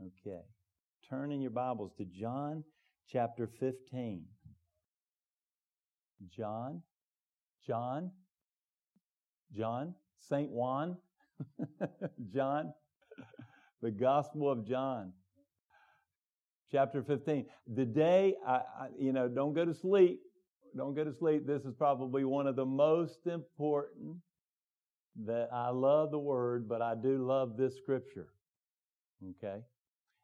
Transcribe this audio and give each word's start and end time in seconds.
Okay. 0.00 0.40
Turn 1.10 1.30
in 1.30 1.42
your 1.42 1.50
Bibles 1.50 1.92
to 1.98 2.06
John 2.06 2.64
chapter 3.06 3.46
15. 3.46 4.24
John, 6.34 6.82
John, 7.66 8.10
John, 9.54 9.94
St. 10.18 10.50
Juan, 10.50 10.96
John, 12.34 12.72
the 13.82 13.90
Gospel 13.90 14.50
of 14.50 14.66
John, 14.66 15.12
chapter 16.72 17.02
15. 17.02 17.44
The 17.74 17.84
day, 17.84 18.36
I, 18.46 18.52
I, 18.52 18.88
you 18.98 19.12
know, 19.12 19.28
don't 19.28 19.52
go 19.52 19.66
to 19.66 19.74
sleep. 19.74 20.20
Don't 20.74 20.94
go 20.94 21.04
to 21.04 21.12
sleep. 21.12 21.46
This 21.46 21.64
is 21.64 21.74
probably 21.76 22.24
one 22.24 22.46
of 22.46 22.56
the 22.56 22.66
most 22.66 23.26
important 23.26 24.16
that 25.26 25.48
I 25.52 25.68
love 25.70 26.10
the 26.10 26.18
word, 26.18 26.68
but 26.68 26.80
I 26.80 26.94
do 26.94 27.26
love 27.26 27.58
this 27.58 27.76
scripture. 27.76 28.28
Okay? 29.42 29.60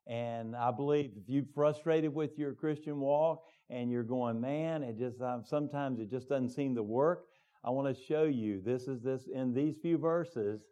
And 0.06 0.54
I 0.54 0.70
believe 0.70 1.12
if 1.16 1.28
you're 1.28 1.44
frustrated 1.54 2.14
with 2.14 2.38
your 2.38 2.52
Christian 2.52 3.00
walk 3.00 3.42
and 3.70 3.90
you're 3.90 4.04
going, 4.04 4.40
man, 4.40 4.82
it 4.82 4.98
just, 4.98 5.20
um, 5.20 5.42
sometimes 5.44 5.98
it 5.98 6.10
just 6.10 6.28
doesn't 6.28 6.50
seem 6.50 6.74
to 6.76 6.82
work. 6.82 7.24
I 7.64 7.70
want 7.70 7.94
to 7.94 8.02
show 8.04 8.24
you 8.24 8.62
this 8.64 8.86
is 8.86 9.02
this, 9.02 9.26
in 9.32 9.52
these 9.52 9.76
few 9.78 9.98
verses 9.98 10.62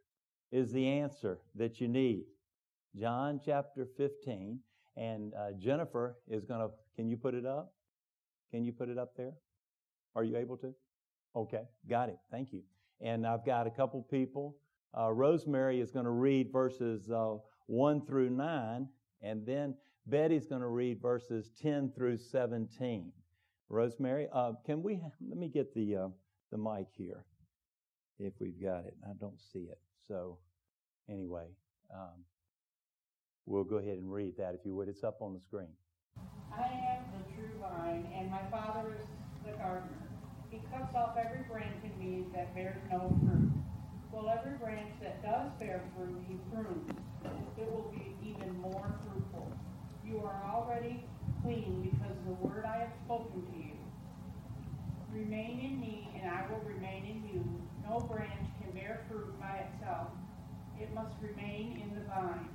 is 0.53 0.73
the 0.73 0.87
answer 0.87 1.41
that 1.57 1.81
you 1.81 1.89
need. 1.89 2.27
John 2.97 3.41
chapter 3.45 3.89
15. 3.97 4.61
And 4.97 5.35
uh, 5.35 5.53
Jennifer 5.59 6.17
is 6.29 6.45
going 6.45 6.61
to, 6.61 6.69
can 6.95 7.09
you 7.09 7.17
put 7.17 7.35
it 7.35 7.45
up? 7.45 7.73
Can 8.51 8.65
you 8.65 8.73
put 8.73 8.89
it 8.89 8.99
up 8.99 9.17
there? 9.17 9.33
Are 10.15 10.23
you 10.23 10.37
able 10.37 10.57
to? 10.59 10.73
Okay, 11.35 11.63
got 11.89 12.09
it. 12.09 12.19
Thank 12.31 12.53
you. 12.53 12.63
And 13.01 13.27
I've 13.27 13.45
got 13.45 13.67
a 13.67 13.71
couple 13.71 14.01
people. 14.03 14.57
Uh, 14.97 15.11
Rosemary 15.11 15.81
is 15.81 15.91
going 15.91 16.05
to 16.05 16.13
read 16.13 16.53
verses 16.53 17.11
uh, 17.11 17.35
1 17.67 18.07
through 18.07 18.31
9, 18.31 18.89
and 19.25 19.45
then 19.47 19.75
Betty's 20.07 20.47
going 20.47 20.61
to 20.61 20.69
read 20.69 21.01
verses 21.01 21.51
10 21.63 21.93
through 21.97 22.19
17. 22.19 23.11
Rosemary, 23.71 24.29
uh, 24.33 24.53
can 24.67 24.83
we, 24.83 25.01
let 25.27 25.39
me 25.39 25.49
get 25.49 25.75
the, 25.75 25.97
uh, 25.97 26.09
the 26.53 26.59
mic 26.59 26.87
here 26.93 27.25
if 28.19 28.35
we've 28.39 28.61
got 28.63 28.85
it. 28.85 28.95
I 29.05 29.13
don't 29.19 29.41
see 29.53 29.61
it. 29.71 29.79
So, 30.07 30.39
anyway, 31.09 31.47
um, 31.93 32.23
we'll 33.47 33.65
go 33.65 33.77
ahead 33.77 33.97
and 33.97 34.13
read 34.13 34.37
that 34.37 34.55
if 34.55 34.61
you 34.65 34.75
would. 34.77 34.89
It's 34.89 35.03
up 35.03 35.23
on 35.23 35.33
the 35.33 35.41
screen. 35.41 35.73
I 36.53 36.69
am 36.69 37.05
the 37.19 37.33
true 37.35 37.51
vine, 37.61 38.07
and 38.15 38.31
my 38.31 38.43
Father 38.51 38.95
is 39.01 39.07
the 39.45 39.53
gardener. 39.53 39.91
He 40.51 40.61
cuts 40.71 40.95
off 40.95 41.17
every 41.19 41.43
branch 41.51 41.83
in 41.83 41.99
me 41.99 42.27
that 42.35 42.55
bears 42.55 42.77
no 42.93 43.17
fruit. 43.25 43.51
Well, 44.13 44.29
every 44.29 44.57
branch 44.59 44.93
that 45.03 45.23
does 45.25 45.51
bear 45.59 45.83
fruit, 45.97 46.23
he 46.29 46.37
prunes. 46.53 46.93
It 47.57 47.71
will 47.73 47.91
be 47.91 48.17
even 48.23 48.61
more 48.61 48.99
fruitful. 49.05 49.51
You 50.05 50.21
are 50.21 50.43
already 50.53 51.05
clean 51.43 51.83
because 51.83 52.17
the 52.27 52.33
word 52.47 52.65
I 52.65 52.79
have 52.79 52.93
spoken 53.05 53.43
to 53.43 53.57
you. 53.57 53.77
Remain 55.13 55.61
in 55.61 55.81
me, 55.81 56.09
and 56.19 56.29
I 56.29 56.45
will 56.51 56.61
remain 56.61 57.05
in 57.05 57.29
you. 57.33 57.45
No 57.89 58.01
branch 58.01 58.47
can 58.61 58.73
bear 58.73 59.05
fruit 59.09 59.39
by 59.39 59.65
itself. 59.69 60.09
It 60.81 60.93
must 60.95 61.15
remain 61.23 61.81
in 61.83 61.95
the 61.95 62.05
vine. 62.07 62.49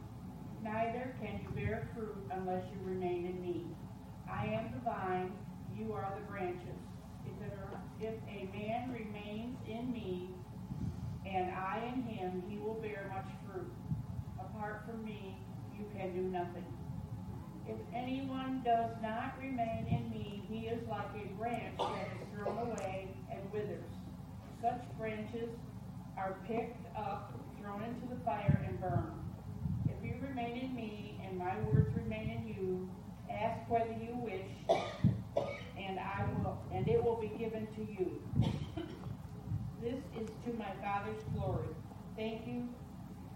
Neither 0.61 1.16
can 1.22 1.39
you 1.42 1.50
bear 1.56 1.88
fruit 1.95 2.17
unless 2.31 2.64
you 2.73 2.86
remain 2.86 3.26
in 3.26 3.42
me. 3.42 3.66
I 4.30 4.45
am 4.48 4.73
the 4.73 4.80
vine, 4.80 5.31
you 5.78 5.94
are 5.94 6.14
the 6.20 6.26
branches. 6.26 6.76
If, 8.02 8.14
a 8.30 8.50
man 8.56 8.94
remains 8.94 9.58
in 9.67 9.92
me 9.92 10.30
and 11.26 11.52
I 11.52 11.92
in 11.94 12.04
him, 12.04 12.44
he 12.48 12.58
will 12.58 12.76
bear 12.76 13.11
much 13.14 13.28
fruit. 13.45 13.72
Apart 14.59 14.83
from 14.85 15.05
me, 15.05 15.38
you 15.71 15.85
can 15.95 16.13
do 16.13 16.19
nothing. 16.19 16.65
If 17.65 17.77
anyone 17.95 18.61
does 18.65 18.91
not 19.02 19.35
remain 19.41 19.88
in 19.88 20.11
me, 20.11 20.43
he 20.49 20.67
is 20.67 20.85
like 20.89 21.07
a 21.15 21.33
branch 21.39 21.77
that 21.77 22.09
is 22.11 22.27
thrown 22.35 22.57
away 22.57 23.07
and 23.31 23.49
withers. 23.53 23.87
Such 24.61 24.83
branches 24.98 25.52
are 26.17 26.36
picked 26.45 26.93
up, 26.98 27.31
thrown 27.61 27.83
into 27.83 28.14
the 28.14 28.19
fire, 28.25 28.61
and 28.67 28.81
burned. 28.81 29.23
If 29.87 30.03
you 30.03 30.15
remain 30.27 30.58
in 30.59 30.75
me 30.75 31.21
and 31.25 31.37
my 31.37 31.55
words 31.61 31.95
remain 31.95 32.30
in 32.30 32.48
you, 32.49 32.89
ask 33.31 33.71
whether 33.71 33.93
you 33.93 34.17
wish, 34.17 34.52
and 35.77 35.98
I 35.99 36.25
will, 36.33 36.58
and 36.73 36.86
it 36.86 37.02
will 37.02 37.15
be 37.15 37.31
given 37.39 37.65
to 37.77 37.81
you. 37.81 38.11
This 39.81 40.03
is 40.19 40.27
to 40.43 40.53
my 40.58 40.73
Father's 40.83 41.23
glory. 41.33 41.69
Thank 42.17 42.45
you, 42.45 42.67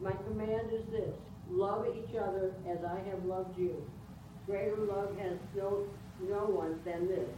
My 0.00 0.12
command 0.12 0.70
is 0.72 0.84
this, 0.90 1.14
love 1.50 1.86
each 1.88 2.14
other 2.16 2.52
as 2.68 2.84
I 2.84 2.98
have 3.10 3.24
loved 3.24 3.58
you. 3.58 3.82
Greater 4.46 4.76
love 4.76 5.16
has 5.18 5.38
no, 5.56 5.84
no 6.20 6.44
one 6.44 6.78
than 6.84 7.08
this, 7.08 7.28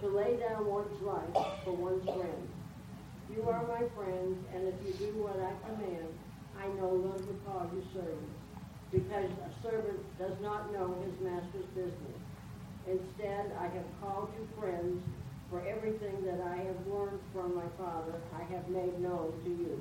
to 0.00 0.08
lay 0.08 0.36
down 0.36 0.66
one's 0.66 1.00
life 1.02 1.46
for 1.64 1.72
one's 1.72 2.04
friends. 2.04 2.50
You 3.34 3.48
are 3.48 3.66
my 3.66 3.86
friends, 3.94 4.36
and 4.54 4.68
if 4.68 4.74
you 4.86 4.92
do 5.06 5.22
what 5.22 5.38
I 5.38 5.54
command, 5.66 6.08
I 6.58 6.66
no 6.80 6.88
longer 6.90 7.34
call 7.46 7.70
you 7.72 7.82
servants, 7.94 8.34
because 8.92 9.30
a 9.46 9.50
servant 9.62 10.00
does 10.18 10.38
not 10.42 10.72
know 10.72 10.94
his 11.04 11.14
master's 11.20 11.66
business. 11.74 12.20
Instead, 12.86 13.52
I 13.58 13.68
have 13.68 13.88
called 14.00 14.28
you 14.38 14.48
friends, 14.58 15.02
for 15.50 15.62
everything 15.66 16.24
that 16.24 16.40
I 16.40 16.56
have 16.56 16.86
learned 16.86 17.20
from 17.32 17.54
my 17.54 17.66
Father 17.78 18.18
I 18.34 18.42
have 18.52 18.68
made 18.68 18.98
known 19.00 19.32
to 19.44 19.50
you. 19.50 19.80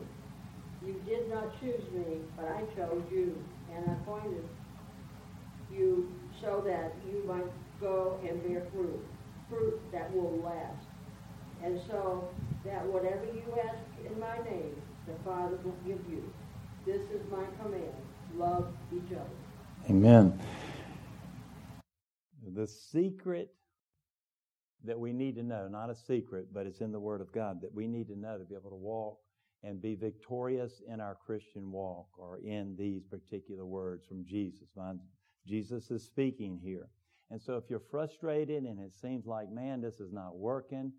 You 0.86 1.02
did 1.06 1.30
not 1.30 1.60
choose 1.60 1.82
me, 1.92 2.20
but 2.38 2.46
I 2.46 2.62
chose 2.76 3.04
you, 3.12 3.36
and 3.76 3.86
appointed 3.98 4.44
you 5.72 6.12
so 6.42 6.64
that 6.66 6.94
you 7.10 7.24
might 7.26 7.52
go 7.82 8.20
and 8.28 8.42
bear 8.48 8.64
fruit, 8.72 9.04
fruit 9.50 9.80
that 9.92 10.14
will 10.16 10.40
last. 10.44 10.86
And 11.64 11.82
so 11.88 12.30
that 12.66 12.86
whatever 12.86 13.26
you 13.26 13.44
ask 13.64 13.80
in 14.06 14.20
my 14.20 14.38
name, 14.50 14.76
the 15.08 15.14
Father 15.24 15.58
will 15.64 15.76
give 15.86 16.00
you. 16.10 16.24
This 16.86 17.02
is 17.14 17.22
my 17.32 17.44
command. 17.62 17.94
Love 18.38 18.68
each 18.94 19.12
other. 19.12 19.90
Amen. 19.90 20.40
The 22.54 22.68
secret 22.68 23.54
that 24.84 25.00
we 25.00 25.14
need 25.14 25.36
to 25.36 25.44
know, 25.44 25.68
not 25.68 25.90
a 25.90 25.96
secret, 25.96 26.50
but 26.54 26.68
it's 26.68 26.82
in 26.82 26.92
the 26.92 27.00
Word 27.00 27.22
of 27.22 27.32
God, 27.32 27.62
that 27.62 27.74
we 27.74 27.88
need 27.88 28.08
to 28.10 28.16
know 28.16 28.38
to 28.38 28.44
be 28.46 28.54
able 28.54 28.70
to 28.70 28.76
walk 28.76 29.18
and 29.66 29.82
be 29.82 29.96
victorious 29.96 30.82
in 30.88 31.02
our 31.02 31.18
Christian 31.26 31.72
walk 31.72 32.08
or 32.18 32.38
in 32.38 32.76
these 32.78 33.04
particular 33.04 33.66
words 33.66 34.06
from 34.06 34.24
Jesus. 34.24 34.70
Jesus 35.48 35.90
is 35.92 36.04
speaking 36.04 36.60
here. 36.64 36.88
And 37.32 37.42
so 37.42 37.56
if 37.56 37.64
you're 37.70 37.80
frustrated 37.80 38.64
and 38.64 38.80
it 38.80 38.94
seems 38.94 39.26
like, 39.26 39.50
man, 39.50 39.82
this 39.82 40.00
is 40.00 40.12
not 40.12 40.38
working, 40.38 40.92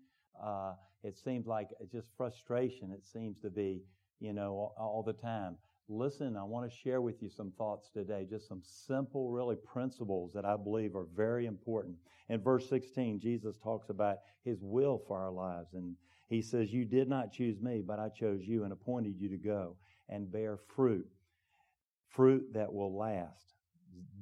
uh, 0.43 0.73
it 1.03 1.17
seems 1.17 1.47
like 1.47 1.69
just 1.91 2.09
frustration. 2.17 2.91
It 2.91 3.05
seems 3.05 3.39
to 3.39 3.49
be, 3.49 3.83
you 4.19 4.33
know, 4.33 4.51
all, 4.51 4.75
all 4.77 5.03
the 5.03 5.13
time. 5.13 5.55
Listen, 5.89 6.35
I 6.35 6.43
want 6.43 6.69
to 6.69 6.77
share 6.77 6.99
with 6.99 7.21
you 7.21 7.29
some 7.29 7.53
thoughts 7.57 7.89
today, 7.89 8.27
just 8.29 8.49
some 8.49 8.61
simple, 8.61 9.31
really 9.31 9.55
principles 9.55 10.33
that 10.33 10.43
I 10.43 10.57
believe 10.57 10.97
are 10.97 11.07
very 11.15 11.45
important. 11.45 11.95
In 12.27 12.41
verse 12.41 12.67
16, 12.67 13.21
Jesus 13.21 13.57
talks 13.57 13.89
about 13.89 14.17
his 14.43 14.59
will 14.61 15.01
for 15.07 15.17
our 15.17 15.31
lives. 15.31 15.69
And 15.73 15.95
he 16.27 16.41
says, 16.41 16.71
You 16.71 16.85
did 16.85 17.07
not 17.07 17.31
choose 17.31 17.59
me, 17.61 17.81
but 17.85 17.99
I 17.99 18.09
chose 18.09 18.41
you 18.43 18.63
and 18.63 18.73
appointed 18.73 19.15
you 19.19 19.29
to 19.29 19.37
go 19.37 19.77
and 20.09 20.31
bear 20.31 20.57
fruit, 20.75 21.07
fruit 22.09 22.53
that 22.53 22.73
will 22.73 22.97
last. 22.97 23.55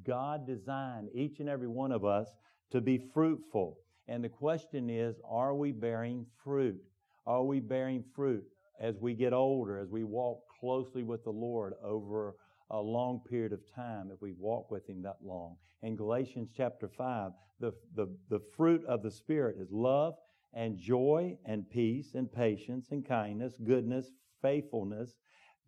God 0.05 0.45
designed 0.45 1.09
each 1.13 1.39
and 1.39 1.49
every 1.49 1.67
one 1.67 1.91
of 1.91 2.05
us 2.05 2.29
to 2.71 2.81
be 2.81 3.09
fruitful. 3.13 3.79
And 4.07 4.23
the 4.23 4.29
question 4.29 4.89
is, 4.89 5.15
are 5.27 5.55
we 5.55 5.71
bearing 5.71 6.27
fruit? 6.43 6.81
Are 7.25 7.43
we 7.43 7.59
bearing 7.59 8.03
fruit 8.15 8.43
as 8.79 8.99
we 8.99 9.15
get 9.15 9.33
older, 9.33 9.79
as 9.79 9.89
we 9.89 10.03
walk 10.03 10.41
closely 10.59 11.01
with 11.01 11.23
the 11.23 11.31
Lord 11.31 11.73
over 11.83 12.35
a 12.69 12.79
long 12.79 13.21
period 13.27 13.51
of 13.51 13.61
time, 13.73 14.11
if 14.13 14.21
we 14.21 14.31
walk 14.31 14.69
with 14.69 14.87
Him 14.87 15.01
that 15.01 15.17
long? 15.23 15.55
In 15.81 15.95
Galatians 15.95 16.49
chapter 16.55 16.87
5, 16.87 17.31
the, 17.59 17.73
the, 17.95 18.15
the 18.29 18.41
fruit 18.55 18.83
of 18.85 19.01
the 19.01 19.11
Spirit 19.11 19.55
is 19.59 19.69
love 19.71 20.13
and 20.55 20.77
joy 20.77 21.37
and 21.45 21.69
peace 21.69 22.15
and 22.15 22.31
patience 22.31 22.87
and 22.91 23.05
kindness, 23.05 23.57
goodness, 23.63 24.11
faithfulness, 24.41 25.17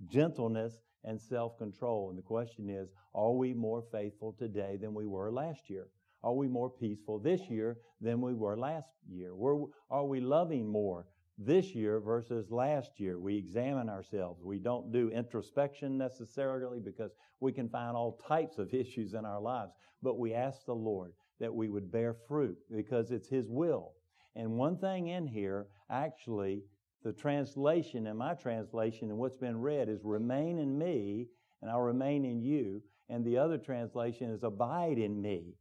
gentleness, 0.09 0.79
and 1.03 1.19
self 1.19 1.57
control. 1.57 2.09
And 2.09 2.17
the 2.17 2.23
question 2.23 2.69
is 2.69 2.89
are 3.13 3.33
we 3.33 3.53
more 3.53 3.83
faithful 3.91 4.33
today 4.37 4.77
than 4.79 4.93
we 4.93 5.05
were 5.05 5.31
last 5.31 5.69
year? 5.69 5.87
Are 6.23 6.33
we 6.33 6.47
more 6.47 6.69
peaceful 6.69 7.19
this 7.19 7.41
year 7.49 7.77
than 8.01 8.21
we 8.21 8.33
were 8.33 8.57
last 8.57 8.89
year? 9.07 9.33
are 9.89 10.05
we 10.05 10.19
loving 10.19 10.67
more 10.67 11.05
this 11.37 11.75
year 11.75 11.99
versus 11.99 12.49
last 12.49 12.99
year? 12.99 13.19
We 13.19 13.37
examine 13.37 13.89
ourselves. 13.89 14.41
We 14.43 14.57
don't 14.59 14.91
do 14.91 15.09
introspection 15.09 15.97
necessarily 15.97 16.79
because 16.79 17.11
we 17.39 17.51
can 17.51 17.69
find 17.69 17.95
all 17.95 18.19
types 18.27 18.57
of 18.57 18.73
issues 18.73 19.13
in 19.13 19.25
our 19.25 19.39
lives. 19.39 19.73
But 20.01 20.19
we 20.19 20.33
ask 20.33 20.65
the 20.65 20.73
Lord 20.73 21.13
that 21.39 21.53
we 21.53 21.69
would 21.69 21.91
bear 21.91 22.15
fruit 22.27 22.57
because 22.71 23.11
it's 23.11 23.29
His 23.29 23.47
will. 23.49 23.93
And 24.37 24.51
one 24.51 24.77
thing 24.77 25.07
in 25.07 25.25
here, 25.25 25.65
actually, 25.89 26.61
the 27.03 27.11
translation 27.11 28.05
in 28.05 28.17
my 28.17 28.35
translation 28.35 29.09
and 29.09 29.17
what's 29.17 29.35
been 29.35 29.59
read 29.59 29.89
is 29.89 30.01
remain 30.03 30.59
in 30.59 30.77
me 30.77 31.27
and 31.61 31.71
I'll 31.71 31.81
remain 31.81 32.23
in 32.23 32.41
you. 32.41 32.83
And 33.09 33.25
the 33.25 33.37
other 33.37 33.57
translation 33.57 34.29
is 34.29 34.43
abide 34.43 34.99
in 34.99 35.19
me 35.19 35.55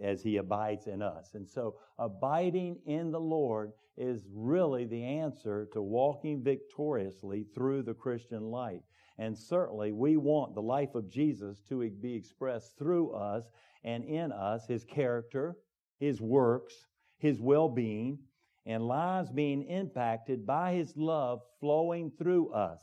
as 0.00 0.22
he 0.22 0.36
abides 0.36 0.86
in 0.86 1.02
us. 1.02 1.34
And 1.34 1.48
so 1.48 1.76
abiding 1.98 2.78
in 2.86 3.10
the 3.10 3.20
Lord 3.20 3.72
is 3.96 4.24
really 4.32 4.84
the 4.84 5.02
answer 5.02 5.68
to 5.72 5.82
walking 5.82 6.44
victoriously 6.44 7.44
through 7.54 7.82
the 7.82 7.94
Christian 7.94 8.50
life. 8.50 8.82
And 9.18 9.36
certainly 9.36 9.90
we 9.90 10.16
want 10.16 10.54
the 10.54 10.62
life 10.62 10.94
of 10.94 11.10
Jesus 11.10 11.60
to 11.68 11.88
be 11.90 12.14
expressed 12.14 12.78
through 12.78 13.10
us 13.12 13.50
and 13.82 14.04
in 14.04 14.30
us, 14.30 14.66
his 14.66 14.84
character, 14.84 15.56
his 15.98 16.20
works, 16.20 16.86
his 17.22 17.40
well-being, 17.40 18.18
and 18.66 18.86
lives 18.86 19.30
being 19.30 19.62
impacted 19.62 20.44
by 20.44 20.72
his 20.74 20.96
love 20.96 21.40
flowing 21.60 22.10
through 22.18 22.52
us. 22.52 22.80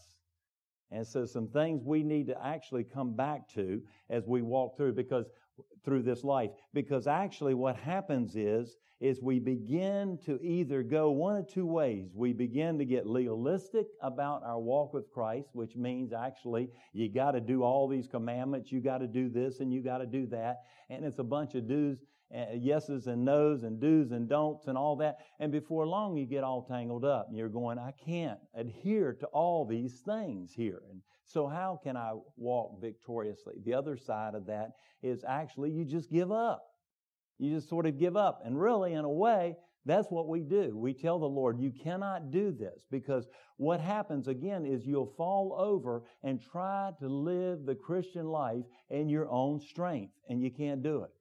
And 0.92 1.06
so 1.06 1.26
some 1.26 1.50
things 1.50 1.84
we 1.86 2.04
need 2.04 2.28
to 2.28 2.46
actually 2.46 2.86
come 2.86 3.16
back 3.16 3.50
to 3.54 3.82
as 4.10 4.26
we 4.28 4.42
walk 4.42 4.78
through 4.78 4.94
because 4.94 5.28
through 5.84 6.04
this 6.04 6.24
life. 6.24 6.52
Because 6.74 7.06
actually 7.06 7.54
what 7.54 7.76
happens 7.76 8.36
is 8.36 8.78
is 9.02 9.22
we 9.22 9.40
begin 9.40 10.18
to 10.26 10.42
either 10.42 10.84
go 10.84 11.10
one 11.12 11.38
of 11.38 11.48
two 11.48 11.66
ways. 11.66 12.12
We 12.14 12.34
begin 12.34 12.78
to 12.80 12.86
get 12.86 13.08
legalistic 13.08 13.88
about 14.02 14.44
our 14.44 14.60
walk 14.60 14.94
with 14.94 15.12
christ 15.12 15.50
which 15.54 15.76
means 15.76 16.12
actually 16.14 16.70
you 16.94 17.10
got 17.10 17.32
to 17.32 17.42
do 17.42 17.64
all 17.64 17.88
these 17.88 18.08
commandments 18.08 18.72
you 18.72 18.82
got 18.82 18.98
to 19.00 19.08
do 19.08 19.30
this 19.30 19.60
and 19.60 19.74
you 19.74 19.82
got 19.82 20.00
to 20.00 20.06
do 20.06 20.28
that. 20.28 20.64
And 20.90 21.04
it's 21.06 21.20
a 21.20 21.24
bunch 21.24 21.56
of 21.56 21.68
do's 21.68 22.06
yeses 22.54 23.08
and 23.08 23.26
nos 23.26 23.64
and 23.64 23.80
do's 23.80 24.12
and 24.12 24.30
don'ts 24.30 24.68
and 24.68 24.78
all 24.78 24.96
that. 24.98 25.18
And 25.40 25.52
before 25.52 25.88
long, 25.88 26.18
you 26.18 26.26
get 26.26 26.44
all 26.44 26.64
tangled 26.64 27.06
up 27.06 27.28
and 27.30 27.38
you're 27.38 27.50
going, 27.50 27.80
I 27.80 27.94
can't 28.06 28.40
adhere 28.54 29.14
to 29.14 29.26
all 29.28 29.66
these 29.66 30.02
things 30.02 30.54
here. 30.54 30.82
And 30.90 31.02
so, 31.26 31.48
how 31.48 31.80
can 31.84 31.96
I 31.96 32.14
walk 32.38 32.82
victoriously? 32.82 33.56
The 33.64 33.74
other 33.74 33.98
side 33.98 34.36
of 34.36 34.46
that 34.48 34.72
is 35.02 35.24
actually 35.28 35.72
you 35.72 35.86
just 35.86 36.12
give 36.12 36.32
up. 36.32 36.66
You 37.38 37.56
just 37.56 37.70
sort 37.70 37.86
of 37.86 37.98
give 37.98 38.18
up. 38.18 38.42
And 38.44 38.60
really, 38.60 38.94
in 38.94 39.06
a 39.06 39.10
way, 39.10 39.56
that's 39.86 40.12
what 40.12 40.28
we 40.28 40.42
do. 40.42 40.78
We 40.78 40.94
tell 40.94 41.20
the 41.20 41.26
Lord, 41.26 41.60
you 41.60 41.72
cannot 41.72 42.32
do 42.32 42.52
this 42.52 42.86
because 42.92 43.28
what 43.58 43.80
happens 43.80 44.28
again 44.28 44.66
is 44.66 44.86
you'll 44.86 45.14
fall 45.18 45.56
over 45.58 46.04
and 46.24 46.42
try 46.42 46.92
to 47.00 47.08
live 47.08 47.66
the 47.66 47.76
Christian 47.76 48.28
life 48.28 48.66
in 48.90 49.10
your 49.10 49.30
own 49.30 49.60
strength, 49.60 50.14
and 50.30 50.42
you 50.42 50.52
can't 50.52 50.84
do 50.84 51.04
it. 51.04 51.12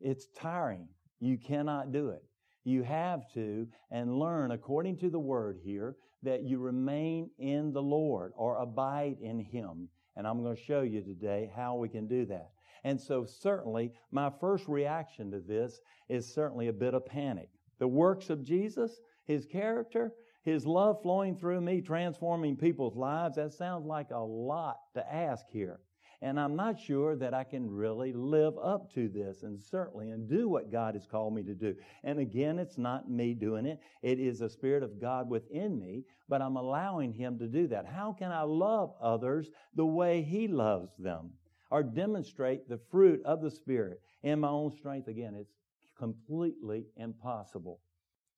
It's 0.00 0.26
tiring. 0.36 0.88
You 1.20 1.38
cannot 1.38 1.92
do 1.92 2.10
it. 2.10 2.22
You 2.64 2.82
have 2.82 3.32
to 3.34 3.68
and 3.90 4.18
learn 4.18 4.50
according 4.50 4.98
to 4.98 5.10
the 5.10 5.20
word 5.20 5.58
here 5.62 5.96
that 6.22 6.42
you 6.42 6.58
remain 6.58 7.30
in 7.38 7.72
the 7.72 7.82
Lord 7.82 8.32
or 8.36 8.56
abide 8.56 9.16
in 9.20 9.38
Him. 9.38 9.88
And 10.16 10.26
I'm 10.26 10.42
going 10.42 10.56
to 10.56 10.62
show 10.62 10.82
you 10.82 11.00
today 11.00 11.50
how 11.54 11.76
we 11.76 11.88
can 11.88 12.08
do 12.08 12.26
that. 12.26 12.50
And 12.84 13.00
so 13.00 13.24
certainly 13.24 13.92
my 14.10 14.30
first 14.40 14.66
reaction 14.68 15.30
to 15.30 15.40
this 15.40 15.80
is 16.08 16.32
certainly 16.32 16.68
a 16.68 16.72
bit 16.72 16.94
of 16.94 17.06
panic. 17.06 17.48
The 17.78 17.88
works 17.88 18.30
of 18.30 18.42
Jesus, 18.42 19.00
His 19.24 19.46
character, 19.46 20.12
His 20.42 20.66
love 20.66 21.02
flowing 21.02 21.36
through 21.36 21.60
me, 21.60 21.80
transforming 21.80 22.56
people's 22.56 22.96
lives, 22.96 23.36
that 23.36 23.52
sounds 23.52 23.86
like 23.86 24.10
a 24.10 24.18
lot 24.18 24.78
to 24.94 25.14
ask 25.14 25.46
here. 25.50 25.80
And 26.22 26.40
I'm 26.40 26.56
not 26.56 26.80
sure 26.80 27.16
that 27.16 27.34
I 27.34 27.44
can 27.44 27.70
really 27.70 28.12
live 28.12 28.54
up 28.58 28.92
to 28.94 29.08
this 29.08 29.42
and 29.42 29.60
certainly 29.60 30.10
and 30.10 30.28
do 30.28 30.48
what 30.48 30.72
God 30.72 30.94
has 30.94 31.06
called 31.06 31.34
me 31.34 31.42
to 31.42 31.54
do. 31.54 31.74
And 32.04 32.18
again, 32.18 32.58
it's 32.58 32.78
not 32.78 33.10
me 33.10 33.34
doing 33.34 33.66
it. 33.66 33.80
It 34.02 34.18
is 34.18 34.38
the 34.38 34.48
Spirit 34.48 34.82
of 34.82 35.00
God 35.00 35.28
within 35.28 35.78
me, 35.78 36.04
but 36.28 36.40
I'm 36.40 36.56
allowing 36.56 37.12
Him 37.12 37.38
to 37.38 37.46
do 37.46 37.66
that. 37.68 37.86
How 37.86 38.12
can 38.12 38.32
I 38.32 38.42
love 38.42 38.94
others 39.00 39.50
the 39.74 39.86
way 39.86 40.22
He 40.22 40.48
loves 40.48 40.96
them? 40.98 41.30
Or 41.70 41.82
demonstrate 41.82 42.68
the 42.68 42.80
fruit 42.90 43.20
of 43.24 43.42
the 43.42 43.50
Spirit 43.50 44.00
in 44.22 44.40
my 44.40 44.48
own 44.48 44.70
strength? 44.70 45.08
Again, 45.08 45.34
it's 45.34 45.52
completely 45.98 46.86
impossible. 46.96 47.80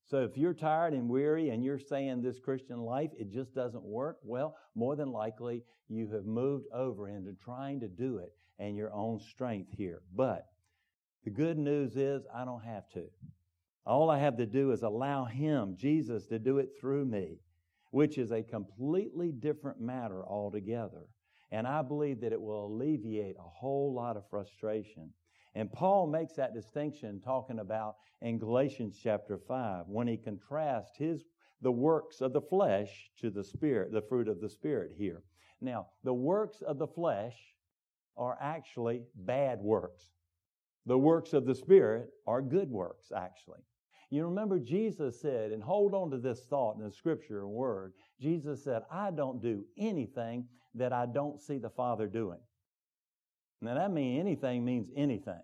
So 0.08 0.22
if 0.22 0.38
you're 0.38 0.55
tired 0.55 0.94
and 0.94 1.06
weary 1.06 1.50
and 1.50 1.62
you're 1.62 1.78
saying 1.78 2.22
this 2.22 2.40
Christian 2.40 2.78
life, 2.78 3.10
it 3.19 3.31
just 3.31 3.55
doesn't 3.55 3.84
work, 3.84 4.16
well, 4.22 4.56
more 4.75 4.96
than 4.96 5.12
likely 5.12 5.64
you 5.88 6.08
have 6.12 6.25
moved 6.25 6.64
over 6.72 7.08
into 7.08 7.34
trying 7.34 7.81
to 7.81 7.88
do 7.88 8.16
it 8.16 8.32
and 8.58 8.75
your 8.75 8.90
own 8.93 9.20
strength 9.20 9.70
here. 9.76 10.00
But 10.16 10.46
the 11.25 11.31
good 11.31 11.58
news 11.58 11.96
is 11.96 12.25
I 12.34 12.46
don't 12.46 12.64
have 12.64 12.88
to. 12.94 13.05
All 13.84 14.08
I 14.08 14.19
have 14.19 14.38
to 14.38 14.46
do 14.46 14.72
is 14.72 14.82
allow 14.82 15.26
Him, 15.26 15.76
Jesus, 15.78 16.26
to 16.28 16.38
do 16.38 16.56
it 16.56 16.70
through 16.81 17.05
me, 17.05 17.40
which 17.90 18.16
is 18.16 18.32
a 18.32 18.43
completely 18.43 19.31
different 19.31 19.78
matter 19.78 20.25
altogether. 20.26 21.06
And 21.50 21.66
I 21.66 21.82
believe 21.82 22.22
that 22.22 22.32
it 22.32 22.40
will 22.40 22.66
alleviate 22.66 23.37
a 23.38 23.49
whole 23.49 23.93
lot 23.93 24.16
of 24.16 24.28
frustration 24.31 25.12
and 25.58 25.72
Paul 25.72 26.06
makes 26.06 26.34
that 26.34 26.55
distinction 26.55 27.20
talking 27.20 27.58
about 27.58 27.96
in 28.22 28.38
Galatians 28.38 28.96
chapter 29.02 29.38
5 29.38 29.87
when 29.88 30.06
he 30.06 30.16
contrasts 30.16 30.96
his 30.96 31.25
the 31.62 31.72
works 31.72 32.20
of 32.20 32.32
the 32.32 32.40
flesh 32.40 33.10
to 33.20 33.28
the 33.28 33.43
spirit, 33.43 33.90
the 33.90 34.00
fruit 34.00 34.28
of 34.28 34.40
the 34.40 34.49
spirit 34.49 34.93
here. 34.96 35.25
Now, 35.60 35.88
the 36.05 36.14
works 36.14 36.62
of 36.62 36.78
the 36.78 36.87
flesh 36.87 37.34
are 38.16 38.38
actually 38.40 39.02
bad 39.16 39.58
works. 39.58 40.12
The 40.87 40.96
works 40.96 41.32
of 41.32 41.44
the 41.44 41.56
spirit 41.56 42.10
are 42.28 42.40
good 42.40 42.70
works 42.70 43.10
actually. 43.10 43.62
You 44.10 44.26
remember 44.26 44.60
Jesus 44.60 45.20
said, 45.20 45.50
and 45.50 45.60
hold 45.60 45.93
on 45.93 46.08
to 46.12 46.19
this 46.19 46.44
thought 46.44 46.76
in 46.76 46.84
the 46.84 46.90
scripture 46.93 47.40
and 47.40 47.50
word. 47.50 47.94
Jesus 48.20 48.62
said, 48.62 48.82
I 48.93 49.10
don't 49.10 49.43
do 49.43 49.64
anything 49.76 50.46
that 50.76 50.93
I 50.93 51.06
don't 51.06 51.40
see 51.43 51.58
the 51.58 51.69
Father 51.69 52.06
doing. 52.06 52.38
Now 53.60 53.75
that 53.75 53.93
means 53.93 54.20
anything 54.20 54.64
means 54.64 54.88
anything. 54.96 55.40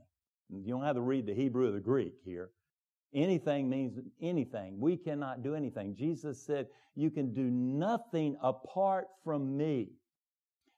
You 0.50 0.74
don't 0.74 0.84
have 0.84 0.96
to 0.96 1.02
read 1.02 1.26
the 1.26 1.34
Hebrew 1.34 1.68
or 1.68 1.72
the 1.72 1.80
Greek 1.80 2.14
here. 2.24 2.50
Anything 3.14 3.68
means 3.68 3.98
anything. 4.20 4.78
We 4.80 4.96
cannot 4.96 5.42
do 5.42 5.54
anything. 5.54 5.94
Jesus 5.96 6.44
said, 6.44 6.66
You 6.94 7.10
can 7.10 7.32
do 7.32 7.44
nothing 7.44 8.36
apart 8.42 9.06
from 9.22 9.56
me. 9.56 9.90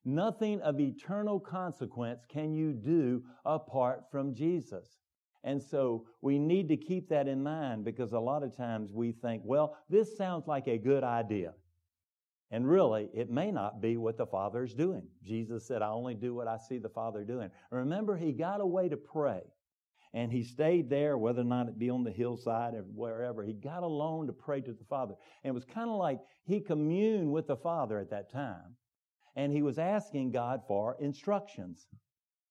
Nothing 0.05 0.61
of 0.61 0.79
eternal 0.79 1.41
consequence 1.41 2.25
can 2.29 2.55
you 2.55 2.73
do 2.73 3.25
apart 3.45 4.05
from 4.11 4.35
Jesus. 4.35 4.99
And 5.43 5.63
so 5.63 6.07
we 6.23 6.39
need 6.39 6.69
to 6.69 6.77
keep 6.77 7.09
that 7.09 7.27
in 7.27 7.43
mind 7.43 7.85
because 7.85 8.13
a 8.13 8.19
lot 8.19 8.43
of 8.43 8.57
times 8.57 8.93
we 8.93 9.13
think, 9.13 9.43
well, 9.45 9.77
this 9.89 10.17
sounds 10.17 10.47
like 10.47 10.67
a 10.69 10.79
good 10.79 11.05
idea. 11.05 11.55
And 12.51 12.69
really, 12.69 13.09
it 13.13 13.29
may 13.29 13.51
not 13.51 13.81
be 13.81 13.97
what 13.97 14.17
the 14.17 14.27
Father 14.27 14.63
is 14.63 14.75
doing. 14.75 15.09
Jesus 15.25 15.67
said, 15.67 15.83
I 15.83 15.89
only 15.89 16.15
do 16.15 16.35
what 16.35 16.47
I 16.47 16.59
see 16.59 16.79
the 16.79 16.89
Father 16.89 17.25
doing. 17.25 17.51
Remember, 17.71 18.17
he 18.17 18.33
got 18.33 18.61
away 18.61 18.89
to 18.89 18.97
pray. 18.97 19.43
And 20.15 20.33
he 20.33 20.45
stayed 20.45 20.89
there, 20.89 21.19
whether 21.19 21.43
or 21.43 21.45
not 21.45 21.69
it 21.69 21.79
be 21.79 21.91
on 21.91 22.05
the 22.05 22.11
hillside 22.11 22.75
or 22.75 22.83
wherever. 22.95 23.43
He 23.43 23.53
got 23.53 23.83
alone 23.83 24.29
to 24.29 24.33
pray 24.33 24.61
to 24.61 24.73
the 24.73 24.85
Father. 24.89 25.15
And 25.43 25.51
it 25.51 25.55
was 25.55 25.65
kind 25.65 25.91
of 25.91 25.97
like 25.97 26.21
he 26.45 26.61
communed 26.61 27.31
with 27.31 27.49
the 27.49 27.57
Father 27.57 27.99
at 27.99 28.11
that 28.11 28.33
time. 28.33 28.77
And 29.35 29.53
he 29.53 29.63
was 29.63 29.79
asking 29.79 30.31
God 30.31 30.61
for 30.67 30.97
instructions. 31.01 31.89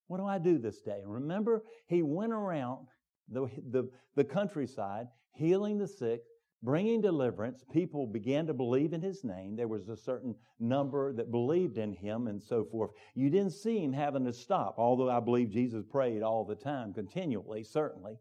What 0.07 0.17
do 0.17 0.25
I 0.25 0.37
do 0.37 0.59
this 0.59 0.81
day? 0.81 1.01
Remember, 1.03 1.63
he 1.87 2.03
went 2.03 2.33
around 2.33 2.85
the, 3.29 3.47
the, 3.71 3.89
the 4.15 4.23
countryside 4.23 5.07
healing 5.35 5.77
the 5.77 5.87
sick, 5.87 6.21
bringing 6.65 6.99
deliverance. 6.99 7.63
People 7.71 8.07
began 8.07 8.47
to 8.47 8.53
believe 8.53 8.91
in 8.91 9.01
his 9.01 9.23
name. 9.23 9.55
There 9.55 9.67
was 9.67 9.87
a 9.87 9.95
certain 9.95 10.35
number 10.59 11.13
that 11.13 11.31
believed 11.31 11.77
in 11.77 11.93
him 11.93 12.27
and 12.27 12.41
so 12.41 12.65
forth. 12.65 12.91
You 13.13 13.29
didn't 13.29 13.51
see 13.51 13.81
him 13.81 13.93
having 13.93 14.25
to 14.25 14.33
stop, 14.33 14.75
although 14.77 15.09
I 15.09 15.19
believe 15.19 15.51
Jesus 15.51 15.85
prayed 15.85 16.23
all 16.23 16.43
the 16.43 16.55
time, 16.55 16.93
continually, 16.93 17.63
certainly. 17.63 18.17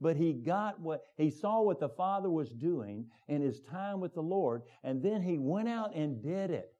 But 0.00 0.16
he 0.16 0.32
got 0.32 0.80
what, 0.80 1.02
he 1.18 1.30
saw 1.30 1.60
what 1.60 1.80
the 1.80 1.90
Father 1.90 2.30
was 2.30 2.50
doing 2.50 3.06
in 3.28 3.42
his 3.42 3.60
time 3.60 4.00
with 4.00 4.14
the 4.14 4.22
Lord, 4.22 4.62
and 4.82 5.02
then 5.02 5.20
he 5.20 5.36
went 5.36 5.68
out 5.68 5.94
and 5.94 6.22
did 6.22 6.50
it. 6.50 6.72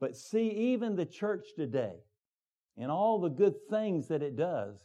But 0.00 0.16
see, 0.16 0.50
even 0.50 0.96
the 0.96 1.06
church 1.06 1.46
today, 1.56 1.94
and 2.76 2.90
all 2.90 3.18
the 3.18 3.30
good 3.30 3.54
things 3.70 4.08
that 4.08 4.22
it 4.22 4.36
does, 4.36 4.84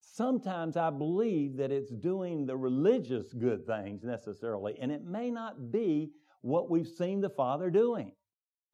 Sometimes 0.00 0.76
I 0.76 0.90
believe 0.90 1.56
that 1.56 1.70
it's 1.70 1.90
doing 1.90 2.46
the 2.46 2.56
religious 2.56 3.32
good 3.32 3.66
things 3.66 4.02
necessarily, 4.02 4.76
and 4.80 4.90
it 4.90 5.04
may 5.04 5.30
not 5.30 5.70
be 5.70 6.10
what 6.42 6.70
we've 6.70 6.88
seen 6.88 7.20
the 7.20 7.30
Father 7.30 7.70
doing. 7.70 8.12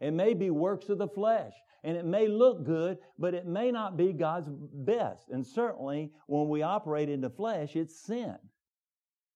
It 0.00 0.12
may 0.12 0.34
be 0.34 0.50
works 0.50 0.88
of 0.88 0.98
the 0.98 1.08
flesh, 1.08 1.52
and 1.82 1.96
it 1.96 2.04
may 2.04 2.28
look 2.28 2.64
good, 2.64 2.98
but 3.18 3.34
it 3.34 3.46
may 3.46 3.70
not 3.70 3.96
be 3.96 4.12
God's 4.12 4.48
best. 4.50 5.30
And 5.30 5.46
certainly, 5.46 6.12
when 6.26 6.48
we 6.48 6.62
operate 6.62 7.08
in 7.08 7.20
the 7.20 7.30
flesh, 7.30 7.76
it's 7.76 8.00
sin. 8.04 8.36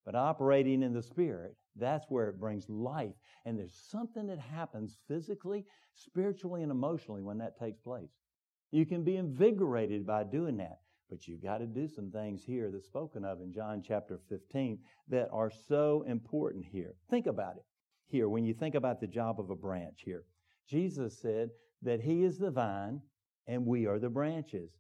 But 0.04 0.14
operating 0.14 0.82
in 0.82 0.92
the 0.92 1.02
Spirit, 1.02 1.56
that's 1.76 2.06
where 2.08 2.28
it 2.28 2.40
brings 2.40 2.68
life. 2.68 3.14
And 3.44 3.58
there's 3.58 3.74
something 3.90 4.26
that 4.26 4.38
happens 4.38 4.98
physically, 5.08 5.64
spiritually, 5.94 6.62
and 6.62 6.70
emotionally 6.70 7.22
when 7.22 7.38
that 7.38 7.58
takes 7.58 7.80
place. 7.80 8.10
You 8.70 8.86
can 8.86 9.02
be 9.02 9.16
invigorated 9.16 10.06
by 10.06 10.24
doing 10.24 10.56
that. 10.58 10.80
But 11.10 11.26
you've 11.26 11.42
got 11.42 11.58
to 11.58 11.66
do 11.66 11.88
some 11.88 12.10
things 12.10 12.44
here 12.44 12.70
that's 12.70 12.86
spoken 12.86 13.24
of 13.24 13.40
in 13.40 13.52
John 13.52 13.82
chapter 13.86 14.20
15 14.28 14.78
that 15.08 15.28
are 15.32 15.50
so 15.50 16.04
important 16.06 16.64
here. 16.64 16.94
Think 17.10 17.26
about 17.26 17.56
it 17.56 17.64
here 18.06 18.28
when 18.28 18.44
you 18.44 18.54
think 18.54 18.76
about 18.76 19.00
the 19.00 19.06
job 19.08 19.40
of 19.40 19.50
a 19.50 19.56
branch 19.56 20.02
here. 20.04 20.24
Jesus 20.68 21.20
said 21.20 21.50
that 21.82 22.00
He 22.00 22.22
is 22.22 22.38
the 22.38 22.50
vine 22.50 23.00
and 23.48 23.66
we 23.66 23.86
are 23.86 23.98
the 23.98 24.08
branches. 24.08 24.70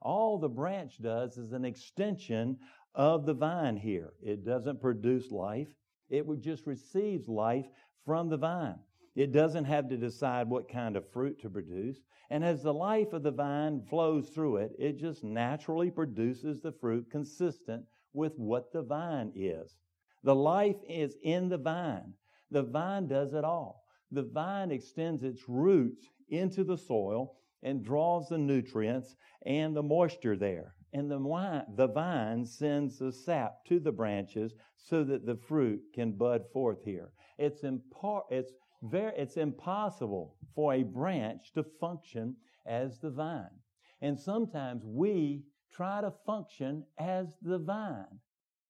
All 0.00 0.38
the 0.38 0.48
branch 0.48 1.00
does 1.02 1.36
is 1.36 1.52
an 1.52 1.64
extension 1.64 2.58
of 2.94 3.26
the 3.26 3.34
vine 3.34 3.76
here. 3.76 4.14
It 4.22 4.44
doesn't 4.44 4.80
produce 4.80 5.30
life, 5.30 5.68
it 6.08 6.24
just 6.40 6.66
receives 6.66 7.28
life 7.28 7.66
from 8.04 8.28
the 8.28 8.36
vine. 8.36 8.78
It 9.14 9.32
doesn't 9.32 9.66
have 9.66 9.88
to 9.90 9.96
decide 9.96 10.48
what 10.48 10.68
kind 10.68 10.96
of 10.96 11.10
fruit 11.12 11.40
to 11.40 11.50
produce. 11.50 11.98
And 12.30 12.44
as 12.44 12.62
the 12.62 12.74
life 12.74 13.12
of 13.12 13.22
the 13.22 13.30
vine 13.30 13.82
flows 13.88 14.28
through 14.28 14.56
it, 14.56 14.72
it 14.78 14.98
just 14.98 15.22
naturally 15.22 15.90
produces 15.90 16.60
the 16.60 16.72
fruit 16.72 17.10
consistent 17.10 17.84
with 18.12 18.32
what 18.36 18.72
the 18.72 18.82
vine 18.82 19.32
is. 19.34 19.76
The 20.24 20.34
life 20.34 20.76
is 20.88 21.16
in 21.22 21.48
the 21.48 21.58
vine. 21.58 22.14
The 22.50 22.62
vine 22.62 23.06
does 23.06 23.34
it 23.34 23.44
all. 23.44 23.84
The 24.10 24.22
vine 24.22 24.70
extends 24.70 25.22
its 25.22 25.42
roots 25.48 26.06
into 26.28 26.64
the 26.64 26.78
soil 26.78 27.36
and 27.62 27.84
draws 27.84 28.28
the 28.28 28.38
nutrients 28.38 29.16
and 29.44 29.76
the 29.76 29.82
moisture 29.82 30.36
there. 30.36 30.74
And 30.92 31.10
the, 31.10 31.18
wine, 31.18 31.64
the 31.76 31.88
vine 31.88 32.44
sends 32.44 32.98
the 32.98 33.12
sap 33.12 33.64
to 33.66 33.80
the 33.80 33.92
branches 33.92 34.54
so 34.76 35.02
that 35.04 35.26
the 35.26 35.36
fruit 35.36 35.80
can 35.94 36.12
bud 36.12 36.42
forth 36.52 36.84
here. 36.84 37.10
It's, 37.38 37.62
impar- 37.62 38.22
it's 38.30 38.52
very, 38.84 39.12
it's 39.16 39.36
impossible 39.36 40.36
for 40.54 40.74
a 40.74 40.82
branch 40.82 41.52
to 41.54 41.64
function 41.80 42.36
as 42.66 42.98
the 42.98 43.10
vine. 43.10 43.48
And 44.00 44.18
sometimes 44.18 44.82
we 44.84 45.42
try 45.72 46.00
to 46.00 46.12
function 46.26 46.84
as 46.98 47.34
the 47.42 47.58
vine. 47.58 48.20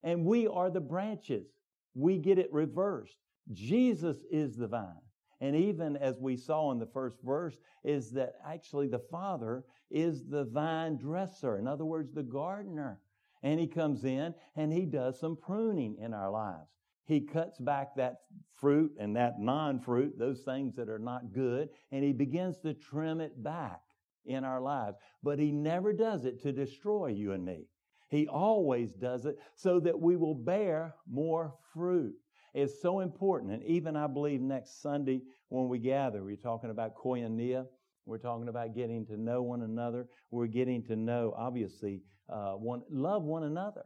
And 0.02 0.24
we 0.24 0.46
are 0.46 0.70
the 0.70 0.80
branches. 0.80 1.46
We 1.94 2.18
get 2.18 2.38
it 2.38 2.52
reversed. 2.52 3.16
Jesus 3.52 4.18
is 4.30 4.56
the 4.56 4.68
vine. 4.68 5.00
And 5.40 5.56
even 5.56 5.96
as 5.96 6.18
we 6.20 6.36
saw 6.36 6.70
in 6.72 6.78
the 6.78 6.86
first 6.86 7.18
verse, 7.22 7.56
is 7.82 8.10
that 8.12 8.34
actually 8.46 8.88
the 8.88 9.02
Father 9.10 9.64
is 9.90 10.24
the 10.26 10.44
vine 10.44 10.96
dresser. 10.96 11.58
In 11.58 11.66
other 11.66 11.84
words, 11.84 12.12
the 12.12 12.22
gardener. 12.22 13.00
And 13.42 13.60
he 13.60 13.66
comes 13.66 14.04
in 14.04 14.34
and 14.56 14.72
he 14.72 14.86
does 14.86 15.20
some 15.20 15.36
pruning 15.36 15.96
in 15.98 16.14
our 16.14 16.30
lives. 16.30 16.70
He 17.06 17.20
cuts 17.20 17.58
back 17.58 17.94
that 17.96 18.20
fruit 18.56 18.92
and 18.98 19.14
that 19.16 19.38
non 19.38 19.78
fruit, 19.80 20.18
those 20.18 20.42
things 20.42 20.74
that 20.76 20.88
are 20.88 20.98
not 20.98 21.32
good, 21.32 21.68
and 21.92 22.02
He 22.02 22.12
begins 22.12 22.58
to 22.60 22.74
trim 22.74 23.20
it 23.20 23.42
back 23.42 23.80
in 24.24 24.44
our 24.44 24.60
lives. 24.60 24.96
But 25.22 25.38
He 25.38 25.52
never 25.52 25.92
does 25.92 26.24
it 26.24 26.40
to 26.42 26.52
destroy 26.52 27.08
you 27.08 27.32
and 27.32 27.44
me. 27.44 27.66
He 28.08 28.28
always 28.28 28.92
does 28.92 29.26
it 29.26 29.38
so 29.54 29.80
that 29.80 29.98
we 29.98 30.16
will 30.16 30.34
bear 30.34 30.94
more 31.10 31.54
fruit. 31.72 32.14
It's 32.54 32.80
so 32.80 33.00
important. 33.00 33.52
And 33.52 33.64
even 33.64 33.96
I 33.96 34.06
believe 34.06 34.40
next 34.40 34.80
Sunday 34.80 35.22
when 35.48 35.68
we 35.68 35.78
gather, 35.78 36.22
we're 36.22 36.36
talking 36.36 36.70
about 36.70 36.94
koinonia. 36.94 37.66
We're 38.06 38.18
talking 38.18 38.48
about 38.48 38.74
getting 38.74 39.04
to 39.06 39.16
know 39.16 39.42
one 39.42 39.62
another. 39.62 40.06
We're 40.30 40.46
getting 40.46 40.84
to 40.84 40.96
know, 40.96 41.34
obviously, 41.36 42.02
uh, 42.28 42.52
one, 42.52 42.82
love 42.90 43.24
one 43.24 43.44
another. 43.44 43.84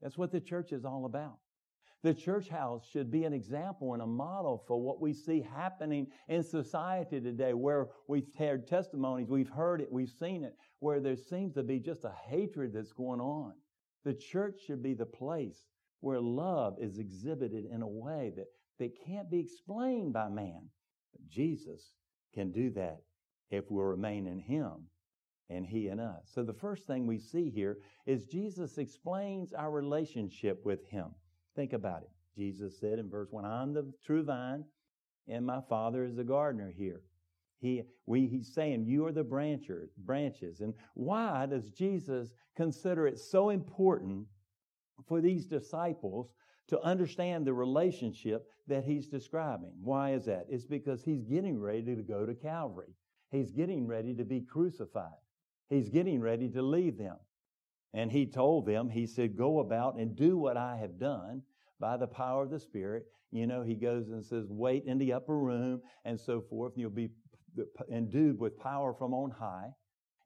That's 0.00 0.16
what 0.16 0.32
the 0.32 0.40
church 0.40 0.72
is 0.72 0.84
all 0.84 1.04
about. 1.04 1.38
The 2.02 2.14
church 2.14 2.48
house 2.48 2.84
should 2.90 3.12
be 3.12 3.24
an 3.24 3.32
example 3.32 3.92
and 3.92 4.02
a 4.02 4.06
model 4.06 4.64
for 4.66 4.80
what 4.80 5.00
we 5.00 5.12
see 5.12 5.40
happening 5.40 6.08
in 6.28 6.42
society 6.42 7.20
today, 7.20 7.54
where 7.54 7.90
we've 8.08 8.28
heard 8.36 8.66
testimonies, 8.66 9.30
we've 9.30 9.48
heard 9.48 9.80
it, 9.80 9.92
we've 9.92 10.10
seen 10.10 10.42
it, 10.42 10.56
where 10.80 10.98
there 10.98 11.16
seems 11.16 11.54
to 11.54 11.62
be 11.62 11.78
just 11.78 12.04
a 12.04 12.12
hatred 12.26 12.72
that's 12.74 12.92
going 12.92 13.20
on. 13.20 13.52
The 14.04 14.14
church 14.14 14.62
should 14.66 14.82
be 14.82 14.94
the 14.94 15.06
place 15.06 15.68
where 16.00 16.20
love 16.20 16.76
is 16.80 16.98
exhibited 16.98 17.66
in 17.72 17.82
a 17.82 17.88
way 17.88 18.32
that, 18.34 18.46
that 18.80 18.98
can't 19.06 19.30
be 19.30 19.38
explained 19.38 20.12
by 20.12 20.28
man. 20.28 20.68
But 21.12 21.28
Jesus 21.28 21.94
can 22.34 22.50
do 22.50 22.70
that 22.70 23.02
if 23.50 23.70
we 23.70 23.80
remain 23.80 24.26
in 24.26 24.40
Him 24.40 24.88
and 25.48 25.64
He 25.64 25.86
in 25.86 26.00
us. 26.00 26.28
So 26.34 26.42
the 26.42 26.52
first 26.52 26.88
thing 26.88 27.06
we 27.06 27.20
see 27.20 27.48
here 27.48 27.78
is 28.06 28.24
Jesus 28.24 28.78
explains 28.78 29.52
our 29.52 29.70
relationship 29.70 30.64
with 30.64 30.84
Him. 30.86 31.14
Think 31.54 31.72
about 31.72 32.02
it. 32.02 32.10
Jesus 32.36 32.78
said 32.78 32.98
in 32.98 33.10
verse 33.10 33.28
1, 33.30 33.44
I'm 33.44 33.74
the 33.74 33.92
true 34.04 34.22
vine, 34.22 34.64
and 35.28 35.44
my 35.44 35.60
Father 35.68 36.04
is 36.04 36.16
the 36.16 36.24
gardener 36.24 36.72
here. 36.76 37.02
He, 37.60 37.82
we, 38.06 38.26
he's 38.26 38.52
saying, 38.52 38.86
You 38.86 39.06
are 39.06 39.12
the 39.12 39.24
brancher, 39.24 39.86
branches. 39.98 40.60
And 40.60 40.74
why 40.94 41.46
does 41.46 41.70
Jesus 41.70 42.34
consider 42.56 43.06
it 43.06 43.18
so 43.18 43.50
important 43.50 44.26
for 45.06 45.20
these 45.20 45.46
disciples 45.46 46.32
to 46.68 46.80
understand 46.80 47.46
the 47.46 47.54
relationship 47.54 48.48
that 48.66 48.84
he's 48.84 49.06
describing? 49.06 49.72
Why 49.80 50.14
is 50.14 50.24
that? 50.24 50.46
It's 50.48 50.66
because 50.66 51.04
he's 51.04 51.22
getting 51.22 51.60
ready 51.60 51.94
to 51.94 52.02
go 52.02 52.26
to 52.26 52.34
Calvary. 52.34 52.94
He's 53.30 53.52
getting 53.52 53.86
ready 53.86 54.12
to 54.14 54.24
be 54.24 54.40
crucified. 54.40 55.20
He's 55.70 55.88
getting 55.88 56.20
ready 56.20 56.48
to 56.50 56.62
leave 56.62 56.98
them. 56.98 57.16
And 57.94 58.10
he 58.10 58.26
told 58.26 58.66
them, 58.66 58.88
he 58.88 59.06
said, 59.06 59.36
Go 59.36 59.60
about 59.60 59.96
and 59.96 60.16
do 60.16 60.38
what 60.38 60.56
I 60.56 60.76
have 60.76 60.98
done 60.98 61.42
by 61.78 61.96
the 61.96 62.06
power 62.06 62.44
of 62.44 62.50
the 62.50 62.58
Spirit. 62.58 63.06
You 63.30 63.46
know, 63.46 63.62
he 63.62 63.74
goes 63.74 64.08
and 64.08 64.24
says, 64.24 64.46
Wait 64.48 64.84
in 64.86 64.98
the 64.98 65.12
upper 65.12 65.38
room 65.38 65.82
and 66.04 66.18
so 66.18 66.40
forth, 66.40 66.72
and 66.72 66.80
you'll 66.80 66.90
be 66.90 67.10
endued 67.90 68.38
with 68.38 68.58
power 68.58 68.94
from 68.94 69.12
on 69.12 69.30
high. 69.30 69.70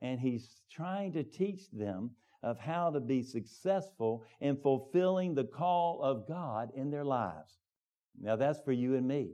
And 0.01 0.21
he's 0.21 0.61
trying 0.71 1.13
to 1.13 1.25
teach 1.25 1.71
them 1.73 2.11
of 2.43 2.59
how 2.59 2.91
to 2.91 3.01
be 3.01 3.23
successful 3.23 4.25
in 4.41 4.57
fulfilling 4.57 5.35
the 5.35 5.45
call 5.45 6.01
of 6.03 6.29
God 6.29 6.71
in 6.77 6.91
their 6.91 7.05
lives. 7.05 7.59
Now, 8.21 8.37
that's 8.37 8.61
for 8.61 8.73
you 8.73 8.95
and 8.95 9.07
me. 9.07 9.33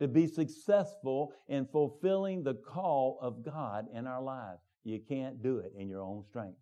To 0.00 0.08
be 0.08 0.26
successful 0.26 1.32
in 1.48 1.66
fulfilling 1.66 2.42
the 2.42 2.54
call 2.54 3.18
of 3.20 3.44
God 3.44 3.86
in 3.92 4.06
our 4.06 4.22
lives. 4.22 4.62
You 4.82 4.98
can't 4.98 5.42
do 5.42 5.58
it 5.58 5.72
in 5.78 5.88
your 5.88 6.00
own 6.00 6.24
strength. 6.24 6.58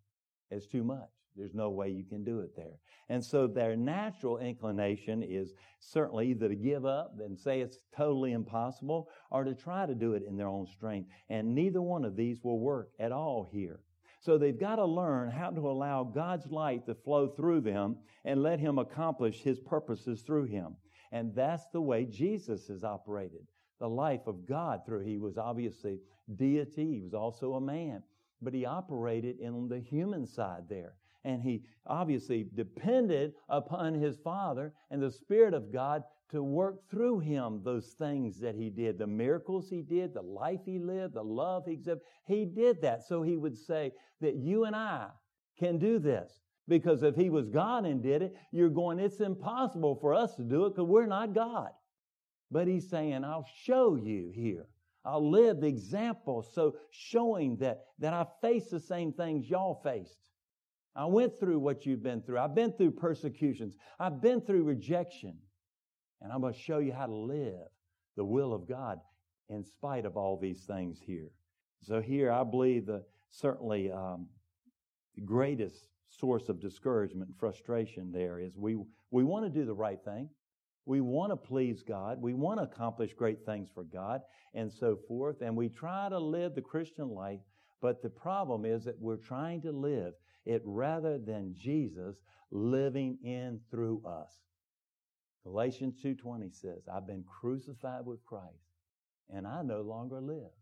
It's 0.50 0.66
too 0.66 0.84
much. 0.84 1.10
There's 1.36 1.54
no 1.54 1.70
way 1.70 1.90
you 1.90 2.04
can 2.04 2.24
do 2.24 2.40
it 2.40 2.56
there. 2.56 2.78
And 3.08 3.24
so 3.24 3.46
their 3.46 3.76
natural 3.76 4.38
inclination 4.38 5.22
is 5.22 5.54
certainly 5.78 6.30
either 6.30 6.48
to 6.48 6.56
give 6.56 6.84
up 6.84 7.14
and 7.20 7.38
say 7.38 7.60
it's 7.60 7.78
totally 7.96 8.32
impossible 8.32 9.08
or 9.30 9.44
to 9.44 9.54
try 9.54 9.86
to 9.86 9.94
do 9.94 10.14
it 10.14 10.24
in 10.26 10.36
their 10.36 10.48
own 10.48 10.66
strength. 10.66 11.10
And 11.30 11.54
neither 11.54 11.80
one 11.80 12.04
of 12.04 12.16
these 12.16 12.42
will 12.42 12.58
work 12.58 12.90
at 12.98 13.12
all 13.12 13.48
here. 13.50 13.80
So 14.20 14.36
they've 14.36 14.58
got 14.58 14.76
to 14.76 14.84
learn 14.84 15.30
how 15.30 15.50
to 15.50 15.70
allow 15.70 16.02
God's 16.02 16.46
light 16.50 16.86
to 16.86 16.94
flow 16.94 17.28
through 17.28 17.60
them 17.60 17.98
and 18.24 18.42
let 18.42 18.58
Him 18.58 18.78
accomplish 18.78 19.40
His 19.40 19.60
purposes 19.60 20.22
through 20.22 20.46
Him. 20.46 20.76
And 21.12 21.34
that's 21.34 21.66
the 21.72 21.80
way 21.80 22.04
Jesus 22.04 22.66
has 22.66 22.82
operated. 22.82 23.46
The 23.78 23.88
life 23.88 24.26
of 24.26 24.44
God 24.44 24.84
through 24.84 25.04
He 25.04 25.18
was 25.18 25.38
obviously 25.38 26.00
deity. 26.34 26.94
He 26.94 27.00
was 27.00 27.14
also 27.14 27.54
a 27.54 27.60
man 27.60 28.02
but 28.40 28.54
he 28.54 28.64
operated 28.64 29.40
in 29.40 29.68
the 29.68 29.80
human 29.80 30.26
side 30.26 30.64
there. 30.68 30.94
And 31.24 31.42
he 31.42 31.64
obviously 31.86 32.46
depended 32.54 33.34
upon 33.48 33.94
his 33.94 34.16
Father 34.16 34.72
and 34.90 35.02
the 35.02 35.10
Spirit 35.10 35.52
of 35.52 35.72
God 35.72 36.04
to 36.30 36.42
work 36.42 36.88
through 36.90 37.20
him 37.20 37.60
those 37.64 37.94
things 37.98 38.38
that 38.40 38.54
he 38.54 38.70
did, 38.70 38.98
the 38.98 39.06
miracles 39.06 39.68
he 39.68 39.82
did, 39.82 40.14
the 40.14 40.22
life 40.22 40.60
he 40.64 40.78
lived, 40.78 41.14
the 41.14 41.22
love 41.22 41.64
he 41.66 41.72
exhibited. 41.72 42.04
He 42.26 42.44
did 42.44 42.82
that 42.82 43.02
so 43.06 43.22
he 43.22 43.36
would 43.36 43.56
say 43.56 43.92
that 44.20 44.36
you 44.36 44.64
and 44.64 44.76
I 44.76 45.08
can 45.58 45.78
do 45.78 45.98
this. 45.98 46.40
Because 46.68 47.02
if 47.02 47.16
he 47.16 47.30
was 47.30 47.48
God 47.48 47.86
and 47.86 48.02
did 48.02 48.20
it, 48.20 48.36
you're 48.52 48.68
going, 48.68 48.98
it's 48.98 49.20
impossible 49.20 49.96
for 49.96 50.12
us 50.12 50.34
to 50.36 50.42
do 50.42 50.66
it 50.66 50.70
because 50.70 50.86
we're 50.86 51.06
not 51.06 51.34
God. 51.34 51.70
But 52.50 52.68
he's 52.68 52.88
saying, 52.88 53.24
I'll 53.24 53.48
show 53.64 53.96
you 53.96 54.30
here 54.34 54.66
I'll 55.04 55.30
live 55.30 55.60
the 55.60 55.68
example, 55.68 56.42
so 56.42 56.76
showing 56.90 57.56
that, 57.58 57.84
that 57.98 58.12
I 58.12 58.26
face 58.42 58.68
the 58.68 58.80
same 58.80 59.12
things 59.12 59.48
y'all 59.48 59.80
faced. 59.82 60.18
I 60.94 61.06
went 61.06 61.38
through 61.38 61.60
what 61.60 61.86
you've 61.86 62.02
been 62.02 62.22
through. 62.22 62.38
I've 62.38 62.54
been 62.54 62.72
through 62.72 62.92
persecutions. 62.92 63.76
I've 64.00 64.20
been 64.20 64.40
through 64.40 64.64
rejection. 64.64 65.38
And 66.20 66.32
I'm 66.32 66.40
going 66.40 66.52
to 66.52 66.58
show 66.58 66.78
you 66.78 66.92
how 66.92 67.06
to 67.06 67.14
live 67.14 67.68
the 68.16 68.24
will 68.24 68.52
of 68.52 68.68
God 68.68 68.98
in 69.48 69.64
spite 69.64 70.04
of 70.04 70.16
all 70.16 70.36
these 70.36 70.64
things 70.64 70.98
here. 71.00 71.30
So 71.80 72.00
here, 72.00 72.32
I 72.32 72.42
believe 72.42 72.86
the 72.86 73.04
certainly 73.30 73.92
um, 73.92 74.26
the 75.14 75.22
greatest 75.22 75.88
source 76.08 76.48
of 76.48 76.60
discouragement 76.60 77.28
and 77.28 77.38
frustration 77.38 78.10
there 78.10 78.40
is 78.40 78.56
we 78.56 78.76
we 79.10 79.24
want 79.24 79.44
to 79.44 79.50
do 79.50 79.64
the 79.64 79.74
right 79.74 80.02
thing. 80.04 80.28
We 80.88 81.02
want 81.02 81.32
to 81.32 81.36
please 81.36 81.82
God. 81.82 82.18
We 82.18 82.32
want 82.32 82.60
to 82.60 82.64
accomplish 82.64 83.12
great 83.12 83.44
things 83.44 83.68
for 83.74 83.84
God 83.84 84.22
and 84.54 84.72
so 84.72 84.96
forth. 85.06 85.42
And 85.42 85.54
we 85.54 85.68
try 85.68 86.08
to 86.08 86.18
live 86.18 86.54
the 86.54 86.62
Christian 86.62 87.10
life. 87.10 87.40
But 87.82 88.00
the 88.00 88.08
problem 88.08 88.64
is 88.64 88.84
that 88.84 88.98
we're 88.98 89.18
trying 89.18 89.60
to 89.62 89.70
live 89.70 90.14
it 90.46 90.62
rather 90.64 91.18
than 91.18 91.54
Jesus 91.54 92.16
living 92.50 93.18
in 93.22 93.60
through 93.70 94.02
us. 94.06 94.32
Galatians 95.44 96.00
2:20 96.00 96.48
says, 96.48 96.88
"I've 96.88 97.06
been 97.06 97.24
crucified 97.24 98.06
with 98.06 98.24
Christ, 98.24 98.72
and 99.28 99.46
I 99.46 99.60
no 99.60 99.82
longer 99.82 100.22
live. 100.22 100.52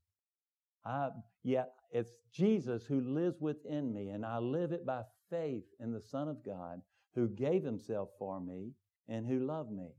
I 0.84 1.12
yet 1.44 1.72
it's 1.92 2.12
Jesus 2.32 2.84
who 2.84 3.00
lives 3.00 3.40
within 3.40 3.92
me, 3.92 4.08
and 4.08 4.26
I 4.26 4.38
live 4.38 4.72
it 4.72 4.84
by 4.84 5.04
faith 5.30 5.72
in 5.78 5.92
the 5.92 6.00
Son 6.00 6.28
of 6.28 6.42
God 6.42 6.82
who 7.14 7.28
gave 7.28 7.62
himself 7.62 8.10
for 8.18 8.40
me 8.40 8.74
and 9.06 9.24
who 9.24 9.38
loved 9.38 9.70
me. 9.70 9.94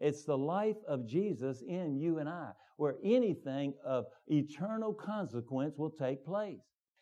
It's 0.00 0.24
the 0.24 0.38
life 0.38 0.76
of 0.86 1.06
Jesus 1.06 1.62
in 1.62 1.98
you 1.98 2.18
and 2.18 2.28
I, 2.28 2.52
where 2.76 2.96
anything 3.02 3.74
of 3.84 4.06
eternal 4.28 4.92
consequence 4.92 5.76
will 5.76 5.90
take 5.90 6.24
place. 6.24 6.60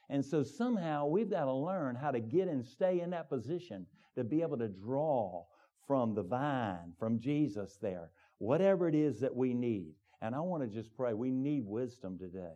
And 0.09 0.25
so 0.25 0.43
somehow 0.43 1.07
we've 1.07 1.31
got 1.31 1.45
to 1.45 1.53
learn 1.53 1.97
how 1.97 2.11
to 2.11 2.21
get 2.21 2.49
and 2.49 2.65
stay 2.65 3.01
in 3.01 3.11
that 3.11 3.29
position 3.29 3.87
to 4.15 4.25
be 4.25 4.43
able 4.43 4.59
to 4.59 4.69
draw 4.69 5.45
from 5.87 6.15
the 6.15 6.23
vine, 6.23 6.93
from 6.99 7.19
Jesus 7.21 7.79
there, 7.81 8.11
whatever 8.39 8.89
it 8.89 8.95
is 8.95 9.21
that 9.21 9.35
we 9.35 9.53
need. 9.53 9.93
And 10.23 10.35
I 10.35 10.41
want 10.41 10.63
to 10.63 10.69
just 10.69 10.97
pray, 10.97 11.13
we 11.13 11.31
need 11.31 11.65
wisdom 11.67 12.19
today. 12.19 12.55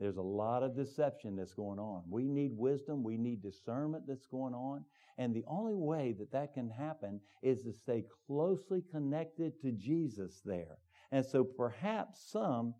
There's 0.00 0.16
a 0.16 0.22
lot 0.22 0.62
of 0.62 0.74
deception 0.74 1.36
that's 1.36 1.52
going 1.52 1.78
on. 1.78 2.04
We 2.08 2.26
need 2.26 2.56
wisdom. 2.56 3.04
We 3.04 3.18
need 3.18 3.42
discernment 3.42 4.04
that's 4.08 4.26
going 4.26 4.54
on. 4.54 4.82
And 5.18 5.34
the 5.34 5.44
only 5.46 5.74
way 5.74 6.14
that 6.18 6.32
that 6.32 6.54
can 6.54 6.70
happen 6.70 7.20
is 7.42 7.62
to 7.64 7.72
stay 7.74 8.06
closely 8.26 8.82
connected 8.90 9.60
to 9.60 9.72
Jesus 9.72 10.40
there. 10.42 10.78
And 11.12 11.24
so 11.24 11.44
perhaps 11.44 12.30
some 12.32 12.74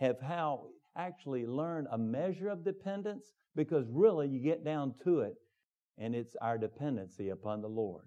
have 0.00 0.20
how 0.20 0.66
actually 0.98 1.46
learned 1.46 1.86
a 1.90 1.96
measure 1.96 2.50
of 2.50 2.62
dependence 2.62 3.32
because 3.54 3.86
really 3.88 4.28
you 4.28 4.38
get 4.38 4.62
down 4.62 4.94
to 5.04 5.20
it 5.20 5.36
and 5.96 6.14
it's 6.14 6.36
our 6.42 6.58
dependency 6.58 7.30
upon 7.30 7.62
the 7.62 7.68
Lord. 7.68 8.04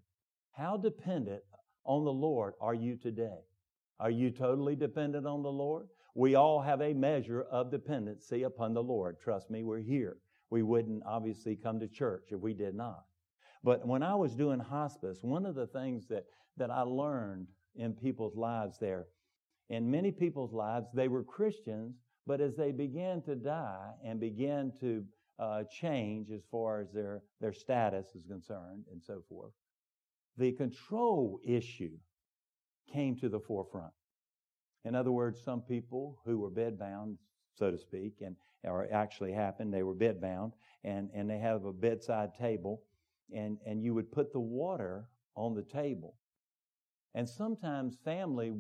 How 0.51 0.77
dependent 0.77 1.41
on 1.85 2.05
the 2.05 2.13
Lord 2.13 2.53
are 2.61 2.75
you 2.75 2.97
today? 2.97 3.39
Are 3.99 4.11
you 4.11 4.29
totally 4.29 4.75
dependent 4.75 5.25
on 5.25 5.41
the 5.41 5.51
Lord? 5.51 5.87
We 6.15 6.35
all 6.35 6.61
have 6.61 6.81
a 6.81 6.93
measure 6.93 7.41
of 7.43 7.71
dependency 7.71 8.43
upon 8.43 8.73
the 8.73 8.83
Lord. 8.83 9.19
Trust 9.19 9.49
me, 9.49 9.63
we're 9.63 9.79
here. 9.79 10.17
We 10.49 10.63
wouldn't 10.63 11.03
obviously 11.05 11.55
come 11.55 11.79
to 11.79 11.87
church 11.87 12.29
if 12.31 12.39
we 12.39 12.53
did 12.53 12.75
not. 12.75 13.03
But 13.63 13.85
when 13.85 14.03
I 14.03 14.15
was 14.15 14.35
doing 14.35 14.59
hospice, 14.59 15.19
one 15.21 15.45
of 15.45 15.55
the 15.55 15.67
things 15.67 16.07
that, 16.07 16.25
that 16.57 16.71
I 16.71 16.81
learned 16.81 17.47
in 17.75 17.93
people's 17.93 18.35
lives 18.35 18.79
there, 18.79 19.07
in 19.69 19.91
many 19.91 20.11
people's 20.11 20.53
lives, 20.53 20.87
they 20.93 21.07
were 21.07 21.23
Christians, 21.23 21.95
but 22.25 22.41
as 22.41 22.55
they 22.55 22.71
began 22.71 23.21
to 23.23 23.35
die 23.35 23.91
and 24.03 24.19
began 24.19 24.71
to 24.79 25.05
uh, 25.37 25.63
change 25.63 26.31
as 26.31 26.41
far 26.49 26.81
as 26.81 26.91
their, 26.91 27.21
their 27.39 27.53
status 27.53 28.07
is 28.15 28.25
concerned 28.25 28.85
and 28.91 29.01
so 29.01 29.21
forth, 29.29 29.51
the 30.37 30.51
control 30.53 31.39
issue 31.45 31.97
came 32.91 33.15
to 33.17 33.29
the 33.29 33.39
forefront. 33.39 33.93
In 34.85 34.95
other 34.95 35.11
words, 35.11 35.41
some 35.43 35.61
people 35.61 36.19
who 36.25 36.39
were 36.39 36.49
bedbound, 36.49 37.17
so 37.53 37.71
to 37.71 37.77
speak, 37.77 38.21
and 38.21 38.35
or 38.63 38.87
actually 38.91 39.31
happened, 39.31 39.73
they 39.73 39.83
were 39.83 39.95
bedbound, 39.95 40.53
and, 40.83 41.09
and 41.13 41.29
they 41.29 41.39
have 41.39 41.65
a 41.65 41.73
bedside 41.73 42.33
table, 42.33 42.81
and, 43.33 43.57
and 43.65 43.83
you 43.83 43.93
would 43.93 44.11
put 44.11 44.33
the 44.33 44.39
water 44.39 45.05
on 45.35 45.53
the 45.53 45.63
table. 45.63 46.15
And 47.15 47.27
sometimes 47.27 47.97
family, 48.03 48.53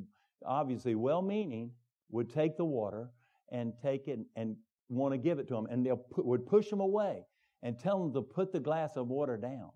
obviously 0.45 0.95
well 0.95 1.21
meaning, 1.21 1.71
would 2.09 2.29
take 2.29 2.57
the 2.57 2.65
water 2.65 3.11
and 3.51 3.73
take 3.81 4.07
it 4.07 4.19
and 4.35 4.55
want 4.89 5.13
to 5.13 5.17
give 5.17 5.39
it 5.39 5.47
to 5.49 5.53
them, 5.53 5.67
and 5.69 5.85
they 5.85 5.91
would 6.17 6.45
push 6.45 6.69
them 6.69 6.79
away 6.79 7.25
and 7.61 7.77
tell 7.77 7.99
them 7.99 8.13
to 8.13 8.21
put 8.21 8.51
the 8.51 8.59
glass 8.59 8.95
of 8.95 9.07
water 9.07 9.37
down. 9.37 9.71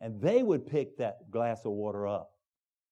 And 0.00 0.20
they 0.20 0.42
would 0.42 0.66
pick 0.66 0.96
that 0.98 1.30
glass 1.30 1.64
of 1.64 1.72
water 1.72 2.06
up 2.06 2.32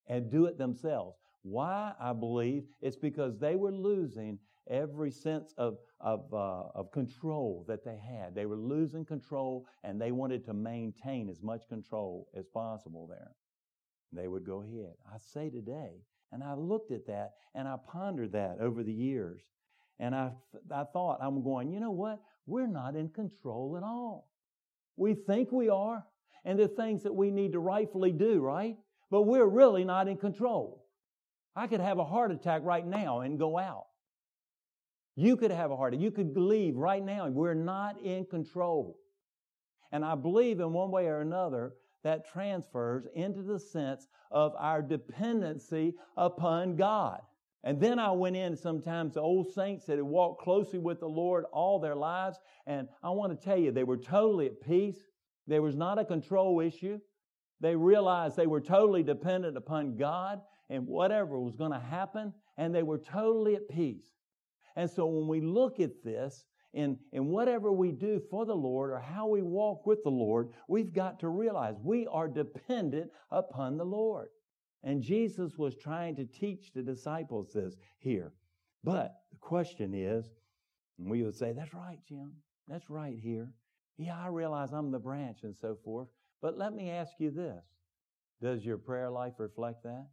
and 0.08 0.30
do 0.30 0.46
it 0.46 0.58
themselves. 0.58 1.18
Why? 1.48 1.92
I 1.98 2.12
believe 2.12 2.64
it's 2.82 2.96
because 2.96 3.38
they 3.38 3.56
were 3.56 3.72
losing 3.72 4.38
every 4.68 5.10
sense 5.10 5.54
of, 5.56 5.78
of, 6.00 6.32
uh, 6.32 6.68
of 6.74 6.92
control 6.92 7.64
that 7.68 7.84
they 7.84 7.96
had. 7.96 8.34
They 8.34 8.46
were 8.46 8.56
losing 8.56 9.04
control 9.04 9.66
and 9.82 10.00
they 10.00 10.12
wanted 10.12 10.44
to 10.44 10.52
maintain 10.52 11.28
as 11.30 11.42
much 11.42 11.66
control 11.68 12.28
as 12.36 12.46
possible 12.46 13.06
there. 13.06 13.32
They 14.12 14.28
would 14.28 14.44
go 14.44 14.62
ahead. 14.62 14.94
I 15.06 15.16
say 15.18 15.48
today, 15.48 16.02
and 16.32 16.42
I 16.42 16.54
looked 16.54 16.92
at 16.92 17.06
that 17.06 17.32
and 17.54 17.66
I 17.66 17.76
pondered 17.90 18.32
that 18.32 18.58
over 18.60 18.82
the 18.82 18.92
years. 18.92 19.40
And 19.98 20.14
I, 20.14 20.32
I 20.70 20.84
thought, 20.84 21.18
I'm 21.20 21.42
going, 21.42 21.70
you 21.70 21.80
know 21.80 21.90
what? 21.90 22.20
We're 22.46 22.66
not 22.66 22.94
in 22.94 23.08
control 23.08 23.76
at 23.76 23.82
all. 23.82 24.28
We 24.96 25.14
think 25.14 25.50
we 25.50 25.68
are, 25.68 26.04
and 26.44 26.58
the 26.58 26.68
things 26.68 27.02
that 27.02 27.14
we 27.14 27.30
need 27.30 27.52
to 27.52 27.58
rightfully 27.58 28.12
do, 28.12 28.40
right? 28.40 28.76
But 29.10 29.22
we're 29.22 29.46
really 29.46 29.84
not 29.84 30.08
in 30.08 30.16
control. 30.16 30.84
I 31.58 31.66
could 31.66 31.80
have 31.80 31.98
a 31.98 32.04
heart 32.04 32.30
attack 32.30 32.62
right 32.62 32.86
now 32.86 33.22
and 33.22 33.36
go 33.36 33.58
out. 33.58 33.86
You 35.16 35.36
could 35.36 35.50
have 35.50 35.72
a 35.72 35.76
heart 35.76 35.92
attack. 35.92 36.04
You 36.04 36.12
could 36.12 36.36
leave 36.36 36.76
right 36.76 37.04
now. 37.04 37.26
We're 37.28 37.52
not 37.52 38.00
in 38.00 38.26
control. 38.26 38.96
And 39.90 40.04
I 40.04 40.14
believe 40.14 40.60
in 40.60 40.72
one 40.72 40.92
way 40.92 41.06
or 41.06 41.20
another 41.20 41.72
that 42.04 42.30
transfers 42.30 43.08
into 43.12 43.42
the 43.42 43.58
sense 43.58 44.06
of 44.30 44.52
our 44.56 44.80
dependency 44.80 45.94
upon 46.16 46.76
God. 46.76 47.22
And 47.64 47.80
then 47.80 47.98
I 47.98 48.12
went 48.12 48.36
in 48.36 48.56
sometimes 48.56 49.14
the 49.14 49.20
old 49.20 49.52
saints 49.52 49.84
that 49.86 49.96
had 49.96 50.04
walked 50.04 50.40
closely 50.40 50.78
with 50.78 51.00
the 51.00 51.08
Lord 51.08 51.44
all 51.52 51.80
their 51.80 51.96
lives. 51.96 52.38
And 52.68 52.86
I 53.02 53.10
want 53.10 53.36
to 53.36 53.44
tell 53.44 53.58
you, 53.58 53.72
they 53.72 53.82
were 53.82 53.96
totally 53.96 54.46
at 54.46 54.60
peace. 54.60 55.08
There 55.48 55.60
was 55.60 55.74
not 55.74 55.98
a 55.98 56.04
control 56.04 56.60
issue. 56.60 57.00
They 57.60 57.74
realized 57.74 58.36
they 58.36 58.46
were 58.46 58.60
totally 58.60 59.02
dependent 59.02 59.56
upon 59.56 59.96
God 59.96 60.40
and 60.70 60.86
whatever 60.86 61.38
was 61.38 61.56
going 61.56 61.72
to 61.72 61.78
happen, 61.78 62.32
and 62.56 62.74
they 62.74 62.82
were 62.82 62.98
totally 62.98 63.56
at 63.56 63.68
peace. 63.68 64.06
And 64.76 64.90
so 64.90 65.06
when 65.06 65.26
we 65.26 65.40
look 65.40 65.80
at 65.80 66.02
this, 66.04 66.44
in, 66.74 66.98
in 67.12 67.28
whatever 67.28 67.72
we 67.72 67.92
do 67.92 68.20
for 68.30 68.44
the 68.44 68.54
Lord 68.54 68.90
or 68.90 68.98
how 68.98 69.26
we 69.26 69.42
walk 69.42 69.86
with 69.86 70.02
the 70.04 70.10
Lord, 70.10 70.50
we've 70.68 70.92
got 70.92 71.18
to 71.20 71.28
realize 71.28 71.76
we 71.82 72.06
are 72.06 72.28
dependent 72.28 73.10
upon 73.30 73.76
the 73.76 73.84
Lord. 73.84 74.28
And 74.84 75.02
Jesus 75.02 75.56
was 75.58 75.76
trying 75.76 76.14
to 76.16 76.24
teach 76.24 76.72
the 76.72 76.82
disciples 76.82 77.52
this 77.52 77.76
here. 77.98 78.32
But 78.84 79.14
the 79.32 79.38
question 79.38 79.92
is, 79.94 80.30
and 80.98 81.10
we 81.10 81.22
would 81.22 81.34
say, 81.34 81.52
that's 81.52 81.74
right, 81.74 81.98
Jim. 82.08 82.32
That's 82.68 82.90
right 82.90 83.18
here. 83.18 83.48
Yeah, 83.96 84.18
I 84.18 84.28
realize 84.28 84.72
I'm 84.72 84.92
the 84.92 84.98
branch 84.98 85.38
and 85.42 85.56
so 85.56 85.76
forth. 85.84 86.08
But 86.40 86.56
let 86.56 86.74
me 86.74 86.90
ask 86.90 87.12
you 87.18 87.30
this 87.30 87.64
Does 88.40 88.64
your 88.64 88.78
prayer 88.78 89.10
life 89.10 89.34
reflect 89.38 89.82
that? 89.84 90.06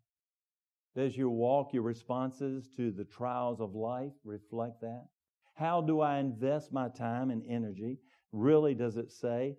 Does 0.96 1.18
your 1.18 1.30
walk, 1.30 1.74
your 1.74 1.84
responses 1.84 2.70
to 2.78 2.92
the 2.92 3.04
trials 3.04 3.60
of 3.60 3.76
life 3.76 4.14
reflect 4.24 4.82
that? 4.82 5.08
How 5.56 5.82
do 5.82 6.02
I 6.02 6.20
invest 6.20 6.72
my 6.72 6.90
time 6.90 7.32
and 7.32 7.44
energy? 7.48 7.98
Really, 8.32 8.74
does 8.74 8.98
it 8.98 9.12
say 9.12 9.56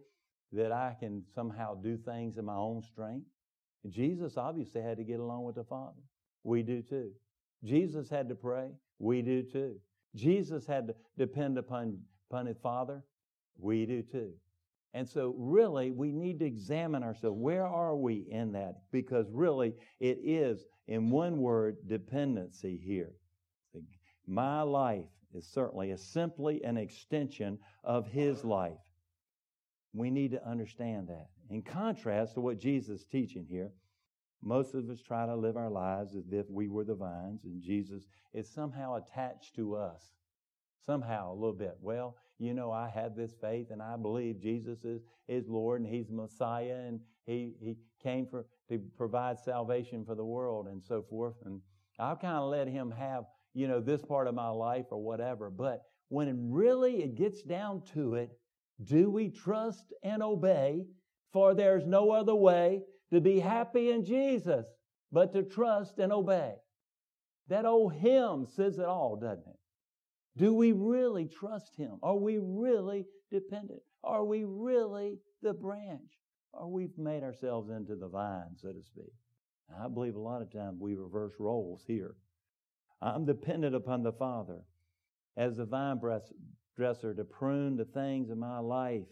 that 0.52 0.72
I 0.72 0.96
can 0.98 1.22
somehow 1.34 1.74
do 1.74 1.96
things 1.96 2.38
in 2.38 2.44
my 2.44 2.54
own 2.54 2.82
strength? 2.82 3.26
Jesus 3.88 4.36
obviously 4.36 4.80
had 4.80 4.96
to 4.96 5.04
get 5.04 5.20
along 5.20 5.44
with 5.44 5.56
the 5.56 5.64
Father. 5.64 6.00
We 6.42 6.62
do 6.62 6.82
too. 6.82 7.10
Jesus 7.64 8.08
had 8.08 8.28
to 8.28 8.34
pray. 8.34 8.70
We 8.98 9.22
do 9.22 9.42
too. 9.42 9.76
Jesus 10.14 10.66
had 10.66 10.88
to 10.88 10.94
depend 11.18 11.58
upon, 11.58 11.98
upon 12.30 12.46
his 12.46 12.58
Father. 12.58 13.02
We 13.58 13.84
do 13.86 14.02
too. 14.02 14.32
And 14.96 15.06
so, 15.06 15.34
really, 15.36 15.90
we 15.90 16.10
need 16.10 16.38
to 16.38 16.46
examine 16.46 17.02
ourselves. 17.02 17.36
Where 17.38 17.66
are 17.66 17.94
we 17.94 18.26
in 18.30 18.52
that? 18.52 18.76
Because 18.92 19.26
really, 19.30 19.74
it 20.00 20.18
is, 20.24 20.64
in 20.88 21.10
one 21.10 21.36
word, 21.36 21.76
dependency 21.86 22.80
here. 22.82 23.12
My 24.26 24.62
life 24.62 25.04
is 25.34 25.46
certainly 25.46 25.94
simply 25.98 26.64
an 26.64 26.78
extension 26.78 27.58
of 27.84 28.08
His 28.08 28.42
life. 28.42 28.78
We 29.92 30.08
need 30.08 30.30
to 30.30 30.48
understand 30.48 31.08
that. 31.08 31.26
In 31.50 31.60
contrast 31.60 32.32
to 32.34 32.40
what 32.40 32.58
Jesus 32.58 33.00
is 33.00 33.06
teaching 33.06 33.44
here, 33.46 33.72
most 34.42 34.74
of 34.74 34.88
us 34.88 35.02
try 35.02 35.26
to 35.26 35.36
live 35.36 35.58
our 35.58 35.70
lives 35.70 36.16
as 36.16 36.32
if 36.32 36.48
we 36.48 36.68
were 36.68 36.84
the 36.84 36.94
vines 36.94 37.44
and 37.44 37.60
Jesus 37.60 38.06
is 38.32 38.48
somehow 38.48 38.94
attached 38.94 39.56
to 39.56 39.74
us. 39.76 40.14
Somehow, 40.84 41.32
a 41.32 41.34
little 41.34 41.52
bit. 41.52 41.76
Well, 41.80 42.16
you 42.38 42.52
know, 42.52 42.70
I 42.70 42.88
have 42.90 43.16
this 43.16 43.32
faith 43.40 43.70
and 43.70 43.80
I 43.80 43.96
believe 43.96 44.40
Jesus 44.40 44.84
is, 44.84 45.00
is 45.26 45.48
Lord 45.48 45.80
and 45.80 45.88
He's 45.88 46.10
Messiah 46.10 46.80
and 46.86 47.00
He, 47.24 47.54
he 47.60 47.76
came 48.02 48.26
for, 48.26 48.46
to 48.68 48.78
provide 48.96 49.38
salvation 49.40 50.04
for 50.04 50.14
the 50.14 50.24
world 50.24 50.66
and 50.68 50.82
so 50.82 51.02
forth. 51.02 51.34
And 51.44 51.60
I've 51.98 52.20
kind 52.20 52.36
of 52.36 52.50
let 52.50 52.68
Him 52.68 52.90
have, 52.90 53.24
you 53.54 53.66
know, 53.68 53.80
this 53.80 54.02
part 54.02 54.28
of 54.28 54.34
my 54.34 54.48
life 54.50 54.86
or 54.90 55.02
whatever. 55.02 55.50
But 55.50 55.82
when 56.08 56.52
really 56.52 57.02
it 57.02 57.14
gets 57.16 57.42
down 57.42 57.82
to 57.94 58.14
it, 58.14 58.30
do 58.84 59.10
we 59.10 59.30
trust 59.30 59.92
and 60.02 60.22
obey? 60.22 60.84
For 61.32 61.54
there's 61.54 61.86
no 61.86 62.10
other 62.12 62.34
way 62.34 62.82
to 63.12 63.20
be 63.20 63.40
happy 63.40 63.90
in 63.90 64.04
Jesus. 64.04 64.66
but 65.12 65.32
to 65.32 65.42
trust 65.42 65.98
and 65.98 66.12
obey. 66.12 66.54
That 67.48 67.64
old 67.64 67.94
hymn 67.94 68.46
says 68.46 68.78
it 68.78 68.84
all, 68.84 69.16
doesn't 69.16 69.46
it? 69.46 69.55
Do 70.36 70.52
we 70.54 70.72
really 70.72 71.26
trust 71.26 71.76
Him? 71.76 71.98
Are 72.02 72.16
we 72.16 72.38
really 72.38 73.06
dependent? 73.30 73.80
Are 74.04 74.24
we 74.24 74.44
really 74.44 75.18
the 75.42 75.52
branch? 75.52 76.12
Or 76.52 76.70
we've 76.70 76.96
made 76.96 77.22
ourselves 77.22 77.70
into 77.70 77.96
the 77.96 78.08
vine, 78.08 78.56
so 78.56 78.72
to 78.72 78.82
speak. 78.82 79.12
I 79.82 79.88
believe 79.88 80.14
a 80.14 80.20
lot 80.20 80.42
of 80.42 80.52
times 80.52 80.78
we 80.80 80.94
reverse 80.94 81.34
roles 81.38 81.82
here. 81.86 82.14
I'm 83.02 83.24
dependent 83.26 83.74
upon 83.74 84.02
the 84.02 84.12
Father 84.12 84.60
as 85.36 85.56
the 85.56 85.64
vine 85.64 86.00
dresser 86.76 87.14
to 87.14 87.24
prune 87.24 87.76
the 87.76 87.84
things 87.84 88.30
in 88.30 88.38
my 88.38 88.58
life 88.58 89.04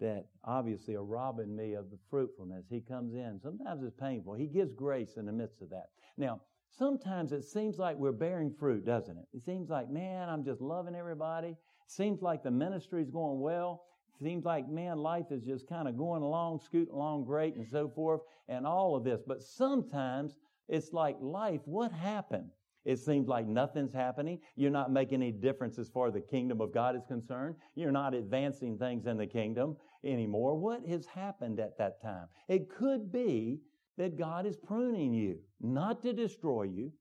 that 0.00 0.26
obviously 0.44 0.94
are 0.94 1.04
robbing 1.04 1.54
me 1.56 1.74
of 1.74 1.90
the 1.90 1.98
fruitfulness. 2.10 2.66
He 2.68 2.80
comes 2.80 3.14
in. 3.14 3.40
Sometimes 3.42 3.82
it's 3.82 3.94
painful. 3.98 4.34
He 4.34 4.46
gives 4.46 4.72
grace 4.72 5.16
in 5.16 5.26
the 5.26 5.32
midst 5.32 5.62
of 5.62 5.70
that. 5.70 5.86
Now, 6.16 6.40
sometimes 6.78 7.32
it 7.32 7.44
seems 7.44 7.78
like 7.78 7.96
we're 7.96 8.12
bearing 8.12 8.52
fruit, 8.52 8.84
doesn't 8.84 9.16
it? 9.16 9.26
It 9.34 9.44
seems 9.44 9.70
like, 9.70 9.90
man, 9.90 10.28
I'm 10.28 10.44
just 10.44 10.60
loving 10.60 10.94
everybody. 10.94 11.56
Seems 11.86 12.22
like 12.22 12.42
the 12.42 12.50
ministry 12.50 13.02
is 13.02 13.10
going 13.10 13.40
well. 13.40 13.84
Seems 14.22 14.44
like, 14.44 14.68
man, 14.68 14.98
life 14.98 15.26
is 15.30 15.42
just 15.44 15.68
kind 15.68 15.88
of 15.88 15.96
going 15.96 16.22
along, 16.22 16.60
scooting 16.60 16.94
along 16.94 17.24
great 17.24 17.56
and 17.56 17.66
so 17.66 17.88
forth, 17.88 18.20
and 18.48 18.66
all 18.66 18.94
of 18.94 19.04
this. 19.04 19.22
But 19.26 19.42
sometimes 19.42 20.36
it's 20.68 20.92
like 20.92 21.16
life, 21.20 21.60
what 21.64 21.92
happened? 21.92 22.50
It 22.84 22.98
seems 22.98 23.28
like 23.28 23.46
nothing's 23.46 23.94
happening. 23.94 24.40
You're 24.56 24.70
not 24.70 24.92
making 24.92 25.22
any 25.22 25.32
difference 25.32 25.78
as 25.78 25.88
far 25.88 26.08
as 26.08 26.14
the 26.14 26.20
kingdom 26.20 26.60
of 26.60 26.72
God 26.72 26.94
is 26.94 27.04
concerned. 27.06 27.56
You're 27.74 27.92
not 27.92 28.14
advancing 28.14 28.78
things 28.78 29.06
in 29.06 29.16
the 29.16 29.26
kingdom 29.26 29.76
anymore. 30.04 30.54
What 30.54 30.86
has 30.86 31.06
happened 31.06 31.60
at 31.60 31.78
that 31.78 32.02
time? 32.02 32.26
It 32.46 32.68
could 32.68 33.10
be 33.10 33.60
that 33.96 34.18
God 34.18 34.46
is 34.46 34.56
pruning 34.56 35.12
you, 35.12 35.38
not 35.60 36.02
to 36.02 36.12
destroy 36.12 36.64
you, 36.64 36.92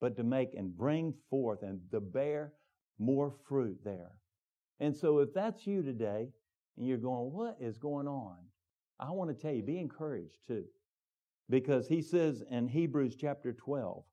but 0.00 0.16
to 0.16 0.22
make 0.22 0.54
and 0.54 0.76
bring 0.76 1.14
forth 1.30 1.62
and 1.62 1.80
to 1.90 2.00
bear 2.00 2.52
more 2.98 3.32
fruit 3.48 3.78
there. 3.84 4.12
And 4.80 4.94
so 4.94 5.18
if 5.18 5.32
that's 5.34 5.66
you 5.66 5.82
today 5.82 6.28
and 6.76 6.86
you're 6.86 6.98
going, 6.98 7.32
what 7.32 7.56
is 7.60 7.78
going 7.78 8.06
on? 8.06 8.36
I 9.00 9.10
want 9.10 9.30
to 9.30 9.40
tell 9.40 9.52
you, 9.52 9.62
be 9.62 9.78
encouraged 9.78 10.46
too. 10.46 10.64
Because 11.50 11.88
he 11.88 12.02
says 12.02 12.42
in 12.50 12.68
Hebrews 12.68 13.16
chapter 13.16 13.52
12, 13.52 14.04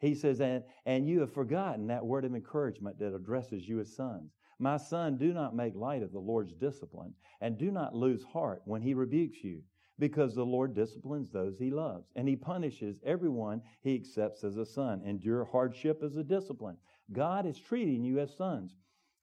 he 0.00 0.14
says, 0.14 0.40
and, 0.40 0.62
and 0.84 1.08
you 1.08 1.20
have 1.20 1.32
forgotten 1.32 1.86
that 1.86 2.04
word 2.04 2.24
of 2.24 2.34
encouragement 2.34 2.98
that 2.98 3.14
addresses 3.14 3.66
you 3.66 3.80
as 3.80 3.94
sons. 3.94 4.32
My 4.58 4.76
son, 4.76 5.16
do 5.16 5.32
not 5.32 5.56
make 5.56 5.74
light 5.74 6.02
of 6.02 6.12
the 6.12 6.18
Lord's 6.18 6.54
discipline, 6.54 7.14
and 7.40 7.56
do 7.56 7.70
not 7.70 7.94
lose 7.94 8.22
heart 8.24 8.62
when 8.64 8.82
he 8.82 8.94
rebukes 8.94 9.42
you, 9.42 9.62
because 9.98 10.34
the 10.34 10.44
Lord 10.44 10.74
disciplines 10.74 11.30
those 11.30 11.58
he 11.58 11.70
loves, 11.70 12.10
and 12.16 12.28
he 12.28 12.36
punishes 12.36 13.00
everyone 13.04 13.62
he 13.82 13.94
accepts 13.94 14.44
as 14.44 14.56
a 14.56 14.66
son. 14.66 15.02
Endure 15.04 15.44
hardship 15.44 16.02
as 16.02 16.16
a 16.16 16.24
discipline. 16.24 16.76
God 17.12 17.46
is 17.46 17.58
treating 17.58 18.02
you 18.02 18.18
as 18.18 18.36
sons. 18.36 18.76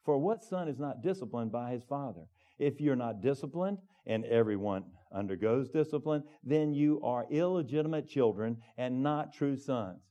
For 0.06 0.18
what 0.18 0.44
son 0.44 0.68
is 0.68 0.80
not 0.80 1.02
disciplined 1.02 1.52
by 1.52 1.72
his 1.72 1.84
father? 1.84 2.28
If 2.58 2.80
you're 2.80 2.96
not 2.96 3.22
disciplined, 3.22 3.80
and 4.06 4.26
everyone 4.26 4.84
undergoes 5.14 5.70
discipline, 5.70 6.24
then 6.44 6.74
you 6.74 7.00
are 7.04 7.28
illegitimate 7.30 8.08
children 8.08 8.58
and 8.78 9.04
not 9.04 9.34
true 9.34 9.56
sons. 9.56 10.02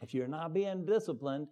If 0.00 0.14
you're 0.14 0.28
not 0.28 0.54
being 0.54 0.84
disciplined, 0.84 1.48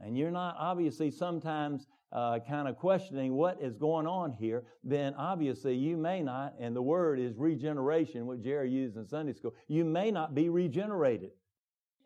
and 0.00 0.16
you're 0.16 0.30
not 0.30 0.56
obviously 0.58 1.10
sometimes 1.10 1.86
uh, 2.12 2.38
kind 2.48 2.68
of 2.68 2.76
questioning 2.76 3.34
what 3.34 3.60
is 3.60 3.76
going 3.76 4.06
on 4.06 4.32
here, 4.32 4.64
then 4.82 5.14
obviously 5.14 5.76
you 5.76 5.96
may 5.96 6.22
not, 6.22 6.54
and 6.58 6.74
the 6.74 6.82
word 6.82 7.20
is 7.20 7.36
regeneration, 7.36 8.26
what 8.26 8.42
Jerry 8.42 8.70
used 8.70 8.96
in 8.96 9.06
Sunday 9.06 9.32
school, 9.32 9.54
you 9.68 9.84
may 9.84 10.10
not 10.10 10.34
be 10.34 10.48
regenerated. 10.48 11.30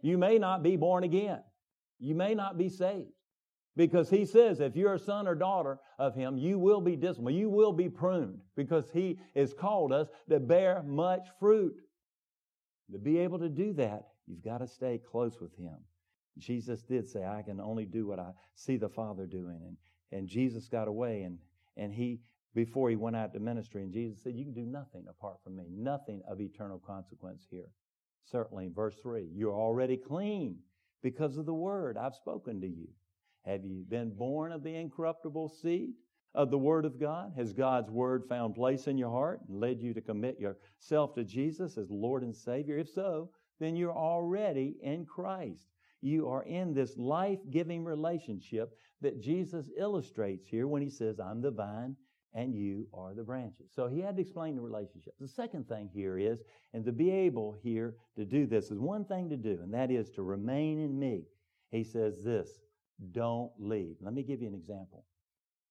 You 0.03 0.19
may 0.19 0.38
not 0.38 0.62
be 0.62 0.77
born 0.77 1.05
again. 1.05 1.40
You 1.99 2.14
may 2.14 2.35
not 2.35 2.59
be 2.59 2.69
saved. 2.69 3.09
Because 3.77 4.09
he 4.09 4.25
says 4.25 4.61
if 4.61 4.77
you're 4.77 4.95
a 4.95 4.99
son 4.99 5.27
or 5.27 5.35
daughter 5.35 5.79
of 5.99 6.14
him, 6.14 6.37
you 6.37 6.59
will 6.59 6.81
be 6.81 6.95
disciplined. 6.95 7.38
You 7.38 7.51
will 7.51 7.73
be 7.73 7.88
pruned 7.88 8.38
because 8.57 8.90
he 8.93 9.19
has 9.35 9.53
called 9.53 9.93
us 9.93 10.09
to 10.29 10.38
bear 10.38 10.83
much 10.87 11.27
fruit. 11.40 11.75
To 12.93 12.99
be 12.99 13.19
able 13.19 13.38
to 13.40 13.49
do 13.49 13.73
that, 13.73 14.05
You've 14.27 14.43
got 14.43 14.59
to 14.59 14.67
stay 14.67 14.99
close 14.99 15.40
with 15.40 15.55
Him. 15.57 15.77
Jesus 16.38 16.83
did 16.83 17.07
say, 17.07 17.25
I 17.25 17.43
can 17.43 17.61
only 17.61 17.85
do 17.85 18.07
what 18.07 18.19
I 18.19 18.31
see 18.55 18.77
the 18.77 18.88
Father 18.88 19.27
doing. 19.27 19.61
And, 19.64 19.77
and 20.14 20.29
Jesus 20.29 20.68
got 20.68 20.88
away 20.88 21.22
and, 21.22 21.38
and 21.77 21.92
he, 21.92 22.20
before 22.55 22.88
he 22.88 22.96
went 22.96 23.16
out 23.16 23.33
to 23.35 23.40
ministry, 23.40 23.83
and 23.83 23.92
Jesus 23.92 24.22
said, 24.22 24.35
You 24.35 24.44
can 24.44 24.55
do 24.55 24.64
nothing 24.64 25.05
apart 25.09 25.38
from 25.42 25.57
me, 25.57 25.64
nothing 25.70 26.22
of 26.29 26.40
eternal 26.40 26.79
consequence 26.79 27.46
here. 27.50 27.68
Certainly, 28.31 28.70
verse 28.74 28.96
3, 29.03 29.29
you're 29.35 29.55
already 29.55 29.96
clean 29.96 30.57
because 31.03 31.37
of 31.37 31.46
the 31.46 31.53
word 31.53 31.98
I've 31.98 32.14
spoken 32.14 32.61
to 32.61 32.68
you. 32.68 32.88
Have 33.44 33.64
you 33.64 33.85
been 33.87 34.11
born 34.11 34.53
of 34.53 34.62
the 34.62 34.74
incorruptible 34.74 35.50
seed 35.50 35.94
of 36.35 36.50
the 36.50 36.59
Word 36.59 36.87
of 36.87 36.98
God? 36.98 37.33
Has 37.37 37.53
God's 37.53 37.90
Word 37.90 38.24
found 38.27 38.55
place 38.55 38.87
in 38.87 38.96
your 38.96 39.11
heart 39.11 39.40
and 39.48 39.61
led 39.61 39.83
you 39.83 39.92
to 39.92 40.00
commit 40.00 40.40
yourself 40.40 41.14
to 41.14 41.24
Jesus 41.24 41.77
as 41.77 41.90
Lord 41.90 42.22
and 42.22 42.35
Savior? 42.35 42.79
If 42.79 42.88
so, 42.88 43.31
then 43.61 43.77
you're 43.77 43.96
already 43.96 44.77
in 44.83 45.05
Christ. 45.05 45.68
You 46.00 46.29
are 46.29 46.42
in 46.44 46.74
this 46.74 46.96
life 46.96 47.38
giving 47.50 47.85
relationship 47.85 48.77
that 49.05 49.21
Jesus 49.21 49.71
illustrates 49.79 50.49
here 50.49 50.67
when 50.67 50.83
he 50.83 50.90
says, 50.90 51.21
I'm 51.21 51.40
the 51.40 51.51
vine 51.51 51.97
and 52.35 52.55
you 52.55 52.88
are 52.93 53.14
the 53.14 53.23
branches. 53.23 53.71
So 53.75 53.87
he 53.87 54.01
had 54.01 54.17
to 54.17 54.23
explain 54.23 54.57
the 54.57 54.61
relationship. 54.61 55.14
The 55.21 55.29
second 55.29 55.69
thing 55.69 55.88
here 55.95 56.19
is, 56.19 56.40
and 56.73 56.85
to 56.85 56.93
be 56.93 57.11
able 57.11 57.57
here 57.62 57.95
to 58.17 58.25
do 58.25 58.47
this 58.47 58.71
is 58.71 58.81
one 58.81 59.05
thing 59.05 59.31
to 59.31 59.37
do, 59.37 59.61
and 59.62 59.73
that 59.73 59.90
is 59.90 60.11
to 60.11 60.23
remain 60.23 60.81
in 60.81 60.99
me. 60.99 61.23
He 61.71 61.85
says 61.85 62.25
this, 62.25 62.59
don't 63.12 63.53
leave. 63.59 63.97
Let 64.01 64.14
me 64.14 64.23
give 64.23 64.43
you 64.43 64.49
an 64.49 64.55
example. 64.55 65.05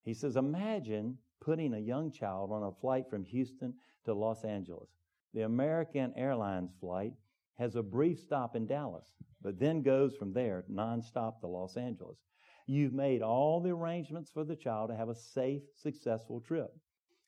He 0.04 0.13
says, 0.13 0.38
imagine 0.38 1.17
putting 1.41 1.74
a 1.74 1.80
young 1.80 2.12
child 2.12 2.52
on 2.52 2.63
a 2.63 2.72
flight 2.72 3.06
from 3.10 3.26
Houston 3.26 3.74
to 4.06 4.13
Los 4.13 4.46
Angeles. 4.46 4.89
The 5.34 5.41
American 5.41 6.13
Airlines 6.15 6.72
flight 6.80 7.13
has 7.58 7.76
a 7.76 7.84
brief 7.84 8.19
stop 8.19 8.56
in 8.56 8.67
Dallas, 8.67 9.12
but 9.41 9.60
then 9.60 9.82
goes 9.82 10.15
from 10.15 10.34
there 10.34 10.63
nonstop 10.72 11.39
to 11.41 11.48
Los 11.48 11.76
Angeles. 11.76 12.19
You've 12.65 12.93
made 12.93 13.21
all 13.21 13.60
the 13.60 13.71
arrangements 13.71 14.32
for 14.32 14.43
the 14.43 14.56
child 14.56 14.89
to 14.89 14.95
have 14.95 15.10
a 15.10 15.15
safe, 15.15 15.63
successful 15.76 16.39
trip. 16.39 16.71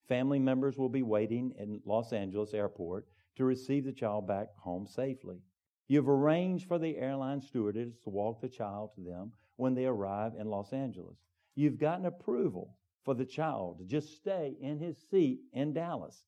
Family 0.07 0.39
members 0.39 0.77
will 0.77 0.89
be 0.89 1.03
waiting 1.03 1.53
in 1.57 1.81
Los 1.85 2.13
Angeles 2.13 2.53
airport 2.53 3.07
to 3.35 3.43
receive 3.43 3.83
the 3.83 3.91
child 3.91 4.27
back 4.27 4.55
home 4.57 4.87
safely. 4.87 5.41
You've 5.87 6.09
arranged 6.09 6.67
for 6.67 6.79
the 6.79 6.97
airline 6.97 7.41
stewardess 7.41 7.97
to 8.03 8.09
walk 8.09 8.39
the 8.41 8.49
child 8.49 8.91
to 8.95 9.01
them 9.01 9.33
when 9.57 9.75
they 9.75 9.85
arrive 9.85 10.33
in 10.39 10.47
Los 10.47 10.73
Angeles. 10.73 11.17
You've 11.55 11.79
gotten 11.79 12.05
approval 12.05 12.77
for 13.03 13.13
the 13.13 13.25
child 13.25 13.79
to 13.79 13.85
just 13.85 14.15
stay 14.15 14.55
in 14.61 14.79
his 14.79 14.97
seat 15.09 15.41
in 15.53 15.73
Dallas. 15.73 16.23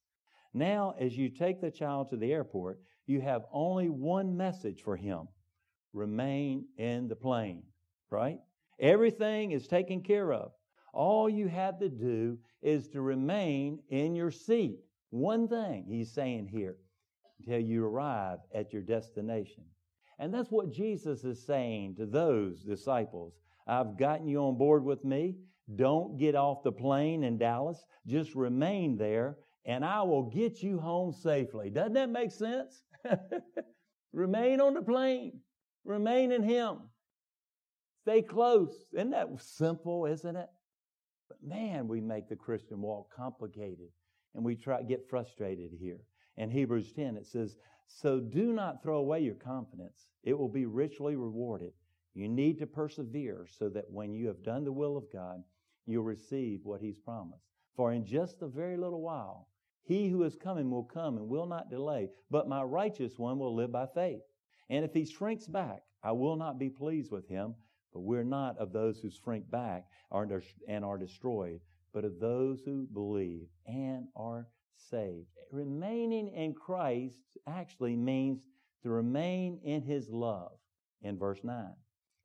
Now, 0.54 0.96
as 1.00 1.18
you 1.18 1.30
take 1.30 1.62
the 1.62 1.72
child 1.72 2.10
to 2.10 2.18
the 2.18 2.32
airport, 2.32 2.80
you 3.06 3.22
have 3.22 3.46
only 3.52 3.90
one 3.90 4.36
message 4.36 4.84
for 4.84 4.96
him 4.96 5.28
remain 5.94 6.66
in 6.78 7.08
the 7.08 7.16
plane, 7.16 7.64
right? 8.10 8.40
Everything 8.80 9.52
is 9.52 9.68
taken 9.68 10.02
care 10.02 10.34
of. 10.34 10.52
All 10.94 11.30
you 11.30 11.48
have 11.48 11.80
to 11.80 11.90
do 11.90 12.38
is 12.62 12.88
to 12.90 13.02
remain 13.02 13.80
in 13.90 14.16
your 14.16 14.32
seat. 14.32 14.80
One 15.10 15.48
thing 15.48 15.86
he's 15.88 16.12
saying 16.12 16.48
here 16.48 16.78
until 17.40 17.60
you 17.60 17.86
arrive 17.86 18.40
at 18.54 18.74
your 18.74 18.82
destination. 18.82 19.64
And 20.20 20.34
that's 20.34 20.52
what 20.52 20.72
Jesus 20.72 21.24
is 21.24 21.46
saying 21.46 21.96
to 21.96 22.06
those 22.06 22.64
disciples. 22.64 23.34
I've 23.68 23.98
gotten 23.98 24.28
you 24.28 24.40
on 24.40 24.58
board 24.58 24.84
with 24.84 25.04
me. 25.06 25.36
Don't 25.76 26.18
get 26.18 26.36
off 26.36 26.64
the 26.64 26.72
plane 26.72 27.24
in 27.24 27.38
Dallas. 27.38 27.86
Just 28.08 28.34
remain 28.36 28.98
there 28.98 29.38
and 29.68 29.84
I 29.84 30.02
will 30.02 30.24
get 30.24 30.64
you 30.64 30.80
home 30.80 31.12
safely. 31.12 31.70
Doesn't 31.70 31.94
that 31.94 32.10
make 32.10 32.32
sense? 32.32 32.84
Remain 34.14 34.62
on 34.62 34.74
the 34.74 34.82
plane. 34.82 35.42
Remain 35.84 36.32
in 36.32 36.42
Him. 36.42 36.87
Stay 38.08 38.22
close. 38.22 38.86
Isn't 38.94 39.10
that 39.10 39.28
simple, 39.42 40.06
isn't 40.06 40.38
it? 40.38 40.48
But 41.28 41.44
man, 41.44 41.90
we 41.90 42.00
make 42.00 42.30
the 42.30 42.38
Christian 42.38 42.82
walk 42.82 43.14
complicated 43.14 43.90
and 44.34 44.46
we 44.46 44.56
try 44.56 44.82
get 44.82 45.10
frustrated 45.10 45.72
here. 45.78 46.00
In 46.38 46.50
Hebrews 46.50 46.94
10, 46.94 47.18
it 47.18 47.26
says, 47.28 47.58
So 47.86 48.22
do 48.22 48.54
not 48.54 48.82
throw 48.82 49.00
away 49.00 49.20
your 49.20 49.36
confidence. 49.36 50.08
It 50.24 50.40
will 50.40 50.48
be 50.48 50.66
richly 50.66 51.18
rewarded. 51.18 51.74
You 52.14 52.30
need 52.30 52.58
to 52.60 52.66
persevere 52.66 53.46
so 53.46 53.68
that 53.72 53.92
when 53.92 54.14
you 54.14 54.28
have 54.28 54.42
done 54.42 54.64
the 54.64 54.72
will 54.72 54.96
of 54.96 55.12
God, 55.12 55.44
you'll 55.86 56.06
receive 56.06 56.62
what 56.64 56.80
He's 56.80 56.98
promised. 56.98 57.44
For 57.76 57.92
in 57.92 58.06
just 58.06 58.42
a 58.42 58.48
very 58.48 58.78
little 58.78 59.02
while, 59.02 59.50
he 59.84 60.08
who 60.08 60.24
is 60.24 60.38
coming 60.38 60.72
will 60.72 60.86
come 60.86 61.18
and 61.18 61.28
will 61.28 61.46
not 61.46 61.70
delay, 61.70 62.08
but 62.32 62.48
my 62.48 62.64
righteous 62.64 63.20
one 63.20 63.38
will 63.38 63.54
live 63.54 63.74
by 63.74 63.86
faith. 63.86 64.22
And 64.70 64.86
if 64.86 64.94
he 64.94 65.06
shrinks 65.06 65.46
back, 65.46 65.82
I 66.02 66.14
will 66.14 66.38
not 66.38 66.58
be 66.58 66.70
pleased 66.70 67.12
with 67.12 67.28
him. 67.28 67.56
But 67.98 68.04
we're 68.04 68.24
not 68.24 68.60
of 68.60 68.74
those 68.74 69.00
who 69.00 69.10
shrink 69.10 69.50
back 69.50 69.88
and 70.12 70.86
are 70.86 70.98
destroyed, 71.00 71.62
but 71.92 72.06
of 72.06 72.20
those 72.20 72.62
who 72.64 72.86
believe 72.94 73.48
and 73.66 74.06
are 74.16 74.46
saved. 74.76 75.26
Remaining 75.52 76.28
in 76.28 76.54
Christ 76.54 77.18
actually 77.48 77.96
means 77.96 78.44
to 78.84 78.92
remain 78.92 79.60
in 79.64 79.82
his 79.82 80.12
love 80.12 80.52
in 81.02 81.18
verse 81.18 81.40
9. 81.44 81.74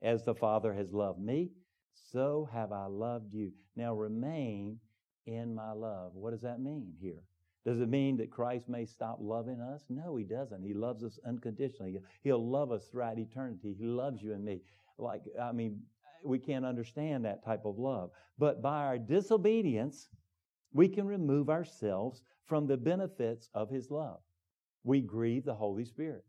As 0.03 0.25
the 0.25 0.35
Father 0.35 0.75
has 0.75 0.93
loved 0.93 1.21
me, 1.21 1.53
so 1.95 2.51
have 2.53 2.71
I 2.71 2.85
loved 2.85 3.33
you. 3.33 3.51
Now 3.75 3.95
remain 3.95 4.79
in 5.25 5.55
my 5.55 5.73
love. 5.73 6.15
What 6.15 6.33
does 6.33 6.43
that 6.43 6.61
mean 6.61 6.93
here? 7.01 7.23
Does 7.65 7.81
it 7.81 7.89
mean 7.89 8.19
that 8.19 8.31
Christ 8.31 8.69
may 8.69 8.85
stop 8.85 9.17
loving 9.23 9.63
us? 9.63 9.85
No, 9.89 10.17
He 10.17 10.25
doesn't. 10.25 10.65
He 10.65 10.75
loves 10.75 11.03
us 11.03 11.19
unconditionally. 11.27 11.99
He'll 12.23 12.47
love 12.47 12.73
us 12.73 12.89
throughout 12.91 13.19
eternity. 13.19 13.75
He 13.79 13.87
loves 13.87 14.21
you 14.21 14.35
and 14.35 14.45
me. 14.45 14.61
Like, 14.99 15.23
I 15.41 15.53
mean, 15.53 15.81
we 16.25 16.39
can't 16.39 16.65
understand 16.65 17.25
that 17.25 17.45
type 17.45 17.65
of 17.65 17.79
love. 17.79 18.11
But 18.39 18.63
by 18.63 18.85
our 18.85 18.99
disobedience, 18.99 20.09
we 20.73 20.89
can 20.89 21.07
remove 21.07 21.51
ourselves 21.51 22.23
from 22.45 22.67
the 22.67 22.77
benefits 22.77 23.51
of 23.55 23.71
His 23.71 23.91
love. 23.91 24.21
We 24.85 25.01
grieve 25.01 25.45
the 25.45 25.55
Holy 25.55 25.85
Spirit 25.85 26.25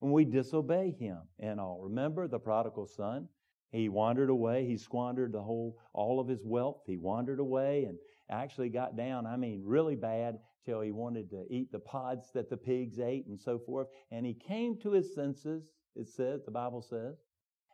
when 0.00 0.12
we 0.12 0.24
disobey 0.24 0.90
Him 0.98 1.18
and 1.38 1.60
all. 1.60 1.80
Remember 1.82 2.26
the 2.26 2.38
prodigal 2.38 2.86
son? 2.86 3.28
He 3.72 3.88
wandered 3.88 4.28
away. 4.28 4.66
He 4.66 4.76
squandered 4.76 5.32
the 5.32 5.42
whole, 5.42 5.78
all 5.94 6.20
of 6.20 6.28
his 6.28 6.44
wealth. 6.44 6.82
He 6.86 6.98
wandered 6.98 7.40
away 7.40 7.84
and 7.84 7.96
actually 8.30 8.68
got 8.68 8.96
down, 8.96 9.26
I 9.26 9.36
mean, 9.36 9.62
really 9.64 9.96
bad 9.96 10.38
till 10.64 10.80
he 10.82 10.92
wanted 10.92 11.30
to 11.30 11.44
eat 11.50 11.72
the 11.72 11.78
pods 11.78 12.30
that 12.34 12.50
the 12.50 12.56
pigs 12.56 12.98
ate 12.98 13.26
and 13.26 13.40
so 13.40 13.58
forth. 13.58 13.88
And 14.10 14.26
he 14.26 14.34
came 14.34 14.78
to 14.82 14.92
his 14.92 15.14
senses, 15.14 15.64
it 15.96 16.06
says, 16.06 16.44
the 16.44 16.50
Bible 16.50 16.82
says, 16.82 17.16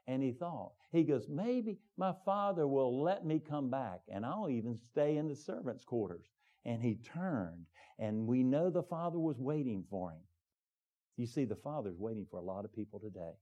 and 0.08 0.22
he 0.22 0.32
thought, 0.32 0.72
he 0.90 1.04
goes, 1.04 1.26
maybe 1.28 1.76
my 1.98 2.14
father 2.24 2.66
will 2.66 3.02
let 3.02 3.24
me 3.26 3.38
come 3.38 3.70
back 3.70 4.00
and 4.08 4.24
I'll 4.24 4.48
even 4.48 4.74
stay 4.74 5.18
in 5.18 5.28
the 5.28 5.36
servants' 5.36 5.84
quarters. 5.84 6.24
And 6.64 6.82
he 6.82 6.96
turned 6.96 7.66
and 7.98 8.26
we 8.26 8.42
know 8.42 8.70
the 8.70 8.82
father 8.82 9.18
was 9.18 9.38
waiting 9.38 9.84
for 9.90 10.10
him. 10.10 10.20
You 11.18 11.26
see, 11.26 11.44
the 11.44 11.56
father's 11.56 11.98
waiting 11.98 12.26
for 12.30 12.38
a 12.38 12.44
lot 12.44 12.64
of 12.64 12.74
people 12.74 12.98
today 12.98 13.34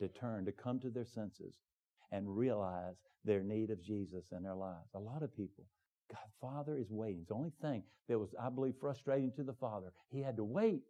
to 0.00 0.08
turn, 0.08 0.44
to 0.44 0.52
come 0.52 0.78
to 0.80 0.90
their 0.90 1.04
senses 1.06 1.54
and 2.12 2.36
realize 2.36 2.96
their 3.24 3.42
need 3.42 3.70
of 3.70 3.82
Jesus 3.82 4.24
in 4.36 4.42
their 4.42 4.54
lives. 4.54 4.90
A 4.94 4.98
lot 4.98 5.22
of 5.22 5.34
people, 5.34 5.64
God, 6.10 6.28
Father 6.40 6.76
is 6.76 6.90
waiting. 6.90 7.20
It's 7.20 7.28
the 7.28 7.34
only 7.34 7.52
thing 7.62 7.82
that 8.08 8.18
was, 8.18 8.34
I 8.40 8.50
believe, 8.50 8.74
frustrating 8.80 9.32
to 9.36 9.42
the 9.42 9.54
Father. 9.54 9.92
He 10.10 10.20
had 10.20 10.36
to 10.36 10.44
wait. 10.44 10.82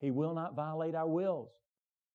He 0.00 0.10
will 0.10 0.34
not 0.34 0.54
violate 0.54 0.94
our 0.94 1.06
wills. 1.06 1.50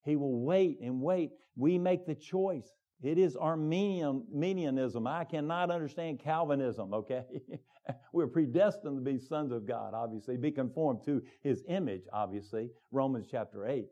He 0.04 0.16
will 0.16 0.42
wait 0.42 0.80
and 0.82 1.02
wait. 1.02 1.32
We 1.56 1.78
make 1.78 2.06
the 2.06 2.16
choice. 2.16 2.76
It 3.04 3.18
is 3.18 3.36
Arminian, 3.36 4.26
Arminianism. 4.34 5.08
I 5.08 5.24
cannot 5.24 5.72
understand 5.72 6.20
Calvinism, 6.20 6.94
okay? 6.94 7.24
We're 8.14 8.28
predestined 8.28 8.98
to 8.98 9.12
be 9.12 9.18
sons 9.18 9.52
of 9.52 9.66
God, 9.66 9.94
obviously, 9.94 10.38
be 10.38 10.52
conformed 10.52 11.02
to 11.06 11.22
His 11.42 11.64
image, 11.68 12.04
obviously, 12.14 12.70
Romans 12.92 13.28
chapter 13.30 13.66
8. 13.66 13.88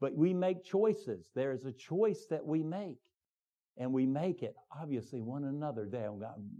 But 0.00 0.14
we 0.14 0.32
make 0.32 0.64
choices. 0.64 1.30
There 1.34 1.52
is 1.52 1.64
a 1.64 1.72
choice 1.72 2.26
that 2.30 2.44
we 2.44 2.62
make. 2.62 2.98
And 3.78 3.92
we 3.92 4.06
make 4.06 4.42
it, 4.42 4.54
obviously, 4.80 5.20
one 5.20 5.44
another. 5.44 5.88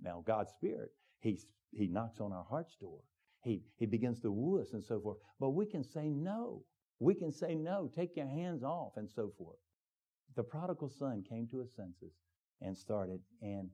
Now, 0.02 0.24
God's 0.26 0.50
Spirit, 0.50 0.90
He, 1.20 1.38
he 1.72 1.86
knocks 1.86 2.20
on 2.20 2.32
our 2.32 2.44
heart's 2.48 2.76
door. 2.76 3.00
He, 3.42 3.62
he 3.76 3.86
begins 3.86 4.20
to 4.20 4.32
woo 4.32 4.60
us 4.60 4.72
and 4.72 4.82
so 4.82 4.98
forth. 4.98 5.18
But 5.38 5.50
we 5.50 5.66
can 5.66 5.84
say 5.84 6.08
no. 6.08 6.62
We 6.98 7.14
can 7.14 7.32
say 7.32 7.54
no. 7.54 7.90
Take 7.94 8.16
your 8.16 8.26
hands 8.26 8.62
off 8.62 8.96
and 8.96 9.10
so 9.10 9.32
forth. 9.36 9.58
The 10.34 10.42
prodigal 10.42 10.90
son 10.90 11.24
came 11.28 11.46
to 11.48 11.58
his 11.58 11.74
senses 11.74 12.12
and 12.60 12.76
started, 12.76 13.20
and 13.42 13.68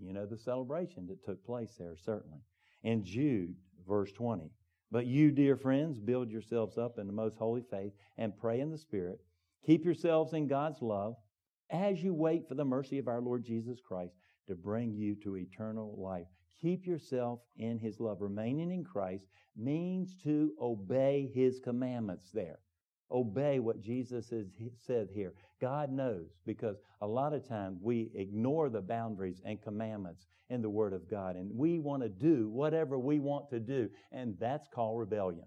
you 0.00 0.12
know 0.12 0.26
the 0.26 0.38
celebration 0.38 1.06
that 1.06 1.24
took 1.24 1.44
place 1.44 1.74
there, 1.78 1.96
certainly. 1.96 2.40
In 2.82 3.04
Jude, 3.04 3.54
verse 3.86 4.12
20. 4.12 4.50
But 4.90 5.06
you, 5.06 5.30
dear 5.30 5.56
friends, 5.56 5.98
build 5.98 6.30
yourselves 6.30 6.78
up 6.78 6.98
in 6.98 7.06
the 7.06 7.12
most 7.12 7.36
holy 7.36 7.62
faith 7.70 7.92
and 8.16 8.36
pray 8.36 8.60
in 8.60 8.70
the 8.70 8.78
Spirit. 8.78 9.20
Keep 9.66 9.84
yourselves 9.84 10.32
in 10.32 10.46
God's 10.46 10.80
love 10.80 11.16
as 11.70 12.02
you 12.02 12.14
wait 12.14 12.48
for 12.48 12.54
the 12.54 12.64
mercy 12.64 12.98
of 12.98 13.08
our 13.08 13.20
Lord 13.20 13.44
Jesus 13.44 13.80
Christ 13.80 14.14
to 14.46 14.54
bring 14.54 14.94
you 14.94 15.14
to 15.16 15.36
eternal 15.36 15.94
life. 15.98 16.26
Keep 16.60 16.86
yourself 16.86 17.40
in 17.56 17.78
His 17.78 18.00
love. 18.00 18.20
Remaining 18.20 18.72
in 18.72 18.84
Christ 18.84 19.26
means 19.56 20.14
to 20.24 20.52
obey 20.60 21.30
His 21.34 21.60
commandments 21.60 22.30
there. 22.32 22.60
Obey 23.10 23.58
what 23.58 23.80
Jesus 23.80 24.28
has 24.30 24.46
said 24.86 25.08
here. 25.12 25.32
God 25.60 25.90
knows 25.90 26.28
because 26.44 26.76
a 27.00 27.06
lot 27.06 27.32
of 27.32 27.46
times 27.48 27.78
we 27.80 28.10
ignore 28.14 28.68
the 28.68 28.82
boundaries 28.82 29.40
and 29.44 29.62
commandments 29.62 30.26
in 30.50 30.62
the 30.62 30.70
Word 30.70 30.92
of 30.92 31.10
God 31.10 31.36
and 31.36 31.50
we 31.54 31.78
want 31.78 32.02
to 32.02 32.08
do 32.08 32.48
whatever 32.48 32.98
we 32.98 33.18
want 33.18 33.48
to 33.50 33.60
do, 33.60 33.88
and 34.12 34.36
that's 34.38 34.68
called 34.68 34.98
rebellion. 34.98 35.46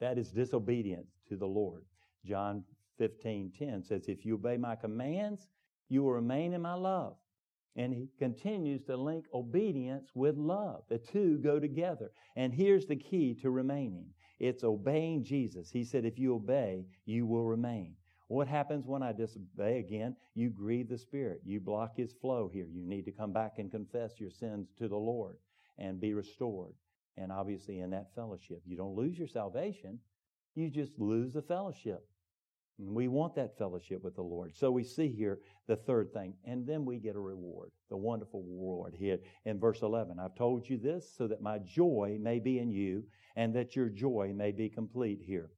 That 0.00 0.18
is 0.18 0.30
disobedience 0.30 1.10
to 1.28 1.36
the 1.36 1.46
Lord. 1.46 1.84
John 2.24 2.64
15:10 3.00 3.84
says, 3.84 4.08
If 4.08 4.24
you 4.24 4.34
obey 4.34 4.56
my 4.56 4.76
commands, 4.76 5.48
you 5.88 6.02
will 6.02 6.12
remain 6.12 6.52
in 6.52 6.62
my 6.62 6.74
love. 6.74 7.16
And 7.76 7.94
he 7.94 8.08
continues 8.18 8.82
to 8.84 8.96
link 8.96 9.26
obedience 9.32 10.10
with 10.14 10.36
love. 10.36 10.82
The 10.88 10.98
two 10.98 11.38
go 11.38 11.60
together. 11.60 12.10
And 12.36 12.52
here's 12.52 12.86
the 12.86 12.96
key 12.96 13.34
to 13.36 13.50
remaining 13.50 14.06
it's 14.38 14.64
obeying 14.64 15.24
Jesus. 15.24 15.70
He 15.70 15.84
said, 15.84 16.04
If 16.04 16.18
you 16.18 16.34
obey, 16.34 16.86
you 17.06 17.26
will 17.26 17.44
remain. 17.44 17.94
What 18.28 18.46
happens 18.46 18.86
when 18.86 19.02
I 19.02 19.12
disobey? 19.12 19.78
Again, 19.78 20.14
you 20.34 20.50
grieve 20.50 20.88
the 20.88 20.98
Spirit. 20.98 21.40
You 21.44 21.60
block 21.60 21.96
His 21.96 22.12
flow 22.12 22.50
here. 22.52 22.66
You 22.70 22.86
need 22.86 23.06
to 23.06 23.12
come 23.12 23.32
back 23.32 23.54
and 23.58 23.70
confess 23.70 24.20
your 24.20 24.30
sins 24.30 24.68
to 24.78 24.86
the 24.86 24.96
Lord 24.96 25.36
and 25.78 26.00
be 26.00 26.12
restored. 26.12 26.74
And 27.16 27.32
obviously, 27.32 27.80
in 27.80 27.90
that 27.90 28.14
fellowship, 28.14 28.62
you 28.66 28.76
don't 28.76 28.94
lose 28.94 29.18
your 29.18 29.28
salvation, 29.28 29.98
you 30.54 30.70
just 30.70 30.92
lose 30.98 31.32
the 31.32 31.42
fellowship. 31.42 32.06
We 32.78 33.08
want 33.08 33.34
that 33.34 33.58
fellowship 33.58 34.04
with 34.04 34.14
the 34.14 34.22
Lord. 34.22 34.54
So 34.54 34.70
we 34.70 34.84
see 34.84 35.08
here 35.08 35.40
the 35.66 35.74
third 35.74 36.12
thing, 36.12 36.34
and 36.44 36.64
then 36.64 36.84
we 36.84 36.98
get 36.98 37.16
a 37.16 37.20
reward, 37.20 37.72
the 37.90 37.96
wonderful 37.96 38.42
reward 38.42 38.94
here 38.96 39.18
in 39.44 39.58
verse 39.58 39.82
11. 39.82 40.18
I've 40.20 40.36
told 40.36 40.68
you 40.68 40.78
this 40.78 41.12
so 41.16 41.26
that 41.26 41.42
my 41.42 41.58
joy 41.58 42.18
may 42.20 42.38
be 42.38 42.60
in 42.60 42.70
you 42.70 43.02
and 43.34 43.52
that 43.56 43.74
your 43.74 43.88
joy 43.88 44.32
may 44.34 44.52
be 44.52 44.68
complete 44.68 45.20
here. 45.20 45.50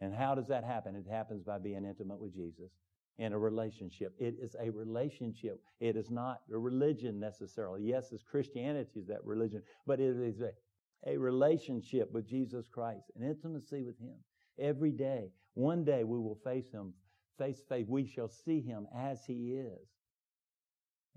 And 0.00 0.14
how 0.14 0.36
does 0.36 0.46
that 0.46 0.64
happen? 0.64 0.94
It 0.94 1.10
happens 1.10 1.42
by 1.42 1.58
being 1.58 1.84
intimate 1.84 2.20
with 2.20 2.34
Jesus 2.34 2.70
in 3.18 3.32
a 3.32 3.38
relationship. 3.38 4.14
It 4.20 4.36
is 4.40 4.54
a 4.58 4.70
relationship. 4.70 5.60
It 5.80 5.96
is 5.96 6.08
not 6.08 6.40
a 6.52 6.56
religion 6.56 7.18
necessarily. 7.18 7.82
Yes, 7.82 8.12
it's 8.12 8.22
Christianity 8.22 9.00
is 9.00 9.08
that 9.08 9.24
religion, 9.24 9.62
but 9.86 9.98
it 9.98 10.16
is 10.16 10.40
a, 10.40 10.52
a 11.06 11.18
relationship 11.18 12.12
with 12.12 12.28
Jesus 12.28 12.68
Christ, 12.68 13.10
an 13.16 13.28
intimacy 13.28 13.82
with 13.82 13.98
Him 13.98 14.14
every 14.60 14.92
day. 14.92 15.30
One 15.54 15.84
day 15.84 16.04
we 16.04 16.18
will 16.18 16.38
face 16.44 16.70
him 16.70 16.94
face 17.40 17.58
to 17.60 17.66
face. 17.66 17.86
We 17.88 18.06
shall 18.06 18.28
see 18.28 18.60
him 18.60 18.86
as 18.94 19.24
he 19.26 19.54
is. 19.54 19.88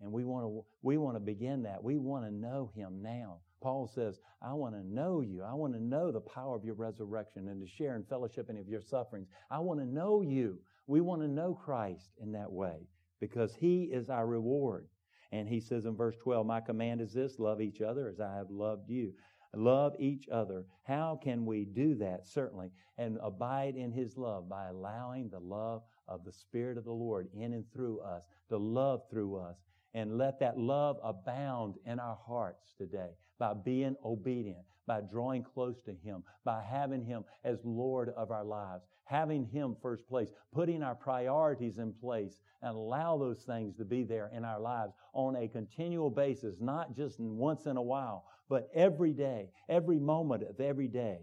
And 0.02 0.12
we 0.12 0.24
want 0.24 0.46
to 0.46 0.66
we 0.82 0.98
want 0.98 1.16
to 1.16 1.20
begin 1.20 1.64
that. 1.64 1.84
We 1.84 1.98
want 1.98 2.26
to 2.26 2.32
know 2.32 2.72
him 2.76 3.02
now. 3.02 3.40
Paul 3.62 3.90
says, 3.94 4.20
I 4.42 4.54
want 4.54 4.76
to 4.76 4.84
know 4.84 5.22
you. 5.22 5.44
I 5.44 5.54
want 5.54 5.74
to 5.74 5.84
know 5.84 6.12
the 6.12 6.20
power 6.20 6.56
of 6.56 6.66
your 6.66 6.74
resurrection 6.74 7.48
and 7.48 7.62
to 7.62 7.68
share 7.68 7.96
in 7.96 8.04
fellowship 8.04 8.48
any 8.50 8.60
of 8.60 8.68
your 8.68 8.82
sufferings. 8.82 9.28
I 9.52 9.60
want 9.60 9.80
to 9.80 9.86
know 9.86 10.22
you. 10.22 10.60
We 10.88 11.00
want 11.00 11.22
to 11.22 11.30
know 11.30 11.54
Christ 11.54 12.10
in 12.22 12.34
that 12.34 12.52
way 12.52 12.88
because 13.22 13.56
he 13.56 13.84
is 13.84 14.10
our 14.10 14.28
reward. 14.28 14.88
And 15.32 15.48
he 15.48 15.62
says 15.62 15.86
in 15.86 15.96
verse 15.96 16.16
12, 16.22 16.46
My 16.46 16.60
command 16.60 17.00
is 17.00 17.14
this 17.14 17.40
love 17.40 17.62
each 17.62 17.82
other 17.82 18.10
as 18.10 18.20
I 18.20 18.36
have 18.36 18.50
loved 18.50 18.90
you 18.90 19.14
love 19.54 19.96
each 20.00 20.28
other. 20.30 20.66
How 20.84 21.20
can 21.22 21.46
we 21.46 21.66
do 21.66 21.96
that? 21.96 22.26
Certainly. 22.26 22.72
And 22.98 23.18
abide 23.22 23.76
in 23.76 23.92
His 23.92 24.18
love 24.18 24.50
by 24.50 24.68
allowing 24.68 25.30
the 25.30 25.39
love 25.39 25.84
of 26.08 26.24
the 26.26 26.32
Spirit 26.32 26.78
of 26.78 26.86
the 26.86 26.92
Lord 26.92 27.28
in 27.34 27.54
and 27.54 27.66
through 27.72 28.00
us, 28.00 28.24
to 28.50 28.58
love 28.58 29.02
through 29.10 29.38
us. 29.38 29.58
And 29.94 30.18
let 30.18 30.39
that 30.39 30.58
love 30.58 30.98
abound 31.04 31.76
in 31.86 32.00
our 32.00 32.18
hearts 32.26 32.74
today 32.78 33.12
by 33.38 33.54
being 33.54 33.96
obedient, 34.04 34.66
by 34.88 35.02
drawing 35.02 35.43
close 35.43 35.82
to 35.82 35.93
Him, 35.93 36.24
by 36.43 36.62
having 36.62 37.04
Him 37.04 37.24
as 37.43 37.60
Lord 37.63 38.10
of 38.15 38.32
our 38.32 38.43
lives, 38.43 38.86
having 39.06 39.46
Him 39.46 39.76
first 39.82 40.08
place, 40.08 40.30
putting 40.54 40.84
our 40.84 40.96
priorities 40.96 41.78
in 41.78 41.93
place, 41.93 42.39
and 42.62 42.76
allow 42.76 43.17
those 43.17 43.43
things 43.43 43.76
to 43.78 43.86
be 43.86 44.04
there 44.04 44.32
in 44.36 44.46
our 44.46 44.60
lives 44.60 44.93
on 45.13 45.36
a 45.36 45.48
continual 45.48 46.10
basis, 46.10 46.56
not 46.60 46.96
just 46.96 47.19
once 47.19 47.65
in 47.65 47.78
a 47.78 47.82
while, 47.82 48.26
but 48.50 48.69
every 48.74 49.13
day, 49.13 49.50
every 49.69 50.00
moment 50.00 50.43
of 50.43 50.60
every 50.60 50.88
day. 50.88 51.19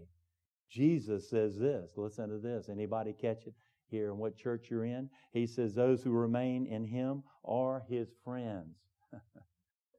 Jesus 0.69 1.29
says 1.29 1.57
this. 1.57 1.91
Listen 1.97 2.29
to 2.29 2.37
this. 2.37 2.69
Anybody 2.69 3.13
catch 3.13 3.45
it? 3.45 3.53
here 3.91 4.09
in 4.09 4.17
what 4.17 4.37
church 4.37 4.67
you're 4.71 4.85
in. 4.85 5.09
He 5.33 5.45
says 5.45 5.75
those 5.75 6.01
who 6.01 6.11
remain 6.11 6.65
in 6.65 6.85
him 6.85 7.23
are 7.45 7.83
his 7.89 8.07
friends. 8.23 8.77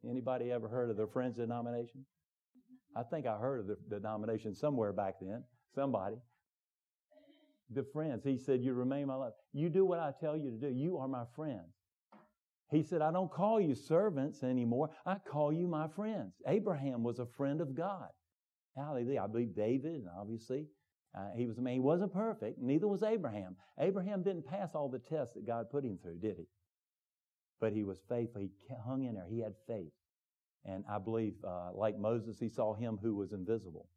Anybody 0.08 0.50
ever 0.50 0.66
heard 0.66 0.90
of 0.90 0.96
the 0.96 1.06
Friends 1.06 1.36
denomination? 1.36 2.04
I 2.96 3.02
think 3.02 3.26
I 3.26 3.36
heard 3.38 3.60
of 3.60 3.66
the 3.66 3.76
denomination 3.88 4.54
somewhere 4.54 4.92
back 4.92 5.14
then. 5.20 5.44
Somebody. 5.74 6.16
The 7.70 7.84
friends. 7.92 8.24
He 8.24 8.38
said, 8.38 8.62
You 8.62 8.74
remain 8.74 9.06
my 9.06 9.14
love. 9.14 9.32
You 9.52 9.68
do 9.70 9.84
what 9.84 9.98
I 9.98 10.12
tell 10.20 10.36
you 10.36 10.50
to 10.50 10.56
do. 10.56 10.68
You 10.68 10.98
are 10.98 11.08
my 11.08 11.24
friends. 11.34 11.74
He 12.70 12.82
said, 12.82 13.02
I 13.02 13.12
don't 13.12 13.30
call 13.30 13.60
you 13.60 13.74
servants 13.74 14.42
anymore. 14.42 14.90
I 15.06 15.16
call 15.16 15.52
you 15.52 15.66
my 15.68 15.88
friends. 15.88 16.34
Abraham 16.46 17.02
was 17.02 17.18
a 17.18 17.26
friend 17.26 17.60
of 17.60 17.74
God. 17.74 18.08
Hallelujah. 18.76 19.22
I 19.22 19.26
believe 19.26 19.54
David, 19.54 19.94
and 19.94 20.08
obviously 20.18 20.66
Uh, 21.14 21.30
he 21.36 21.46
was 21.46 21.58
a 21.58 21.60
man. 21.60 21.74
He 21.74 21.80
wasn't 21.80 22.12
perfect. 22.12 22.58
Neither 22.58 22.88
was 22.88 23.02
Abraham. 23.02 23.56
Abraham 23.78 24.22
didn't 24.22 24.46
pass 24.46 24.70
all 24.74 24.88
the 24.88 24.98
tests 24.98 25.34
that 25.34 25.46
God 25.46 25.70
put 25.70 25.84
him 25.84 25.98
through, 26.02 26.18
did 26.18 26.36
he? 26.38 26.46
But 27.60 27.72
he 27.74 27.84
was 27.84 27.98
faithful. 28.08 28.40
He 28.40 28.50
hung 28.86 29.04
in 29.04 29.14
there. 29.14 29.26
He 29.28 29.40
had 29.40 29.54
faith. 29.66 29.92
And 30.64 30.84
I 30.88 30.98
believe, 30.98 31.34
uh, 31.46 31.70
like 31.74 31.98
Moses, 31.98 32.38
he 32.38 32.48
saw 32.48 32.74
him 32.74 32.98
who 33.02 33.14
was 33.16 33.32
invisible. 33.32 33.88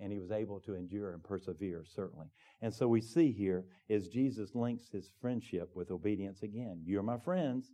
And 0.00 0.12
he 0.12 0.18
was 0.18 0.32
able 0.32 0.60
to 0.60 0.74
endure 0.74 1.12
and 1.12 1.22
persevere, 1.22 1.84
certainly. 1.86 2.26
And 2.62 2.74
so 2.74 2.88
we 2.88 3.00
see 3.00 3.30
here 3.30 3.64
is 3.88 4.08
Jesus 4.08 4.54
links 4.54 4.88
his 4.90 5.12
friendship 5.20 5.70
with 5.74 5.92
obedience 5.92 6.42
again. 6.42 6.82
You're 6.84 7.04
my 7.04 7.18
friends 7.18 7.70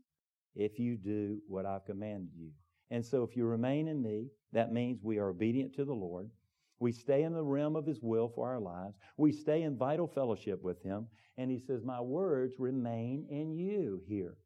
if 0.54 0.78
you 0.78 0.96
do 0.96 1.38
what 1.48 1.64
I've 1.64 1.86
commanded 1.86 2.30
you. 2.36 2.50
And 2.90 3.04
so 3.04 3.22
if 3.22 3.36
you 3.36 3.46
remain 3.46 3.88
in 3.88 4.02
me, 4.02 4.26
that 4.52 4.72
means 4.72 5.00
we 5.02 5.18
are 5.18 5.30
obedient 5.30 5.74
to 5.76 5.84
the 5.84 5.94
Lord. 5.94 6.30
We 6.78 6.92
stay 6.92 7.22
in 7.22 7.34
the 7.34 7.44
realm 7.44 7.76
of 7.76 7.86
His 7.86 8.00
will 8.02 8.28
for 8.28 8.48
our 8.48 8.60
lives. 8.60 8.96
We 9.16 9.32
stay 9.32 9.62
in 9.62 9.76
vital 9.76 10.08
fellowship 10.08 10.62
with 10.62 10.82
Him. 10.82 11.06
And 11.38 11.50
He 11.50 11.58
says, 11.58 11.82
My 11.84 12.00
words 12.00 12.54
remain 12.58 13.26
in 13.30 13.52
you 13.52 14.02
here. 14.06 14.36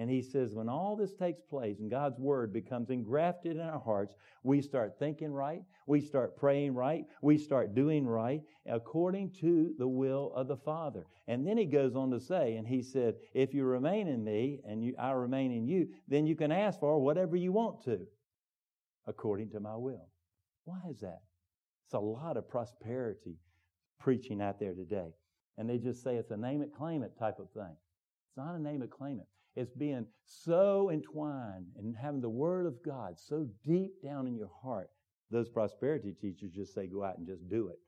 And 0.00 0.08
he 0.08 0.22
says, 0.22 0.54
when 0.54 0.70
all 0.70 0.96
this 0.96 1.12
takes 1.12 1.42
place 1.42 1.78
and 1.78 1.90
God's 1.90 2.18
word 2.18 2.54
becomes 2.54 2.88
engrafted 2.88 3.56
in 3.56 3.60
our 3.60 3.78
hearts, 3.78 4.14
we 4.42 4.62
start 4.62 4.98
thinking 4.98 5.30
right, 5.30 5.62
we 5.86 6.00
start 6.00 6.38
praying 6.38 6.74
right, 6.74 7.04
we 7.20 7.36
start 7.36 7.74
doing 7.74 8.06
right 8.06 8.40
according 8.64 9.30
to 9.42 9.74
the 9.76 9.86
will 9.86 10.32
of 10.34 10.48
the 10.48 10.56
Father. 10.56 11.04
And 11.28 11.46
then 11.46 11.58
he 11.58 11.66
goes 11.66 11.96
on 11.96 12.10
to 12.12 12.18
say, 12.18 12.56
and 12.56 12.66
he 12.66 12.82
said, 12.82 13.16
if 13.34 13.52
you 13.52 13.64
remain 13.64 14.08
in 14.08 14.24
me 14.24 14.62
and 14.66 14.82
you, 14.82 14.94
I 14.98 15.10
remain 15.10 15.52
in 15.52 15.66
you, 15.66 15.88
then 16.08 16.26
you 16.26 16.34
can 16.34 16.50
ask 16.50 16.80
for 16.80 16.98
whatever 16.98 17.36
you 17.36 17.52
want 17.52 17.84
to 17.84 18.06
according 19.06 19.50
to 19.50 19.60
my 19.60 19.76
will. 19.76 20.08
Why 20.64 20.80
is 20.88 21.00
that? 21.00 21.20
It's 21.84 21.92
a 21.92 22.00
lot 22.00 22.38
of 22.38 22.48
prosperity 22.48 23.36
preaching 23.98 24.40
out 24.40 24.58
there 24.58 24.72
today. 24.72 25.12
And 25.58 25.68
they 25.68 25.76
just 25.76 26.02
say 26.02 26.14
it's 26.16 26.30
a 26.30 26.38
name 26.38 26.62
it, 26.62 26.72
claim 26.74 27.02
it 27.02 27.18
type 27.18 27.38
of 27.38 27.50
thing. 27.50 27.76
It's 28.30 28.38
not 28.38 28.54
a 28.54 28.58
name 28.58 28.80
it, 28.80 28.90
claim 28.90 29.20
it. 29.20 29.26
It's 29.60 29.74
being 29.74 30.06
so 30.24 30.90
entwined 30.90 31.66
and 31.76 31.94
having 31.94 32.22
the 32.22 32.30
Word 32.30 32.64
of 32.64 32.82
God 32.82 33.18
so 33.18 33.46
deep 33.62 34.02
down 34.02 34.26
in 34.26 34.34
your 34.34 34.50
heart. 34.62 34.88
Those 35.30 35.50
prosperity 35.50 36.14
teachers 36.18 36.52
just 36.52 36.72
say, 36.72 36.86
go 36.86 37.04
out 37.04 37.18
and 37.18 37.26
just 37.26 37.46
do 37.46 37.68
it. 37.68 37.78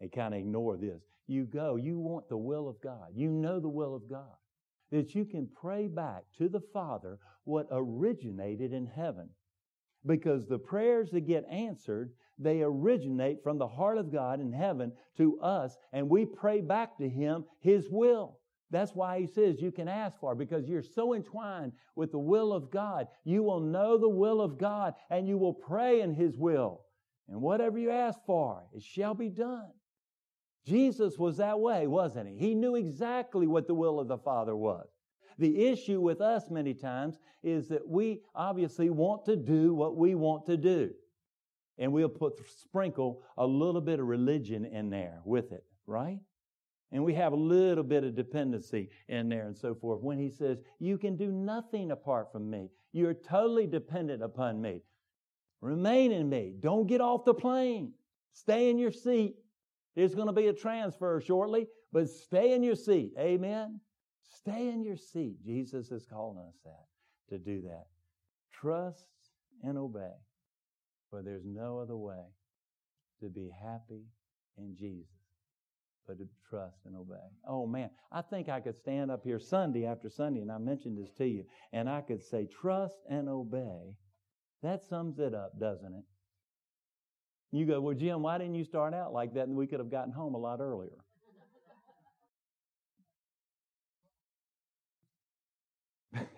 They 0.00 0.08
kind 0.08 0.32
of 0.32 0.40
ignore 0.40 0.78
this. 0.78 1.02
You 1.26 1.44
go, 1.44 1.76
you 1.76 1.98
want 1.98 2.30
the 2.30 2.38
will 2.38 2.70
of 2.70 2.80
God. 2.80 3.08
You 3.14 3.28
know 3.28 3.60
the 3.60 3.68
will 3.68 3.94
of 3.94 4.08
God. 4.08 4.34
That 4.92 5.14
you 5.14 5.26
can 5.26 5.46
pray 5.60 5.88
back 5.88 6.22
to 6.38 6.48
the 6.48 6.62
Father 6.72 7.18
what 7.44 7.68
originated 7.70 8.72
in 8.72 8.86
heaven. 8.86 9.28
Because 10.06 10.46
the 10.46 10.58
prayers 10.58 11.10
that 11.10 11.26
get 11.26 11.44
answered, 11.50 12.12
they 12.38 12.62
originate 12.62 13.42
from 13.42 13.58
the 13.58 13.68
heart 13.68 13.98
of 13.98 14.10
God 14.10 14.40
in 14.40 14.54
heaven 14.54 14.92
to 15.18 15.38
us, 15.40 15.76
and 15.92 16.08
we 16.08 16.24
pray 16.24 16.62
back 16.62 16.96
to 16.96 17.10
Him 17.10 17.44
His 17.60 17.88
will. 17.90 18.39
That's 18.70 18.94
why 18.94 19.20
he 19.20 19.26
says 19.26 19.60
you 19.60 19.72
can 19.72 19.88
ask 19.88 20.18
for, 20.20 20.34
because 20.34 20.68
you're 20.68 20.82
so 20.82 21.14
entwined 21.14 21.72
with 21.96 22.12
the 22.12 22.18
will 22.18 22.52
of 22.52 22.70
God. 22.70 23.08
You 23.24 23.42
will 23.42 23.60
know 23.60 23.98
the 23.98 24.08
will 24.08 24.40
of 24.40 24.58
God 24.58 24.94
and 25.10 25.26
you 25.26 25.36
will 25.38 25.54
pray 25.54 26.00
in 26.02 26.14
his 26.14 26.36
will. 26.36 26.82
And 27.28 27.40
whatever 27.40 27.78
you 27.78 27.90
ask 27.90 28.18
for, 28.26 28.62
it 28.72 28.82
shall 28.82 29.14
be 29.14 29.28
done. 29.28 29.70
Jesus 30.66 31.18
was 31.18 31.38
that 31.38 31.58
way, 31.58 31.86
wasn't 31.86 32.28
he? 32.28 32.36
He 32.36 32.54
knew 32.54 32.76
exactly 32.76 33.46
what 33.46 33.66
the 33.66 33.74
will 33.74 33.98
of 33.98 34.08
the 34.08 34.18
Father 34.18 34.54
was. 34.54 34.86
The 35.38 35.66
issue 35.66 36.00
with 36.00 36.20
us 36.20 36.50
many 36.50 36.74
times 36.74 37.18
is 37.42 37.68
that 37.68 37.88
we 37.88 38.20
obviously 38.34 38.90
want 38.90 39.24
to 39.24 39.36
do 39.36 39.74
what 39.74 39.96
we 39.96 40.14
want 40.14 40.46
to 40.46 40.56
do. 40.56 40.90
And 41.78 41.92
we'll 41.92 42.10
put, 42.10 42.34
sprinkle 42.60 43.22
a 43.38 43.46
little 43.46 43.80
bit 43.80 44.00
of 44.00 44.06
religion 44.06 44.66
in 44.66 44.90
there 44.90 45.20
with 45.24 45.50
it, 45.52 45.64
right? 45.86 46.18
And 46.92 47.04
we 47.04 47.14
have 47.14 47.32
a 47.32 47.36
little 47.36 47.84
bit 47.84 48.02
of 48.02 48.16
dependency 48.16 48.88
in 49.08 49.28
there 49.28 49.46
and 49.46 49.56
so 49.56 49.74
forth. 49.74 50.00
When 50.02 50.18
he 50.18 50.30
says, 50.30 50.58
You 50.78 50.98
can 50.98 51.16
do 51.16 51.30
nothing 51.30 51.92
apart 51.92 52.32
from 52.32 52.50
me, 52.50 52.70
you're 52.92 53.14
totally 53.14 53.66
dependent 53.66 54.22
upon 54.22 54.60
me. 54.60 54.82
Remain 55.60 56.10
in 56.10 56.28
me. 56.28 56.54
Don't 56.58 56.86
get 56.86 57.00
off 57.00 57.24
the 57.24 57.34
plane. 57.34 57.92
Stay 58.32 58.70
in 58.70 58.78
your 58.78 58.90
seat. 58.90 59.36
There's 59.94 60.14
going 60.14 60.28
to 60.28 60.32
be 60.32 60.46
a 60.46 60.52
transfer 60.52 61.20
shortly, 61.20 61.66
but 61.92 62.08
stay 62.08 62.54
in 62.54 62.62
your 62.62 62.76
seat. 62.76 63.12
Amen. 63.18 63.80
Stay 64.22 64.68
in 64.68 64.82
your 64.82 64.96
seat. 64.96 65.36
Jesus 65.44 65.90
is 65.90 66.06
calling 66.06 66.38
us 66.38 66.54
that 66.64 66.86
to 67.28 67.38
do 67.38 67.60
that. 67.62 67.86
Trust 68.52 69.06
and 69.62 69.76
obey, 69.76 70.14
for 71.10 71.22
there's 71.22 71.44
no 71.44 71.78
other 71.78 71.96
way 71.96 72.24
to 73.20 73.28
be 73.28 73.50
happy 73.62 74.04
in 74.56 74.74
Jesus 74.76 75.19
but 76.10 76.18
to 76.18 76.28
trust 76.48 76.78
and 76.86 76.96
obey. 76.96 77.14
Oh 77.46 77.66
man, 77.66 77.90
I 78.10 78.22
think 78.22 78.48
I 78.48 78.58
could 78.60 78.76
stand 78.76 79.12
up 79.12 79.22
here 79.22 79.38
Sunday 79.38 79.86
after 79.86 80.10
Sunday, 80.10 80.40
and 80.40 80.50
I 80.50 80.58
mentioned 80.58 80.98
this 80.98 81.12
to 81.18 81.26
you, 81.26 81.44
and 81.72 81.88
I 81.88 82.00
could 82.00 82.22
say, 82.22 82.48
trust 82.60 82.96
and 83.08 83.28
obey. 83.28 83.94
That 84.62 84.82
sums 84.82 85.20
it 85.20 85.34
up, 85.34 85.58
doesn't 85.60 85.94
it? 85.94 86.04
You 87.52 87.64
go, 87.64 87.80
well, 87.80 87.94
Jim, 87.94 88.22
why 88.22 88.38
didn't 88.38 88.56
you 88.56 88.64
start 88.64 88.92
out 88.92 89.12
like 89.12 89.34
that 89.34 89.46
and 89.46 89.56
we 89.56 89.66
could 89.66 89.78
have 89.78 89.90
gotten 89.90 90.12
home 90.12 90.34
a 90.34 90.38
lot 90.38 90.60
earlier? 90.60 90.98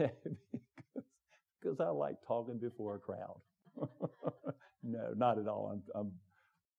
because, 1.61 1.81
I 1.81 1.89
like 1.89 2.17
talking 2.27 2.59
before 2.59 2.97
a 2.97 2.99
crowd. 2.99 3.41
no, 4.83 5.13
not 5.17 5.39
at 5.39 5.49
all. 5.49 5.73
I'm, 5.73 5.83
I'm, 5.99 6.13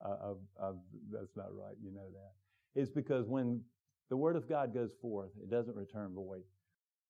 I, 0.02 0.34
I, 0.64 0.72
that's 1.12 1.36
not 1.36 1.54
right. 1.54 1.76
You 1.84 1.92
know 1.92 2.10
that 2.12 2.43
is 2.76 2.90
because 2.90 3.28
when 3.28 3.62
the 4.10 4.18
Word 4.18 4.36
of 4.36 4.50
God 4.50 4.74
goes 4.74 4.94
forth, 5.02 5.32
it 5.42 5.50
doesn't 5.50 5.76
return 5.76 6.14
void. 6.14 6.44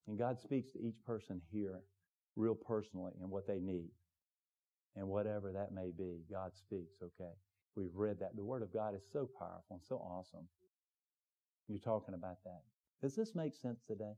And 0.08 0.18
God 0.18 0.40
speaks 0.40 0.72
to 0.72 0.80
each 0.82 1.04
person 1.06 1.42
here 1.52 1.82
real 2.36 2.56
personally 2.56 3.14
and 3.22 3.30
what 3.30 3.48
they 3.48 3.60
need. 3.60 3.90
And 4.96 5.08
whatever 5.08 5.52
that 5.52 5.74
may 5.74 5.92
be, 5.98 6.22
God 6.32 6.52
speaks, 6.56 6.98
okay? 7.02 7.32
We've 7.76 7.96
read 7.96 8.20
that. 8.20 8.36
The 8.36 8.44
Word 8.44 8.62
of 8.62 8.72
God 8.72 8.96
is 8.96 9.02
so 9.12 9.28
powerful 9.40 9.64
and 9.72 9.82
so 9.82 9.96
awesome. 9.96 10.48
You're 11.68 11.80
talking 11.80 12.14
about 12.14 12.38
that. 12.44 12.62
Does 13.02 13.16
this 13.16 13.34
make 13.34 13.56
sense 13.56 13.82
today? 13.88 14.14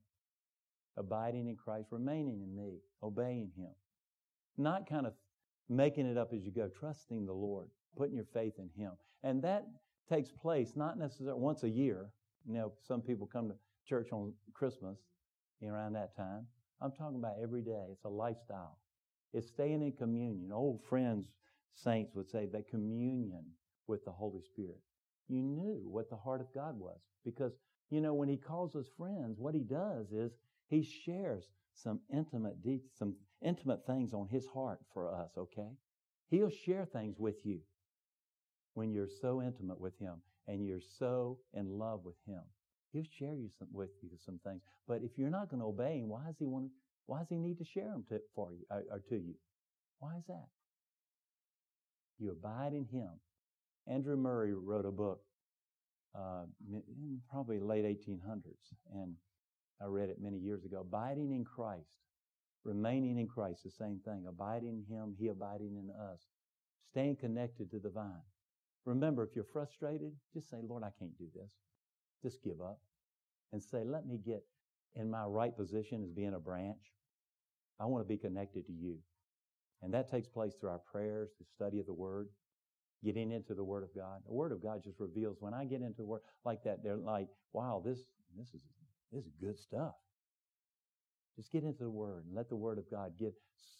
Abiding 0.97 1.47
in 1.47 1.55
Christ, 1.55 1.89
remaining 1.91 2.41
in 2.41 2.55
me, 2.55 2.79
obeying 3.01 3.51
Him. 3.55 3.71
Not 4.57 4.89
kind 4.89 5.05
of 5.05 5.13
making 5.69 6.07
it 6.07 6.17
up 6.17 6.33
as 6.33 6.43
you 6.43 6.51
go, 6.51 6.69
trusting 6.69 7.25
the 7.25 7.33
Lord, 7.33 7.69
putting 7.97 8.15
your 8.15 8.27
faith 8.33 8.53
in 8.57 8.69
Him. 8.75 8.91
And 9.23 9.41
that 9.43 9.65
takes 10.07 10.31
place 10.31 10.73
not 10.75 10.97
necessarily 10.97 11.39
once 11.39 11.63
a 11.63 11.69
year. 11.69 12.07
You 12.45 12.53
know, 12.53 12.73
some 12.87 13.01
people 13.01 13.27
come 13.31 13.49
to 13.49 13.55
church 13.87 14.11
on 14.11 14.33
Christmas 14.53 14.97
around 15.63 15.93
that 15.93 16.15
time. 16.15 16.45
I'm 16.81 16.91
talking 16.91 17.17
about 17.17 17.35
every 17.41 17.61
day. 17.61 17.87
It's 17.91 18.05
a 18.05 18.09
lifestyle. 18.09 18.77
It's 19.33 19.47
staying 19.47 19.81
in 19.81 19.93
communion. 19.93 20.51
Old 20.51 20.81
friends, 20.87 21.27
saints 21.73 22.13
would 22.15 22.29
say 22.29 22.47
that 22.51 22.69
communion 22.69 23.43
with 23.87 24.03
the 24.05 24.11
Holy 24.11 24.41
Spirit. 24.41 24.79
You 25.27 25.41
knew 25.41 25.81
what 25.85 26.09
the 26.09 26.15
heart 26.15 26.41
of 26.41 26.53
God 26.53 26.77
was 26.77 26.99
because, 27.23 27.53
you 27.89 28.01
know, 28.01 28.13
when 28.13 28.29
He 28.29 28.37
calls 28.37 28.75
us 28.75 28.87
friends, 28.97 29.39
what 29.39 29.55
He 29.55 29.61
does 29.61 30.11
is 30.11 30.33
He 30.67 30.83
shares 30.83 31.45
some 31.73 31.99
intimate, 32.13 32.57
some 32.93 33.15
intimate 33.41 33.85
things 33.85 34.13
on 34.13 34.27
His 34.29 34.45
heart 34.45 34.79
for 34.93 35.13
us, 35.13 35.31
okay? 35.37 35.71
He'll 36.29 36.49
share 36.49 36.85
things 36.85 37.17
with 37.19 37.45
you 37.45 37.59
when 38.75 38.93
you're 38.93 39.09
so 39.21 39.41
intimate 39.41 39.79
with 39.79 39.97
Him 39.99 40.15
and 40.47 40.65
you're 40.65 40.79
so 40.99 41.39
in 41.53 41.79
love 41.79 42.01
with 42.05 42.15
Him. 42.27 42.41
He'll 42.93 43.03
share 43.19 43.33
you 43.33 43.49
some, 43.57 43.67
with 43.73 43.89
you 44.01 44.09
some 44.25 44.39
things. 44.45 44.61
But 44.87 45.01
if 45.03 45.17
you're 45.17 45.29
not 45.29 45.49
going 45.49 45.59
to 45.61 45.65
obey 45.65 45.97
Him, 45.97 46.09
why 46.09 46.27
does 46.27 46.35
He 46.37 46.45
want? 46.45 46.69
Why 47.07 47.19
does 47.19 47.29
He 47.29 47.37
need 47.37 47.57
to 47.57 47.65
share 47.65 47.89
them 47.89 48.05
to, 48.09 48.21
for 48.35 48.51
you 48.51 48.65
or, 48.69 48.83
or 48.91 48.99
to 49.09 49.15
you? 49.15 49.35
Why 49.99 50.17
is 50.17 50.23
that? 50.27 50.47
You 52.19 52.31
abide 52.31 52.73
in 52.73 52.85
Him. 52.85 53.09
Andrew 53.87 54.15
Murray 54.15 54.53
wrote 54.53 54.85
a 54.85 54.91
book, 54.91 55.21
uh, 56.15 56.45
in 56.71 57.19
probably 57.29 57.59
late 57.59 57.85
1800s, 57.85 58.73
and 58.93 59.13
I 59.81 59.85
read 59.85 60.09
it 60.09 60.17
many 60.21 60.37
years 60.37 60.63
ago. 60.63 60.81
Abiding 60.81 61.31
in 61.31 61.43
Christ, 61.43 61.91
remaining 62.63 63.19
in 63.19 63.27
Christ, 63.27 63.63
the 63.63 63.71
same 63.71 63.99
thing. 64.05 64.25
Abiding 64.27 64.83
in 64.89 64.95
Him, 64.95 65.15
He 65.19 65.27
abiding 65.27 65.75
in 65.75 65.89
us. 65.91 66.21
Staying 66.91 67.17
connected 67.17 67.69
to 67.71 67.79
the 67.79 67.89
vine. 67.89 68.23
Remember, 68.85 69.23
if 69.23 69.35
you're 69.35 69.45
frustrated, 69.51 70.11
just 70.33 70.49
say, 70.49 70.57
Lord, 70.61 70.83
I 70.83 70.91
can't 70.99 71.17
do 71.17 71.25
this. 71.33 71.49
Just 72.21 72.43
give 72.43 72.61
up 72.61 72.79
and 73.51 73.61
say, 73.61 73.83
let 73.83 74.05
me 74.05 74.19
get 74.23 74.43
in 74.95 75.09
my 75.09 75.25
right 75.25 75.55
position 75.55 76.03
as 76.03 76.11
being 76.11 76.35
a 76.35 76.39
branch. 76.39 76.93
I 77.79 77.85
want 77.85 78.03
to 78.03 78.07
be 78.07 78.17
connected 78.17 78.65
to 78.67 78.73
you. 78.73 78.97
And 79.81 79.93
that 79.93 80.09
takes 80.09 80.27
place 80.27 80.53
through 80.59 80.69
our 80.69 80.79
prayers, 80.79 81.31
the 81.39 81.45
study 81.45 81.79
of 81.79 81.85
the 81.85 81.93
Word, 81.93 82.29
getting 83.03 83.31
into 83.31 83.53
the 83.53 83.63
Word 83.63 83.83
of 83.83 83.93
God. 83.95 84.21
The 84.25 84.33
Word 84.33 84.51
of 84.51 84.61
God 84.61 84.83
just 84.83 84.99
reveals 84.99 85.37
when 85.39 85.53
I 85.53 85.65
get 85.65 85.81
into 85.81 85.97
the 85.97 86.05
Word 86.05 86.21
like 86.45 86.63
that, 86.63 86.83
they're 86.83 86.95
like, 86.95 87.27
wow, 87.53 87.81
this, 87.83 87.99
this 88.37 88.47
is, 88.53 88.61
this 89.11 89.25
is 89.25 89.33
good 89.41 89.57
stuff. 89.57 89.95
Just 91.35 91.51
get 91.51 91.63
into 91.63 91.83
the 91.83 91.89
Word 91.89 92.25
and 92.25 92.35
let 92.35 92.49
the 92.49 92.55
Word 92.55 92.77
of 92.77 92.89
God 92.89 93.13
get 93.19 93.33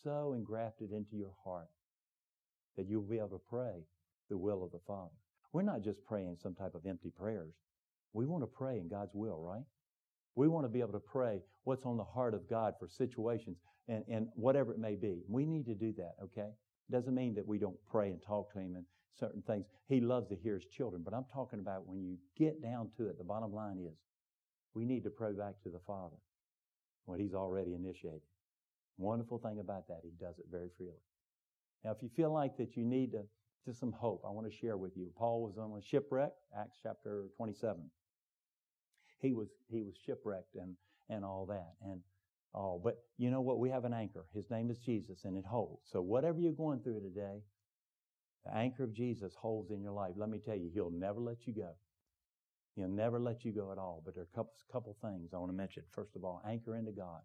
so 0.04 0.34
engrafted 0.34 0.92
into 0.92 1.16
your 1.16 1.34
heart 1.44 1.70
that 2.76 2.88
you'll 2.88 3.02
be 3.02 3.18
able 3.18 3.30
to 3.30 3.42
pray 3.50 3.86
the 4.30 4.38
will 4.38 4.64
of 4.64 4.72
the 4.72 4.80
Father. 4.88 5.14
We're 5.54 5.62
not 5.62 5.84
just 5.84 6.04
praying 6.06 6.38
some 6.42 6.56
type 6.56 6.76
of 6.76 6.86
empty 6.86 7.10
prayers. 7.10 7.54
We 8.14 8.26
want 8.26 8.44
to 8.44 8.48
pray 8.48 8.78
in 8.80 8.88
God's 8.88 9.14
will, 9.14 9.42
right? 9.42 9.64
We 10.36 10.48
want 10.48 10.66
to 10.66 10.70
be 10.70 10.82
able 10.82 10.94
to 10.94 11.00
pray 11.00 11.42
what's 11.64 11.86
on 11.86 11.98
the 11.98 12.04
heart 12.04 12.34
of 12.34 12.50
God 12.50 12.74
for 12.80 12.88
situations 12.88 13.58
and, 13.88 14.04
and 14.10 14.28
whatever 14.36 14.74
it 14.74 14.80
may 14.80 14.96
be. 14.96 15.22
We 15.30 15.46
need 15.46 15.66
to 15.68 15.76
do 15.76 15.94
that, 15.98 16.16
okay? 16.24 16.50
Doesn't 16.92 17.16
mean 17.16 17.36
that 17.36 17.48
we 17.48 17.58
don't 17.58 17.78
pray 17.90 18.10
and 18.10 18.22
talk 18.22 18.52
to 18.54 18.60
Him 18.60 18.76
and 18.76 18.86
certain 19.18 19.42
things. 19.44 19.66
He 19.88 20.02
loves 20.02 20.28
to 20.30 20.36
hear 20.36 20.56
His 20.56 20.66
children, 20.66 21.02
but 21.04 21.14
I'm 21.14 21.26
talking 21.34 21.60
about 21.60 21.88
when 21.88 22.04
you 22.04 22.18
get 22.38 22.62
down 22.62 22.90
to 22.98 23.08
it, 23.08 23.18
the 23.18 23.24
bottom 23.24 23.54
line 23.54 23.80
is 23.80 23.96
we 24.74 24.86
need 24.86 25.04
to 25.06 25.10
pray 25.10 25.32
back 25.32 25.56
to 25.64 25.70
the 25.70 25.80
Father 25.88 26.18
what 27.06 27.20
He's 27.20 27.34
already 27.34 27.74
initiated. 27.74 28.22
Wonderful 28.98 29.40
thing 29.40 29.60
about 29.60 29.88
that, 29.88 30.02
He 30.04 30.12
does 30.20 30.38
it 30.38 30.46
very 30.52 30.70
freely. 30.78 30.94
Now, 31.84 31.92
if 31.92 32.02
you 32.02 32.10
feel 32.16 32.34
like 32.34 32.58
that 32.58 32.76
you 32.76 32.84
need 32.84 33.12
to, 33.12 33.24
just 33.66 33.80
some 33.80 33.92
hope, 33.92 34.24
I 34.28 34.32
want 34.32 34.50
to 34.50 34.56
share 34.56 34.78
with 34.78 34.96
you. 34.96 35.12
Paul 35.18 35.42
was 35.42 35.58
on 35.58 35.78
a 35.78 35.82
shipwreck, 35.82 36.32
Acts 36.58 36.78
chapter 36.84 37.26
27. 37.38 37.90
He 39.22 39.34
was, 39.34 39.50
he 39.70 39.82
was 39.82 39.96
shipwrecked 40.06 40.56
and, 40.56 40.76
and 41.10 41.26
all 41.26 41.48
that. 41.48 41.74
And 41.84 42.02
all, 42.54 42.80
but 42.82 42.98
you 43.18 43.32
know 43.32 43.42
what? 43.42 43.60
We 43.60 43.70
have 43.70 43.86
an 43.86 43.94
anchor. 43.94 44.26
His 44.34 44.50
name 44.50 44.70
is 44.70 44.78
Jesus 44.78 45.26
and 45.26 45.38
it 45.38 45.46
holds. 45.46 45.90
So 45.92 46.02
whatever 46.02 46.40
you're 46.40 46.54
going 46.54 46.82
through 46.82 47.02
today, 47.02 47.42
the 48.46 48.56
anchor 48.56 48.84
of 48.84 48.94
Jesus 48.94 49.34
holds 49.36 49.72
in 49.72 49.82
your 49.82 49.92
life. 49.92 50.14
Let 50.16 50.30
me 50.30 50.38
tell 50.38 50.56
you, 50.56 50.70
He'll 50.74 50.92
never 50.92 51.20
let 51.20 51.48
you 51.48 51.54
go. 51.54 51.72
He'll 52.76 52.88
never 52.88 53.20
let 53.20 53.44
you 53.44 53.52
go 53.52 53.72
at 53.72 53.78
all. 53.78 54.02
But 54.06 54.14
there 54.14 54.24
are 54.24 54.28
a 54.32 54.36
couple, 54.36 54.54
couple 54.72 54.98
things 55.02 55.32
I 55.34 55.38
want 55.38 55.52
to 55.52 55.58
mention. 55.58 55.84
First 55.92 56.16
of 56.16 56.24
all, 56.24 56.42
anchor 56.48 56.76
into 56.76 56.92
God. 56.92 57.22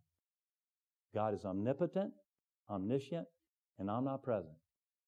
God 1.14 1.34
is 1.34 1.44
omnipotent, 1.44 2.12
omniscient, 2.70 3.26
and 3.78 3.90
omnipresent. 3.90 4.56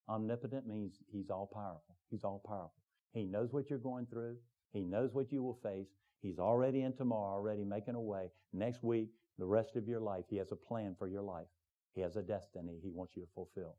Omnipotent 0.08 0.66
means 0.66 0.94
He's 1.10 1.30
all 1.30 1.50
powerful. 1.52 1.96
He's 2.10 2.24
all 2.24 2.42
powerful. 2.46 2.82
He 3.12 3.24
knows 3.24 3.52
what 3.52 3.70
you're 3.70 3.78
going 3.78 4.06
through. 4.06 4.36
He 4.72 4.84
knows 4.84 5.12
what 5.12 5.32
you 5.32 5.42
will 5.42 5.58
face. 5.62 5.88
He's 6.20 6.38
already 6.38 6.82
in 6.82 6.94
tomorrow, 6.94 7.34
already 7.34 7.64
making 7.64 7.94
a 7.94 8.00
way. 8.00 8.30
Next 8.52 8.82
week, 8.82 9.08
the 9.38 9.46
rest 9.46 9.76
of 9.76 9.88
your 9.88 10.00
life, 10.00 10.24
He 10.28 10.36
has 10.36 10.52
a 10.52 10.56
plan 10.56 10.94
for 10.98 11.08
your 11.08 11.22
life. 11.22 11.46
He 11.94 12.00
has 12.00 12.16
a 12.16 12.22
destiny 12.22 12.78
He 12.82 12.90
wants 12.90 13.16
you 13.16 13.22
to 13.22 13.28
fulfill. 13.34 13.76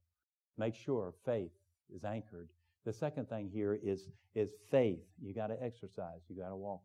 Make 0.58 0.76
sure 0.76 1.14
faith 1.26 1.52
is 1.94 2.04
anchored. 2.04 2.50
The 2.86 2.94
second 2.94 3.30
thing 3.30 3.50
here 3.52 3.80
is, 3.82 4.10
is 4.36 4.52
faith. 4.70 5.00
You 5.22 5.34
got 5.34 5.48
to 5.48 5.64
exercise. 5.64 6.22
You 6.28 6.36
got 6.36 6.50
to 6.50 6.56
walk. 6.56 6.82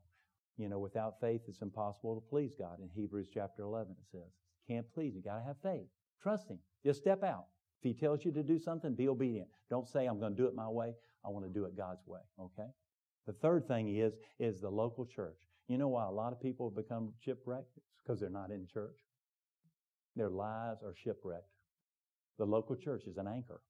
You 0.56 0.68
know, 0.68 0.78
without 0.78 1.20
faith, 1.20 1.42
it's 1.48 1.60
impossible 1.60 2.14
to 2.14 2.20
please 2.28 2.52
God. 2.58 2.80
In 2.80 2.88
Hebrews 2.94 3.28
chapter 3.32 3.62
11, 3.62 3.92
it 3.92 4.06
says, 4.10 4.32
can't 4.66 4.86
please. 4.92 5.14
You 5.14 5.22
got 5.22 5.38
to 5.38 5.44
have 5.44 5.56
faith. 5.62 5.86
Trust 6.22 6.48
Him. 6.48 6.58
Just 6.84 7.00
step 7.00 7.22
out. 7.22 7.46
If 7.80 7.84
He 7.84 7.94
tells 7.94 8.24
you 8.24 8.32
to 8.32 8.42
do 8.42 8.58
something, 8.58 8.94
be 8.94 9.08
obedient. 9.08 9.48
Don't 9.70 9.88
say, 9.88 10.06
I'm 10.06 10.18
going 10.18 10.34
to 10.34 10.42
do 10.42 10.48
it 10.48 10.54
my 10.54 10.68
way. 10.68 10.94
I 11.24 11.28
want 11.28 11.44
to 11.46 11.52
do 11.52 11.64
it 11.64 11.76
God's 11.76 12.06
way. 12.06 12.20
Okay? 12.40 12.68
The 13.26 13.32
third 13.34 13.68
thing 13.68 13.94
is, 13.94 14.14
is 14.38 14.60
the 14.60 14.70
local 14.70 15.06
church. 15.06 15.38
You 15.68 15.78
know 15.78 15.88
why 15.88 16.06
a 16.06 16.10
lot 16.10 16.32
of 16.32 16.40
people 16.40 16.70
become 16.70 17.12
shipwrecked? 17.20 17.76
It's 17.76 18.02
because 18.02 18.20
they're 18.20 18.30
not 18.30 18.50
in 18.50 18.66
church. 18.66 18.96
Their 20.16 20.30
lives 20.30 20.82
are 20.82 20.94
shipwrecked. 20.94 21.50
The 22.38 22.46
local 22.46 22.74
church 22.74 23.04
is 23.06 23.18
an 23.18 23.28
anchor 23.28 23.60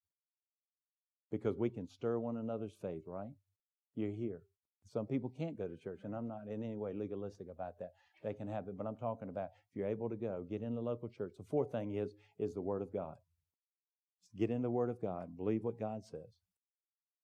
because 1.30 1.56
we 1.58 1.70
can 1.70 1.88
stir 1.88 2.18
one 2.18 2.36
another's 2.36 2.72
faith, 2.80 3.02
right? 3.06 3.30
You're 3.96 4.12
here. 4.12 4.42
Some 4.92 5.06
people 5.06 5.32
can't 5.36 5.58
go 5.58 5.68
to 5.68 5.76
church, 5.76 6.00
and 6.04 6.14
I'm 6.14 6.28
not 6.28 6.42
in 6.48 6.62
any 6.62 6.76
way 6.76 6.92
legalistic 6.94 7.48
about 7.50 7.78
that. 7.78 7.92
They 8.22 8.32
can 8.32 8.48
have 8.48 8.68
it, 8.68 8.76
but 8.76 8.86
I'm 8.86 8.96
talking 8.96 9.28
about 9.28 9.50
if 9.70 9.76
you're 9.76 9.88
able 9.88 10.08
to 10.08 10.16
go, 10.16 10.44
get 10.48 10.62
in 10.62 10.74
the 10.74 10.80
local 10.80 11.08
church. 11.08 11.32
The 11.36 11.44
fourth 11.50 11.72
thing 11.72 11.94
is 11.94 12.14
is 12.38 12.54
the 12.54 12.60
Word 12.60 12.82
of 12.82 12.92
God. 12.92 13.16
Get 14.36 14.50
in 14.50 14.62
the 14.62 14.70
Word 14.70 14.90
of 14.90 15.00
God. 15.00 15.36
Believe 15.36 15.64
what 15.64 15.78
God 15.78 16.04
says. 16.04 16.30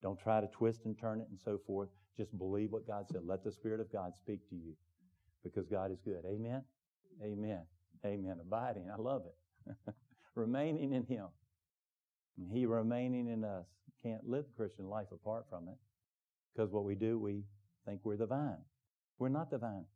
Don't 0.02 0.18
try 0.18 0.40
to 0.40 0.46
twist 0.48 0.84
and 0.84 0.98
turn 0.98 1.20
it 1.20 1.28
and 1.30 1.38
so 1.38 1.58
forth. 1.66 1.88
Just 2.16 2.36
believe 2.36 2.70
what 2.70 2.86
God 2.86 3.06
said. 3.10 3.22
Let 3.24 3.42
the 3.42 3.52
Spirit 3.52 3.80
of 3.80 3.90
God 3.92 4.14
speak 4.14 4.48
to 4.50 4.54
you 4.54 4.74
because 5.42 5.66
God 5.66 5.90
is 5.90 5.98
good. 6.04 6.24
Amen? 6.26 6.62
Amen. 7.22 7.62
Amen. 8.04 8.36
Abiding. 8.40 8.88
I 8.92 9.00
love 9.00 9.22
it. 9.26 9.94
Remaining 10.34 10.92
in 10.92 11.04
Him. 11.04 11.26
And 12.38 12.50
He 12.50 12.66
remaining 12.66 13.28
in 13.28 13.44
us. 13.44 13.66
Can't 14.02 14.28
live 14.28 14.44
Christian 14.56 14.88
life 14.88 15.06
apart 15.12 15.46
from 15.48 15.68
it. 15.68 15.76
Because 16.54 16.70
what 16.70 16.84
we 16.84 16.94
do, 16.94 17.18
we 17.18 17.44
think 17.86 18.00
we're 18.04 18.16
the 18.16 18.26
vine. 18.26 18.62
We're 19.18 19.28
not 19.28 19.50
the 19.50 19.58
vine. 19.58 19.86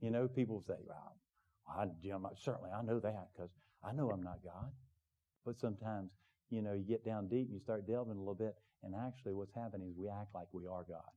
You 0.00 0.10
know, 0.10 0.28
people 0.28 0.62
say, 0.66 0.74
well, 0.86 1.16
I, 1.68 1.86
certainly 2.36 2.70
I 2.70 2.82
know 2.82 3.00
that 3.00 3.28
because 3.34 3.50
I 3.84 3.92
know 3.92 4.10
I'm 4.10 4.22
not 4.22 4.38
God. 4.44 4.70
But 5.44 5.58
sometimes, 5.58 6.10
you 6.50 6.62
know, 6.62 6.72
you 6.72 6.84
get 6.84 7.04
down 7.04 7.28
deep 7.28 7.46
and 7.46 7.54
you 7.54 7.60
start 7.60 7.86
delving 7.86 8.16
a 8.16 8.18
little 8.18 8.34
bit, 8.34 8.54
and 8.82 8.94
actually 8.94 9.34
what's 9.34 9.54
happening 9.54 9.88
is 9.88 9.94
we 9.96 10.08
act 10.08 10.34
like 10.34 10.46
we 10.52 10.66
are 10.66 10.84
God. 10.88 11.10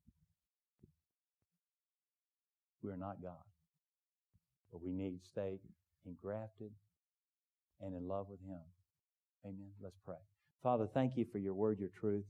We're 2.81 2.97
not 2.97 3.21
God. 3.21 3.43
But 4.71 4.83
we 4.83 4.91
need 4.91 5.19
to 5.21 5.29
stay 5.29 5.59
engrafted 6.05 6.71
and 7.81 7.95
in 7.95 8.07
love 8.07 8.27
with 8.29 8.39
Him. 8.41 8.61
Amen. 9.45 9.69
Let's 9.81 9.97
pray. 10.05 10.15
Father, 10.63 10.87
thank 10.93 11.17
you 11.17 11.25
for 11.31 11.37
your 11.37 11.53
word, 11.53 11.79
your 11.79 11.89
truth. 11.99 12.25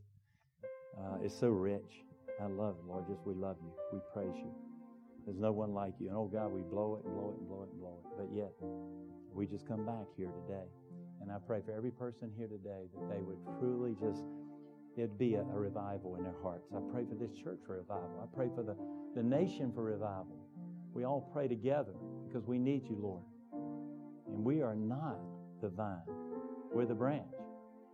Uh, 0.97 1.17
it's 1.23 1.37
so 1.37 1.47
rich. 1.47 2.03
I 2.41 2.47
love 2.47 2.75
it, 2.79 2.85
Lord. 2.87 3.05
Just 3.07 3.21
we 3.25 3.33
love 3.33 3.57
you. 3.61 3.71
We 3.93 3.99
praise 4.13 4.35
you. 4.35 4.51
There's 5.25 5.39
no 5.39 5.51
one 5.51 5.73
like 5.73 5.93
you. 5.99 6.07
And 6.09 6.17
oh 6.17 6.29
God, 6.31 6.51
we 6.51 6.61
blow 6.61 6.99
it 6.99 7.05
and 7.05 7.15
blow 7.15 7.31
it 7.31 7.39
and 7.39 7.47
blow 7.47 7.63
it 7.63 7.69
and 7.71 7.79
blow 7.79 7.99
it. 8.03 8.17
But 8.17 8.35
yet, 8.35 8.51
we 9.33 9.45
just 9.47 9.67
come 9.67 9.85
back 9.85 10.05
here 10.15 10.29
today. 10.47 10.67
And 11.21 11.31
I 11.31 11.37
pray 11.45 11.61
for 11.65 11.73
every 11.73 11.91
person 11.91 12.31
here 12.37 12.47
today 12.47 12.85
that 12.93 13.09
they 13.09 13.21
would 13.21 13.37
truly 13.59 13.95
just, 13.99 14.23
it'd 14.95 15.17
be 15.17 15.35
a, 15.35 15.41
a 15.41 15.57
revival 15.57 16.15
in 16.15 16.23
their 16.23 16.35
hearts. 16.43 16.67
I 16.75 16.79
pray 16.91 17.05
for 17.05 17.15
this 17.15 17.31
church 17.43 17.59
for 17.65 17.77
revival. 17.77 18.21
I 18.21 18.35
pray 18.35 18.49
for 18.53 18.63
the, 18.63 18.75
the 19.15 19.23
nation 19.23 19.71
for 19.73 19.83
revival. 19.83 20.37
We 20.93 21.03
all 21.03 21.29
pray 21.33 21.47
together 21.47 21.93
because 22.27 22.47
we 22.47 22.59
need 22.59 22.85
you, 22.87 22.97
Lord. 23.01 23.23
And 24.27 24.43
we 24.43 24.61
are 24.61 24.75
not 24.75 25.19
the 25.61 25.69
vine, 25.69 26.01
we're 26.73 26.85
the 26.85 26.95
branch. 26.95 27.33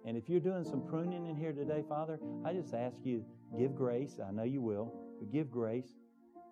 And 0.06 0.18
if 0.18 0.28
you're 0.28 0.40
doing 0.40 0.64
some 0.64 0.82
pruning 0.82 1.28
in 1.28 1.36
here 1.36 1.52
today, 1.52 1.84
Father, 1.88 2.20
I 2.44 2.54
just 2.54 2.74
ask 2.74 2.98
you, 3.04 3.24
give 3.58 3.76
grace. 3.76 4.20
I 4.26 4.32
know 4.32 4.44
you 4.44 4.62
will, 4.62 4.92
but 5.20 5.32
give 5.32 5.52
grace 5.52 5.90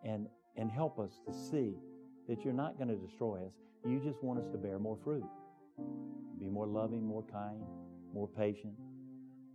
and, 0.03 0.27
and 0.55 0.69
help 0.69 0.99
us 0.99 1.19
to 1.25 1.33
see 1.33 1.73
that 2.27 2.45
you're 2.45 2.53
not 2.53 2.77
going 2.77 2.89
to 2.89 2.95
destroy 2.95 3.43
us. 3.45 3.53
You 3.85 3.99
just 3.99 4.23
want 4.23 4.39
us 4.39 4.47
to 4.51 4.57
bear 4.57 4.77
more 4.77 4.97
fruit. 5.03 5.25
Be 6.39 6.47
more 6.47 6.67
loving, 6.67 7.05
more 7.05 7.23
kind, 7.31 7.61
more 8.13 8.27
patient, 8.27 8.73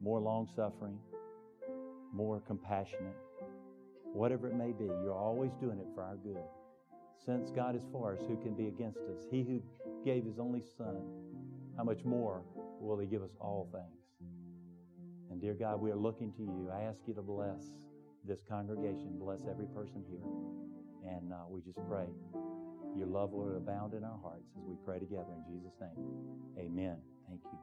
more 0.00 0.20
long 0.20 0.48
suffering, 0.54 0.98
more 2.12 2.40
compassionate. 2.46 3.16
Whatever 4.12 4.48
it 4.48 4.54
may 4.54 4.72
be, 4.72 4.84
you're 4.84 5.18
always 5.18 5.50
doing 5.60 5.78
it 5.78 5.86
for 5.94 6.02
our 6.02 6.16
good. 6.16 6.44
Since 7.24 7.50
God 7.50 7.74
is 7.74 7.82
for 7.90 8.12
us, 8.14 8.20
who 8.28 8.36
can 8.36 8.54
be 8.54 8.68
against 8.68 8.98
us? 8.98 9.24
He 9.30 9.42
who 9.42 9.62
gave 10.04 10.24
his 10.24 10.38
only 10.38 10.62
Son, 10.76 11.00
how 11.76 11.84
much 11.84 12.04
more 12.04 12.42
will 12.80 12.98
he 12.98 13.06
give 13.06 13.22
us 13.22 13.34
all 13.40 13.68
things? 13.72 14.30
And 15.30 15.40
dear 15.40 15.54
God, 15.54 15.80
we 15.80 15.90
are 15.90 15.96
looking 15.96 16.32
to 16.34 16.42
you. 16.42 16.70
I 16.72 16.82
ask 16.82 16.98
you 17.06 17.14
to 17.14 17.22
bless 17.22 17.64
this 18.26 18.40
congregation, 18.48 19.18
bless 19.18 19.40
every 19.50 19.66
person 19.66 20.04
here. 20.08 21.10
And 21.10 21.32
uh, 21.32 21.48
we 21.48 21.60
just 21.60 21.78
pray 21.88 22.06
your 22.96 23.08
love 23.08 23.32
will 23.32 23.56
abound 23.56 23.94
in 23.94 24.04
our 24.04 24.18
hearts 24.22 24.46
as 24.56 24.64
we 24.66 24.74
pray 24.84 24.98
together 24.98 25.32
in 25.34 25.44
Jesus' 25.52 25.74
name. 25.80 25.98
Amen. 26.58 26.96
Thank 27.28 27.40
you. 27.44 27.58